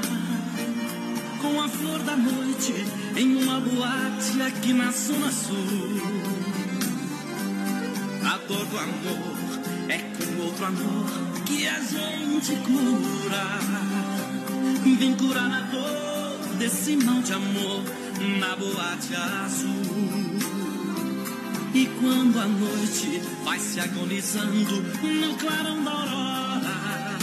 [1.42, 2.86] Com a flor da noite
[3.16, 6.02] em uma boate aqui na Zona Sul.
[8.32, 11.10] A dor do amor é com outro amor
[11.48, 13.58] que a gente cura.
[15.00, 17.84] Vem curar a dor desse mal de amor
[18.40, 19.97] na boate azul.
[21.78, 27.18] E quando a noite vai se agonizando no clarão da aurora,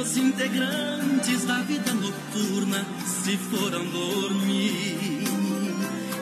[0.00, 5.22] os integrantes da vida noturna se foram dormir.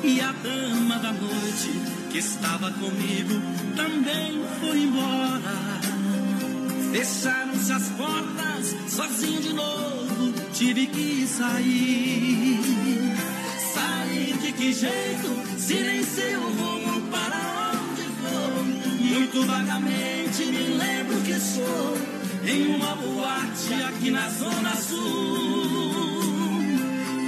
[0.03, 1.71] E a dama da noite
[2.11, 3.41] que estava comigo
[3.77, 5.81] também foi embora.
[6.91, 12.82] Fecharam-se as portas, sozinho de novo, tive que sair.
[14.57, 15.59] Que jeito?
[15.59, 18.65] Silenciei o rumo para onde vou.
[19.01, 21.97] Muito vagamente me lembro que sou
[22.45, 26.03] em uma boate aqui na Zona Sul.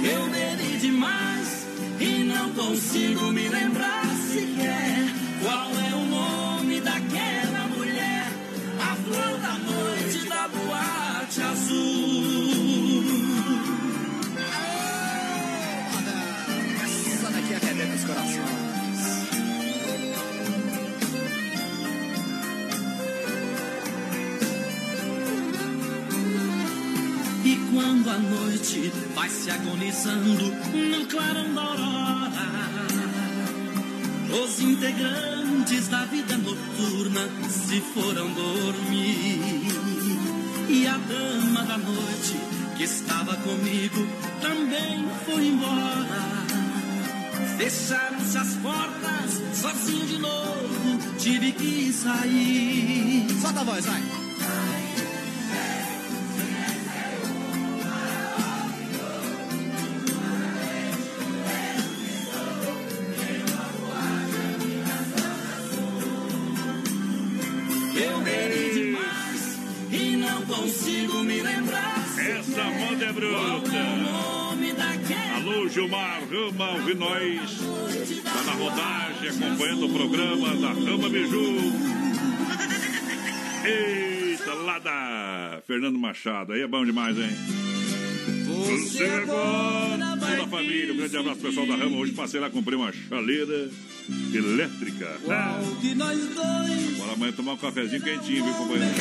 [0.03, 1.65] Eu bebi demais
[1.99, 5.05] e não consigo me lembrar sequer
[5.43, 7.44] qual é o nome daquela
[27.43, 32.45] E quando a noite vai se agonizando no clarão da aurora,
[34.43, 39.65] os integrantes da vida noturna se foram dormir.
[40.69, 42.39] E a dama da noite
[42.77, 44.07] que estava comigo
[44.41, 46.44] também foi embora.
[47.57, 53.27] Fecharam-se as portas, sozinho de novo, tive que sair.
[53.41, 54.01] Solta a voz, vai.
[67.95, 69.59] Eu bebi demais
[69.91, 72.03] e não consigo me lembrar.
[72.19, 74.24] Essa moda é bruta.
[75.65, 77.59] Alô, Gilmar Rama, ouvi nós.
[78.23, 81.55] Tá na rodagem, acompanhando o programa da Rama Biju.
[83.65, 86.53] Eita, lá da Fernando Machado.
[86.53, 87.29] Aí é bom demais, hein?
[88.45, 91.97] Você agora Toda a família, um grande abraço pessoal da Rama.
[91.97, 93.69] Hoje passei lá, comprei uma chaleira
[94.33, 95.17] elétrica.
[95.29, 95.59] Ah.
[96.97, 98.95] Bora amanhã tomar um cafezinho quentinho, viu, companheiro?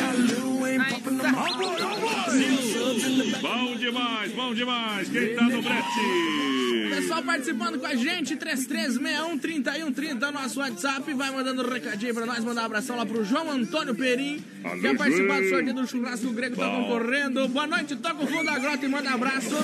[3.41, 5.09] Bom demais, bom demais.
[5.09, 6.95] Quem tá no brete?
[6.95, 11.13] Pessoal participando com a gente, 3361-3130, nosso WhatsApp.
[11.15, 14.43] Vai mandando um recadinho pra nós, mandar um abração lá pro João Antônio Perim.
[14.63, 17.49] Alô, Quer participar do sorteio do churrasco grego, tá concorrendo.
[17.49, 19.55] Boa noite, toca o fundo da grota e manda um abraço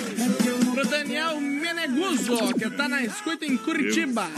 [0.74, 4.28] pro Daniel Meneguso, que tá na escuta em Curitiba.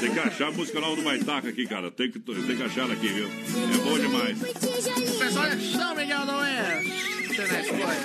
[0.00, 0.08] Que
[0.38, 1.90] achar a música nova do Maitaca aqui, cara.
[1.90, 3.26] Tem que, tem que achar aqui, viu?
[3.26, 4.38] É bom demais.
[4.40, 7.08] O pessoal é São Miguel do Oeste.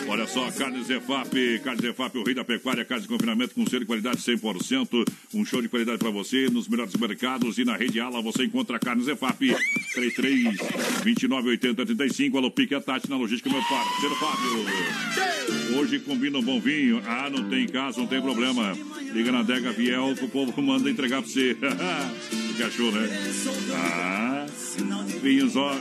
[0.07, 3.81] Olha só, Carnes Zefap, Carnes Zefap, o rei da pecuária, carnes de confinamento com selo
[3.81, 5.07] de qualidade 100%.
[5.33, 8.79] Um show de qualidade para você nos melhores mercados e na rede Ala você encontra
[8.79, 9.55] Carnes Zefap.
[9.93, 10.57] 33
[11.03, 12.37] 29 80 35.
[12.37, 15.62] Alô, Pique a Tati na logística, meu parceiro Fábio.
[15.77, 17.01] Hoje combina um bom vinho.
[17.05, 18.77] Ah, não tem caso, não tem problema.
[19.13, 21.55] Liga na Dega Viel que o povo manda entregar pra você.
[22.65, 23.09] achou, né?
[23.73, 24.45] Ah,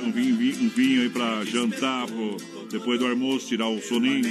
[0.04, 2.36] um vinho, um vinho aí pra jantar, pro-
[2.70, 4.24] depois do almoço, tirar o soninho.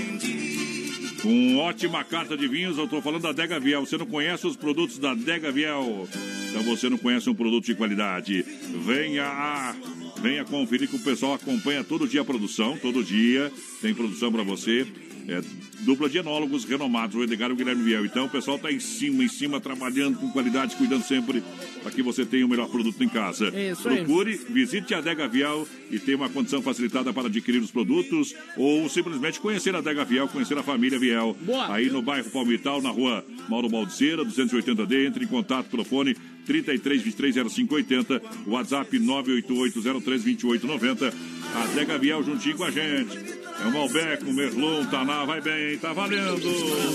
[1.21, 3.79] Com ótima carta de vinhos, eu tô falando da Dega Viel.
[3.81, 6.07] Você não conhece os produtos da Dega Viel?
[6.49, 8.43] Então você não conhece um produto de qualidade.
[8.85, 9.75] Venha a
[10.21, 13.51] Venha conferir que o pessoal acompanha todo dia a produção, todo dia
[13.81, 14.85] tem produção para você.
[15.27, 15.41] É,
[15.81, 18.05] dupla de enólogos renomados, o Edgar e o Guilherme Viel.
[18.05, 21.43] Então o pessoal está em cima, em cima, trabalhando com qualidade, cuidando sempre
[21.81, 23.47] para que você tenha o melhor produto em casa.
[23.49, 23.97] Isso aí.
[23.97, 28.87] Procure, visite a Adega Viel e tenha uma condição facilitada para adquirir os produtos ou
[28.89, 31.35] simplesmente conhecer a Adega Viel, conhecer a família Viel.
[31.41, 31.73] Boa.
[31.73, 36.15] Aí no bairro Palmital, na rua Mauro Baldiceira, 280D, entre em contato pelo fone
[36.45, 41.13] 33 23 0580, WhatsApp 988 03 2890.
[41.53, 43.40] A Adega Viel juntinho com a gente.
[43.61, 46.49] É o Malbec, o Merlot, o Taná, vai bem, tá valendo.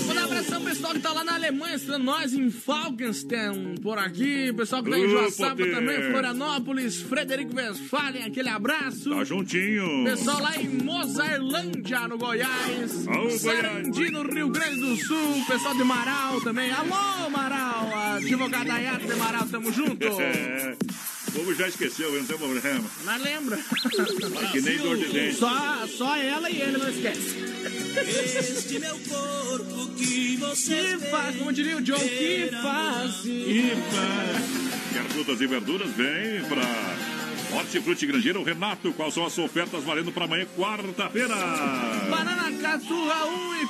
[0.05, 3.97] Manda um abração pro pessoal que tá lá na Alemanha, estando nós em Falkenstein, por
[3.97, 4.51] aqui.
[4.53, 5.73] Pessoal que tá em Joaçaba poder.
[5.73, 9.09] também, Florianópolis, Frederico Westphalen, aquele abraço.
[9.09, 10.03] Tá juntinho.
[10.03, 13.07] Pessoal lá em Mozarlândia, no Goiás.
[13.07, 15.45] Alô, Sarandi, no Rio Grande do Sul.
[15.47, 16.69] Pessoal de Marau também.
[16.71, 17.95] Alô, Marau.
[18.17, 20.05] Advogada Ayata de Marau, tamo junto.
[21.27, 22.89] O povo já esqueceu, não tem problema.
[23.03, 23.57] Mas lembra.
[23.57, 25.35] É que nem dor de dente.
[25.35, 27.35] Só, só ela e ele não esquece.
[27.97, 33.21] Este meu corpo que você Que faz, como diria o Joe, que faz.
[34.93, 35.89] Quer frutas e verduras?
[35.91, 37.16] Vem pra
[37.53, 38.91] Hortifruti Grangeiro Renato.
[38.93, 41.35] Quais são as ofertas valendo para amanhã, quarta-feira?
[42.09, 43.15] Banana caçurra,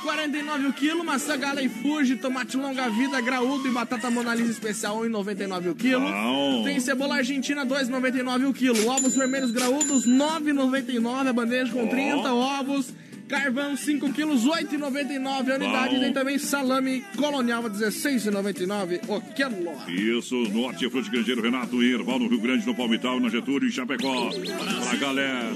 [0.04, 1.04] 1,49 o quilo.
[1.04, 6.08] Maçã gala e fuji, tomate longa vida, graúdo e batata monalisa especial, 1,99 o quilo.
[6.08, 6.64] Bom.
[6.64, 8.88] Tem cebola argentina, 2,99 o quilo.
[8.88, 12.92] Ovos vermelhos graúdos, 9,99 a bandeja com 30 ovos.
[13.28, 15.94] Carvão, 5 quilos, 8,99 a unidade.
[15.94, 16.00] Bom.
[16.00, 20.18] Tem também salame colonial, 16,99 o quilo.
[20.18, 23.72] Isso, no Hortifruti Grangeiro Renato e Erval, no Rio Grande, no Palmital, na Getúlio e
[23.72, 24.30] Chapecó.
[24.30, 25.52] Pra galera.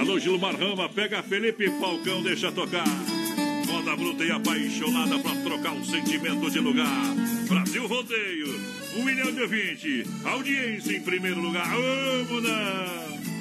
[0.00, 2.84] Alô, Gilmar Rama, pega Felipe Falcão, deixa tocar.
[3.66, 7.14] Moda bruta e apaixonada pra trocar o sentimento de lugar.
[7.48, 8.60] Brasil Rodeio,
[8.96, 10.06] 1 milhão de ouvinte.
[10.24, 11.68] Audiência em primeiro lugar.
[11.68, 13.31] Vamos lá.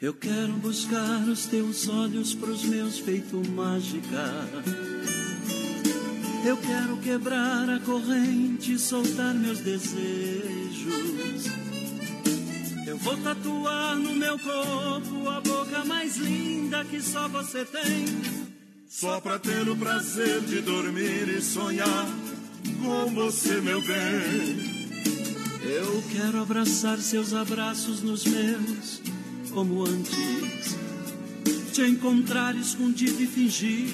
[0.00, 4.48] Eu quero buscar os teus olhos pros meus feito mágica.
[6.42, 11.44] Eu quero quebrar a corrente, soltar meus desejos.
[12.86, 18.06] Eu vou tatuar no meu corpo a boca mais linda que só você tem.
[18.88, 22.06] Só pra ter o prazer de dormir e sonhar
[22.82, 24.80] com você, meu bem.
[25.62, 29.02] Eu quero abraçar seus abraços nos meus,
[29.50, 30.76] como antes.
[31.72, 33.88] Te encontrar escondido e fingir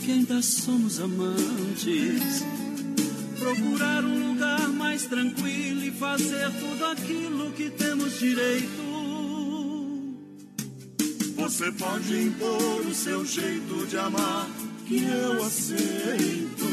[0.00, 2.44] que ainda somos amantes.
[3.38, 8.92] Procurar um lugar mais tranquilo e fazer tudo aquilo que temos direito.
[11.36, 14.48] Você pode impor o seu jeito de amar,
[14.86, 16.64] que eu aceito.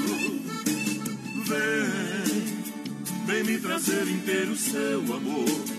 [1.46, 5.79] Vem, vem me trazer inteiro seu amor.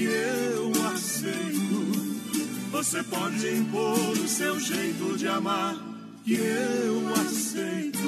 [0.00, 1.90] que eu aceito.
[2.70, 5.76] Você pode impor o seu jeito de amar,
[6.24, 7.98] que eu aceito.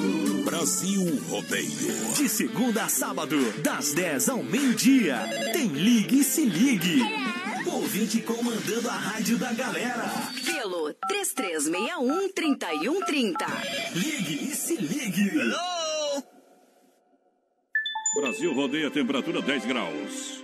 [0.43, 1.69] Brasil Rodeio.
[2.15, 5.19] De segunda a sábado, das 10 ao meio-dia.
[5.53, 6.99] Tem Ligue e Se Ligue.
[7.67, 10.09] Ouvinte comandando a rádio da galera.
[10.43, 13.35] Pelo 3361-3130.
[13.93, 15.31] Ligue e Se Ligue.
[18.15, 20.42] Brasil rodeia temperatura 10 graus.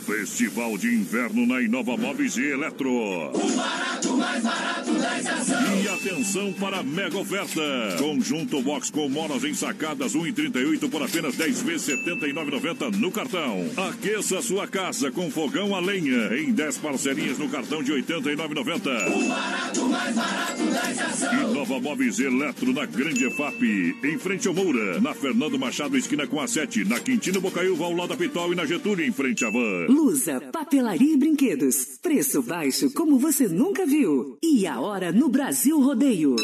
[0.00, 2.90] Festival de Inverno na Inova Móveis e Eletro.
[2.90, 5.60] O barato, mais barato da estação.
[5.82, 7.60] E atenção para a mega oferta.
[7.98, 13.66] Conjunto box com molas ensacadas 1,38 por apenas 10 vezes 79,90 no cartão.
[13.88, 19.14] Aqueça sua casa com fogão a lenha em 10 parcelinhas no cartão de 89,90.
[19.14, 21.50] O barato, mais barato da estação.
[21.50, 26.26] Inova Móveis e Eletro na Grande EFAP, em frente ao Moura, na Fernando Machado, esquina
[26.26, 29.44] com a 7, na Quintino Bocaiúva, ao lado da Pitol e na Getúlio, em frente
[29.44, 29.86] à Van.
[29.90, 31.98] Lusa, papelaria e brinquedos.
[32.00, 34.38] Preço baixo como você nunca viu.
[34.40, 36.36] E a hora no Brasil Rodeio.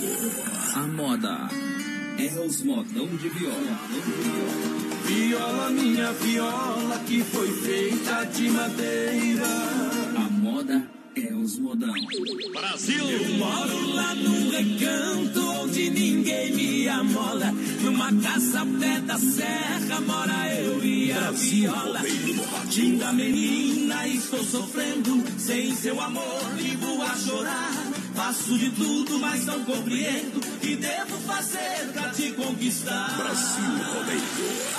[0.76, 1.50] A moda
[2.20, 3.62] é os modão de viola.
[3.62, 4.91] Viola,
[5.72, 9.48] minha viola, que foi feita de madeira.
[10.16, 11.94] A moda é os modão.
[12.54, 13.10] Brasil!
[13.10, 17.52] Eu moro lá num recanto onde ninguém me amola.
[17.82, 22.02] Numa casa pé da serra mora eu e a Brasil viola.
[22.76, 25.24] Linda menina, estou sofrendo.
[25.38, 28.01] Sem seu amor, vivo a chorar.
[28.16, 33.16] Faço de tudo, mas não compreendo o que devo fazer pra te conquistar.
[33.18, 33.64] Brasil
[33.94, 34.22] Rodeio.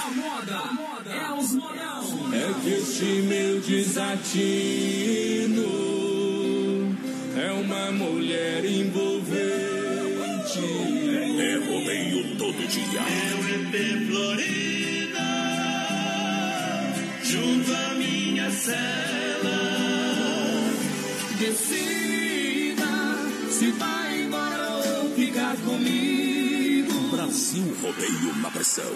[0.04, 2.34] A moda, a moda é os modão.
[2.34, 4.62] É que este meu desatino
[7.36, 9.42] é uma mulher envolvente.
[11.40, 13.00] É rodeio todo dia.
[13.00, 13.74] É o EP
[14.08, 15.26] Florida,
[17.24, 18.92] junto à minha cela.
[21.38, 22.01] Decida
[23.62, 26.92] se vai embora ou ficar comigo.
[27.12, 28.92] Brasil Rodeio na pressão.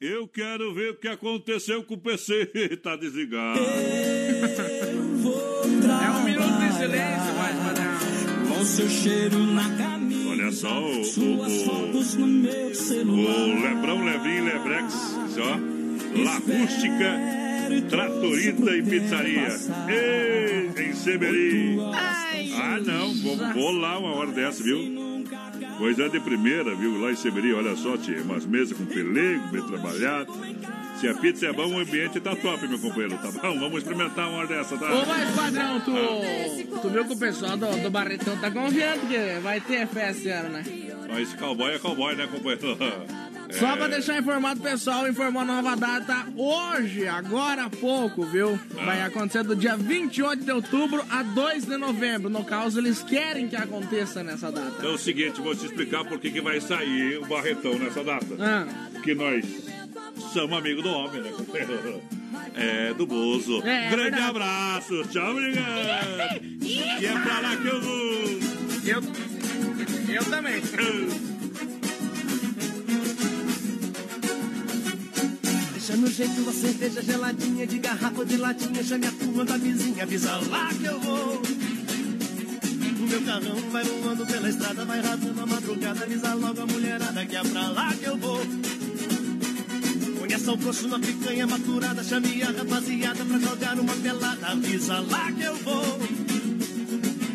[0.00, 2.46] Eu quero ver o que aconteceu com o PC.
[2.82, 3.60] tá desligado.
[3.60, 4.90] É
[6.10, 8.48] um minuto de silêncio, mais padrão.
[8.48, 10.28] Com seu cheiro na camisa.
[10.28, 13.36] Olha só o, Suas o, fotos no meu celular.
[13.36, 14.94] o Lebrão, Lebrinho, Lebrex.
[15.38, 15.76] Ó.
[16.22, 17.45] La Rústica,
[17.88, 19.48] Tratorita e Pizzaria.
[19.88, 21.78] Ei, em Seberi.
[22.54, 23.14] Ah, não.
[23.14, 25.24] Vou, vou lá uma hora dessa, viu?
[25.78, 27.00] Coisa de primeira, viu?
[27.00, 30.32] Lá em Seberi, olha só, tinha umas mesas com pelego, bem trabalhado.
[30.98, 33.58] Se a pizza é bom, o ambiente tá top, meu companheiro, tá bom?
[33.58, 34.94] Vamos experimentar uma hora dessa, tá?
[34.94, 35.92] Ô, mas padrão, tu,
[36.80, 40.28] tu viu que o pessoal do, do Barretão tá confiando que vai ter festa esse
[40.30, 40.64] ano, né?
[41.08, 42.76] Mas cowboy é cowboy, né, companheiro?
[43.58, 48.58] Só pra deixar informado o pessoal, informou a nova data hoje, agora há pouco, viu?
[48.84, 52.28] Vai acontecer do dia 28 de outubro a 2 de novembro.
[52.28, 54.72] No caso, eles querem que aconteça nessa data.
[54.78, 58.04] Então é o seguinte, vou te explicar por que que vai sair o Barretão nessa
[58.04, 58.26] data.
[58.38, 58.66] Ah.
[59.02, 59.44] Que nós
[60.32, 61.30] somos amigos do homem, né?
[62.54, 63.62] É, do Bozo.
[63.66, 64.30] É, é Grande verdade.
[64.30, 66.40] abraço, tchau, obrigado.
[67.00, 67.96] E é pra lá que eu vou.
[68.86, 70.60] Eu, eu também.
[75.86, 78.82] Deixa no jeito uma cerveja geladinha de garrafa de latinha.
[78.82, 81.40] Chame a turma da vizinha, avisa lá que eu vou.
[82.98, 86.02] O meu carrão vai voando pela estrada, vai rasgando a madrugada.
[86.02, 88.40] Avisa logo a mulherada que é pra lá que eu vou.
[90.18, 92.02] Conheça o coxo na picanha maturada.
[92.02, 94.44] Chame a rapaziada pra jogar uma pelada.
[94.44, 96.00] Avisa lá que eu vou.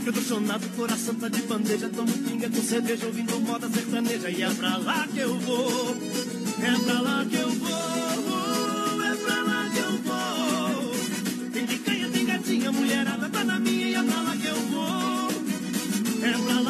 [0.06, 1.88] Eu tô chonado, coração tá de bandeja.
[1.88, 4.30] Tomo pinga com cerveja, ouvindo moda sertaneja.
[4.30, 5.96] E é pra lá que eu vou.
[6.62, 8.41] É pra lá que eu vou.
[13.02, 13.88] Mulherada tá na minha.
[13.88, 15.32] E é pra lá que eu vou.
[16.24, 16.61] É pra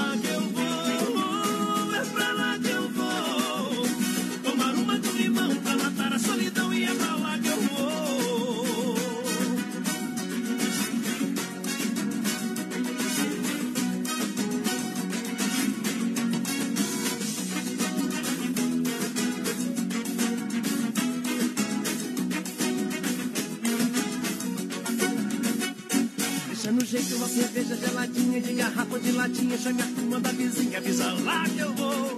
[26.92, 29.58] jeito uma cerveja geladinha de garrafa de latinha.
[29.58, 32.18] Chame a turma da vizinha, avisa lá que eu vou.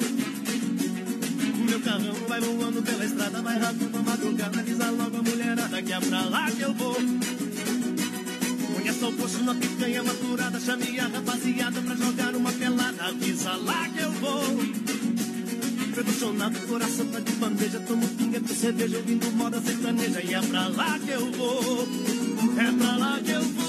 [1.54, 4.60] O meu carrão vai voando pela estrada, vai rasgando a madrugada.
[4.60, 6.95] Avisa logo a mulherada que é pra lá que eu vou.
[8.74, 10.60] Conheça o poço na picanha maturada.
[10.60, 13.04] Chame a rapaziada pra jogar uma pelada.
[13.04, 14.44] Avisa lá que eu vou.
[16.20, 17.80] Chonado, coração tá de bandeja.
[17.82, 20.20] Tomo pinga com cerveja, ouvindo moda sertaneja.
[20.24, 21.88] E é pra lá que eu vou.
[22.58, 23.62] É pra lá que eu vou.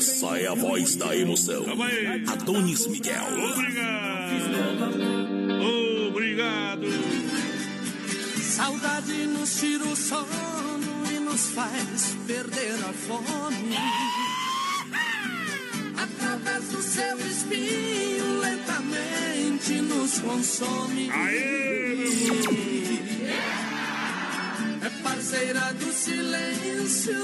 [0.00, 1.62] Essa é a voz da emoção.
[1.62, 2.24] Calma aí.
[2.26, 3.22] Adonis Miguel.
[3.52, 4.94] Obrigado.
[6.08, 6.86] Obrigado.
[8.40, 13.76] Saudade nos tira o sono e nos faz perder a fome.
[16.02, 21.10] Através do seu espinho, lentamente nos consome.
[21.10, 22.08] Aê,
[24.80, 27.22] meu parceira do silêncio,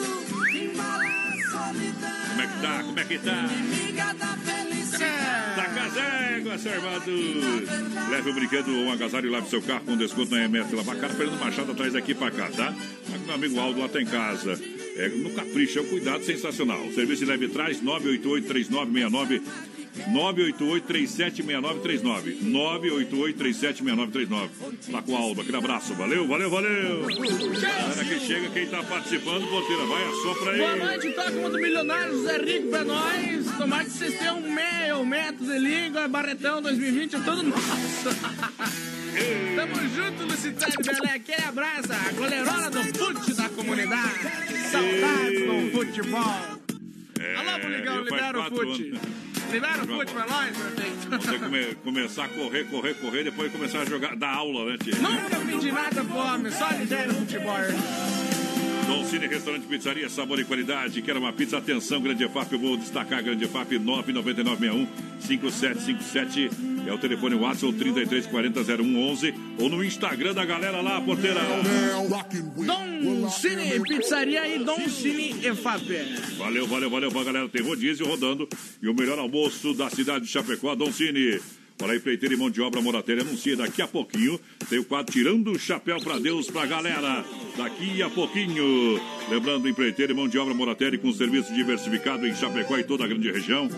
[0.52, 2.15] embala a solidão.
[2.36, 2.82] Como é que tá?
[2.82, 3.48] Como é que tá?
[3.50, 5.56] Inimiga da felicidade.
[6.58, 7.12] Seu Armando.
[8.10, 11.10] Leve o brinquedo ou um agasalho e lave seu carro com desconto na MS Lavacar.
[11.10, 12.68] Fernando Machado atrás daqui pra cá, tá?
[12.68, 14.58] Aqui meu amigo Aldo lá tá em casa.
[14.96, 16.80] É no Capricho, é um cuidado sensacional.
[16.92, 19.42] Serviço de leve traz 988-3969.
[20.10, 22.40] 988-376939.
[22.42, 24.48] 988-376939.
[24.90, 25.40] Lá com o Aldo.
[25.40, 25.94] Aquele abraço.
[25.94, 27.06] Valeu, valeu, valeu.
[27.06, 30.58] Galera que chega, quem tá participando, porteira, vai, assopra aí.
[30.58, 33.46] Boa noite, toca uma do Milionário Zé Rico pra nós.
[33.56, 37.62] Tomara que vocês tenham um meio metro de língua, Barretão 2020 é todo nosso.
[39.56, 41.14] Tamo junto, Lucitário Belé.
[41.14, 44.20] Aquele abraço, a goleirola do fute da comunidade.
[44.70, 46.20] Saudades do futebol.
[47.38, 48.82] Alô, Buligão, eu faz libera o fute.
[48.88, 49.00] anos.
[49.52, 51.08] Libera o fute pra nós, prefeito.
[51.10, 54.94] Você come- começar a correr, correr, correr, depois começar a jogar, dar aula, né, tia?
[54.96, 57.54] Nunca pedi nada pro homem, só ligeiro futebol.
[58.86, 61.02] Dom Cine Restaurante Pizzaria, sabor e qualidade.
[61.02, 61.58] Quer uma pizza?
[61.58, 62.52] Atenção, Grande EFAP.
[62.52, 66.50] Eu vou destacar Grande EFAP 99961-5757.
[66.86, 71.40] É o telefone WhatsApp 3340-0111 ou no Instagram da galera lá, porteira.
[72.64, 75.84] Dom Cine Pizzaria e Dom Cine EFAP.
[76.38, 77.48] Valeu, valeu, valeu pra galera.
[77.48, 78.48] Tem rodízio rodando
[78.80, 81.40] e o melhor almoço da cidade de Chapecó, Dom Cine.
[81.78, 84.40] Para a empreiteira e mão de obra Moratelli anuncia daqui a pouquinho.
[84.68, 87.22] Tem o quadro Tirando o Chapéu para Deus pra galera.
[87.56, 88.98] Daqui a pouquinho.
[89.28, 93.06] Lembrando, empreiteira e mão de obra Moratelli com serviço diversificado em Chapecó e toda a
[93.06, 93.68] grande região.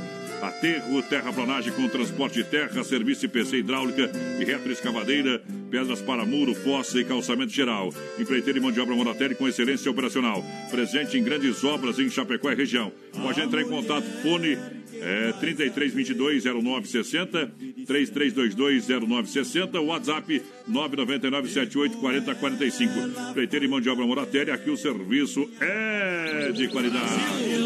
[0.41, 4.09] Aterro, terraplanagem com transporte de terra, serviço IPC hidráulica
[4.39, 7.93] e retroescavadeira, pedras para muro, fossa e calçamento geral.
[8.17, 10.45] Empreiteira e mão de obra Moratelli com excelência operacional.
[10.71, 12.93] Presente em grandes obras em Chapecó e região.
[13.21, 14.57] Pode entrar em contato, fone
[15.01, 17.53] é, 3322 0960,
[17.87, 22.99] 3322 0960, WhatsApp 999 78 40 45.
[23.31, 27.13] Empreiteira e mão de obra Moratelli, aqui o serviço é de qualidade.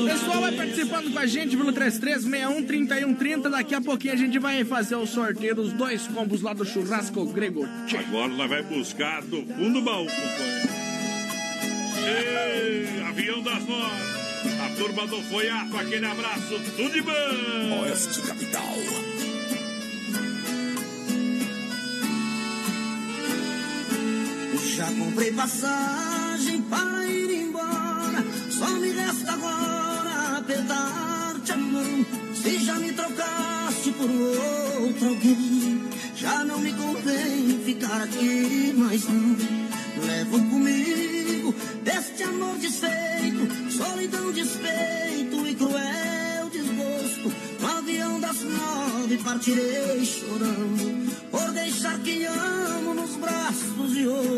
[0.04, 3.50] Pessoal vai participando com a gente pelo 33613130.
[3.50, 7.24] Daqui a pouquinho a gente vai fazer o sorteio dos dois combos lá do churrasco
[7.26, 7.66] grego.
[8.06, 10.68] Agora nós vai buscar do fundo do baú, companheiro.
[12.04, 14.21] Ei, avião das nove.
[14.44, 17.82] A turma do Foiato, aquele abraço, tudo de bom.
[17.82, 18.74] Oeste Capital.
[24.76, 28.24] Já comprei passagem para ir embora.
[28.50, 32.06] Só me resta agora apertar-te a mão.
[32.34, 35.82] Se já me trocaste por outro alguém,
[36.16, 39.81] já não me convém ficar aqui mais não.
[39.96, 47.32] Levo comigo deste amor desfeito, solidão, despeito e cruel desgosto.
[47.60, 54.31] No avião das nove partirei chorando por deixar quem amo nos braços de outro.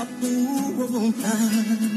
[0.00, 1.94] A tua vontade.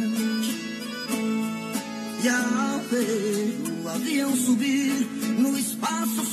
[2.24, 5.08] E ao ver o avião subir,
[5.40, 6.26] no espaço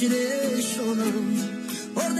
[0.00, 2.10] nove partirei chorando por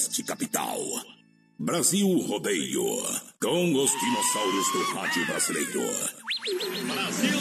[0.00, 0.80] Oeste Capital.
[1.58, 3.02] Brasil Rodeio.
[3.38, 5.82] Com os dinossauros do rádio brasileiro.
[6.86, 7.40] Brasil!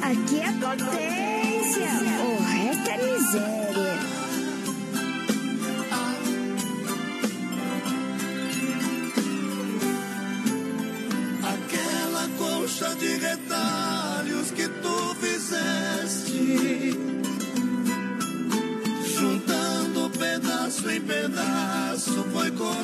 [0.00, 1.90] Aqui é potência.
[2.24, 3.63] O resto é miséria.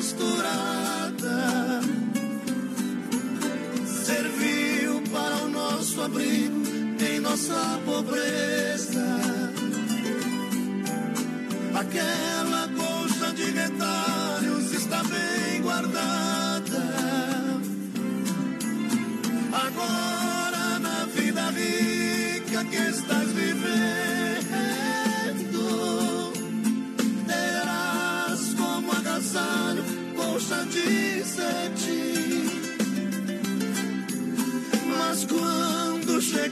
[0.01, 1.81] Foi costurada.
[3.85, 6.61] Serviu para o nosso abrigo
[6.99, 9.05] em nossa pobreza.
[11.75, 12.40] Aquela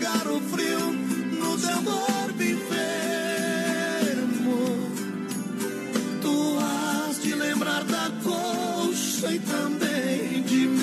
[0.09, 0.91] chegar o frio
[1.39, 2.97] no teu corpo enfermo,
[6.21, 10.78] tu has de lembrar da colcha e também de mim.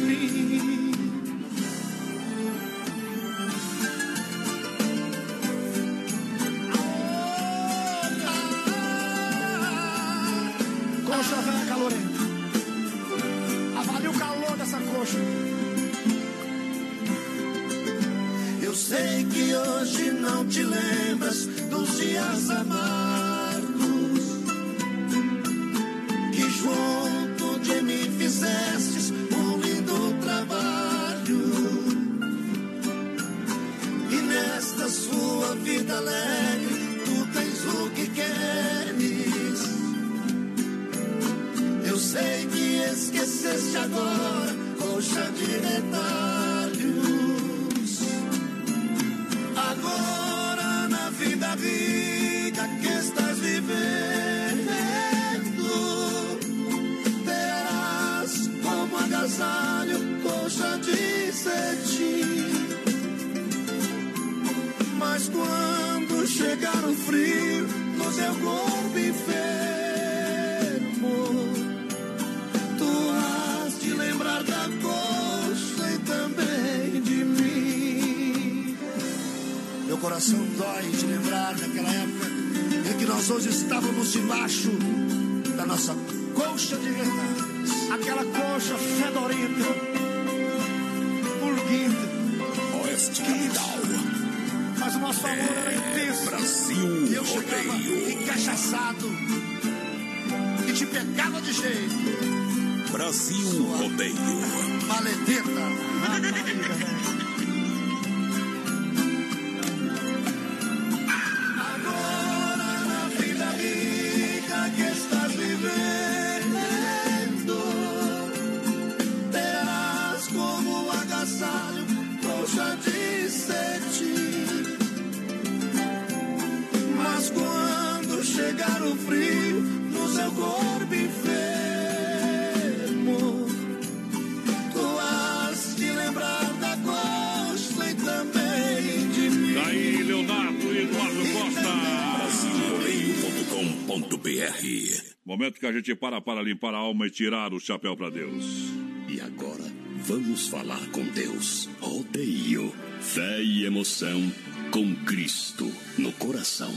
[145.66, 148.70] Que a gente para para limpar a alma e tirar o chapéu para Deus.
[149.08, 149.64] E agora,
[149.96, 151.68] vamos falar com Deus.
[151.80, 154.32] Rodeio, fé e emoção
[154.70, 155.68] com Cristo
[155.98, 156.72] no coração.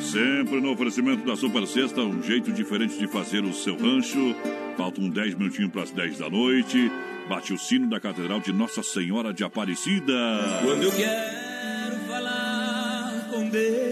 [0.00, 4.34] Sempre no oferecimento da Super Sexta, um jeito diferente de fazer o seu rancho.
[4.76, 6.90] Faltam 10 minutinhos para as 10 da noite.
[7.28, 10.12] Bate o sino da Catedral de Nossa Senhora de Aparecida.
[10.64, 13.85] Quando eu quero falar com Deus,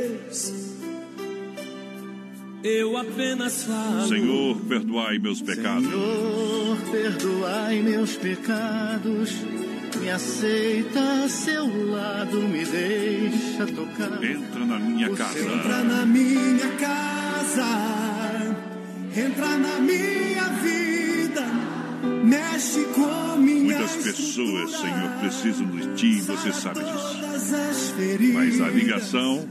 [2.65, 4.09] eu apenas falo.
[4.09, 5.85] Senhor, perdoai meus pecados.
[5.87, 9.33] Senhor, perdoai meus pecados.
[10.01, 14.25] Me aceita a seu lado, me deixa tocar.
[14.25, 15.85] Entra na minha Entra casa.
[15.85, 18.57] na minha casa,
[19.15, 21.43] entra na minha vida,
[22.25, 28.35] mexe com minha Muitas pessoas, Senhor, precisam de Ti, você sabe disso.
[28.35, 29.49] Mas a ligação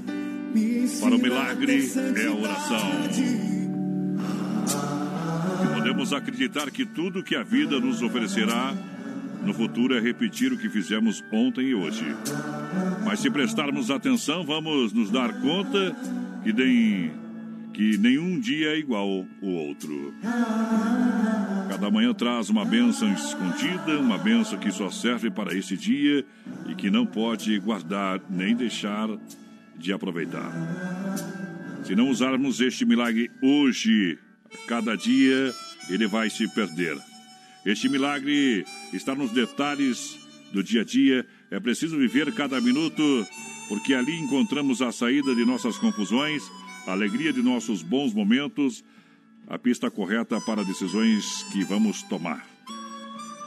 [0.99, 2.79] para o milagre é a oração.
[5.75, 8.73] Podemos acreditar que tudo que a vida nos oferecerá
[9.43, 12.05] no futuro é repetir o que fizemos ontem e hoje.
[13.03, 15.95] Mas se prestarmos atenção, vamos nos dar conta
[16.43, 17.11] que, nem,
[17.73, 20.13] que nenhum dia é igual o outro.
[21.69, 26.25] Cada manhã traz uma bênção escondida, uma bênção que só serve para esse dia
[26.69, 29.09] e que não pode guardar nem deixar
[29.83, 30.51] de aproveitar.
[31.83, 34.17] Se não usarmos este milagre hoje,
[34.65, 35.53] cada dia
[35.89, 36.97] ele vai se perder.
[37.65, 40.17] Este milagre está nos detalhes
[40.53, 41.25] do dia a dia.
[41.51, 43.27] É preciso viver cada minuto,
[43.67, 46.43] porque ali encontramos a saída de nossas confusões,
[46.87, 48.83] a alegria de nossos bons momentos,
[49.47, 52.47] a pista correta para decisões que vamos tomar.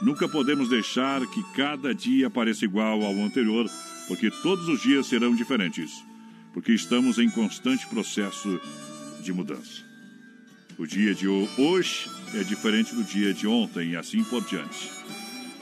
[0.03, 3.67] Nunca podemos deixar que cada dia pareça igual ao anterior,
[4.07, 6.05] porque todos os dias serão diferentes,
[6.57, 8.59] porque estamos em constante processo
[9.21, 9.83] de mudança.
[10.75, 14.89] O dia de hoje é diferente do dia de ontem e assim por diante.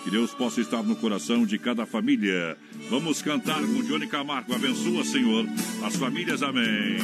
[0.05, 2.57] Que Deus possa estar no coração de cada família.
[2.89, 4.55] Vamos cantar com Johnny Camargo.
[4.55, 5.45] Abençoa, Senhor,
[5.85, 6.41] as famílias.
[6.41, 6.97] Amém.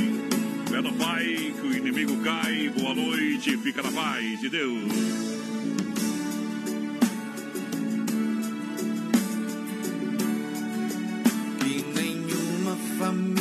[0.69, 2.69] Fé no Pai, que o inimigo cai.
[2.69, 4.93] Boa noite, fica na paz de Deus.
[11.59, 13.40] Que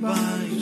[0.00, 0.59] Bye.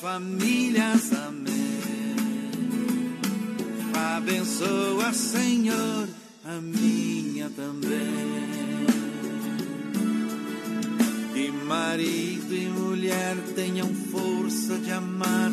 [0.00, 1.58] Famílias, amém.
[4.16, 6.08] Abençoa, Senhor,
[6.44, 8.88] a minha também.
[11.32, 15.50] Que marido e mulher tenham força de amar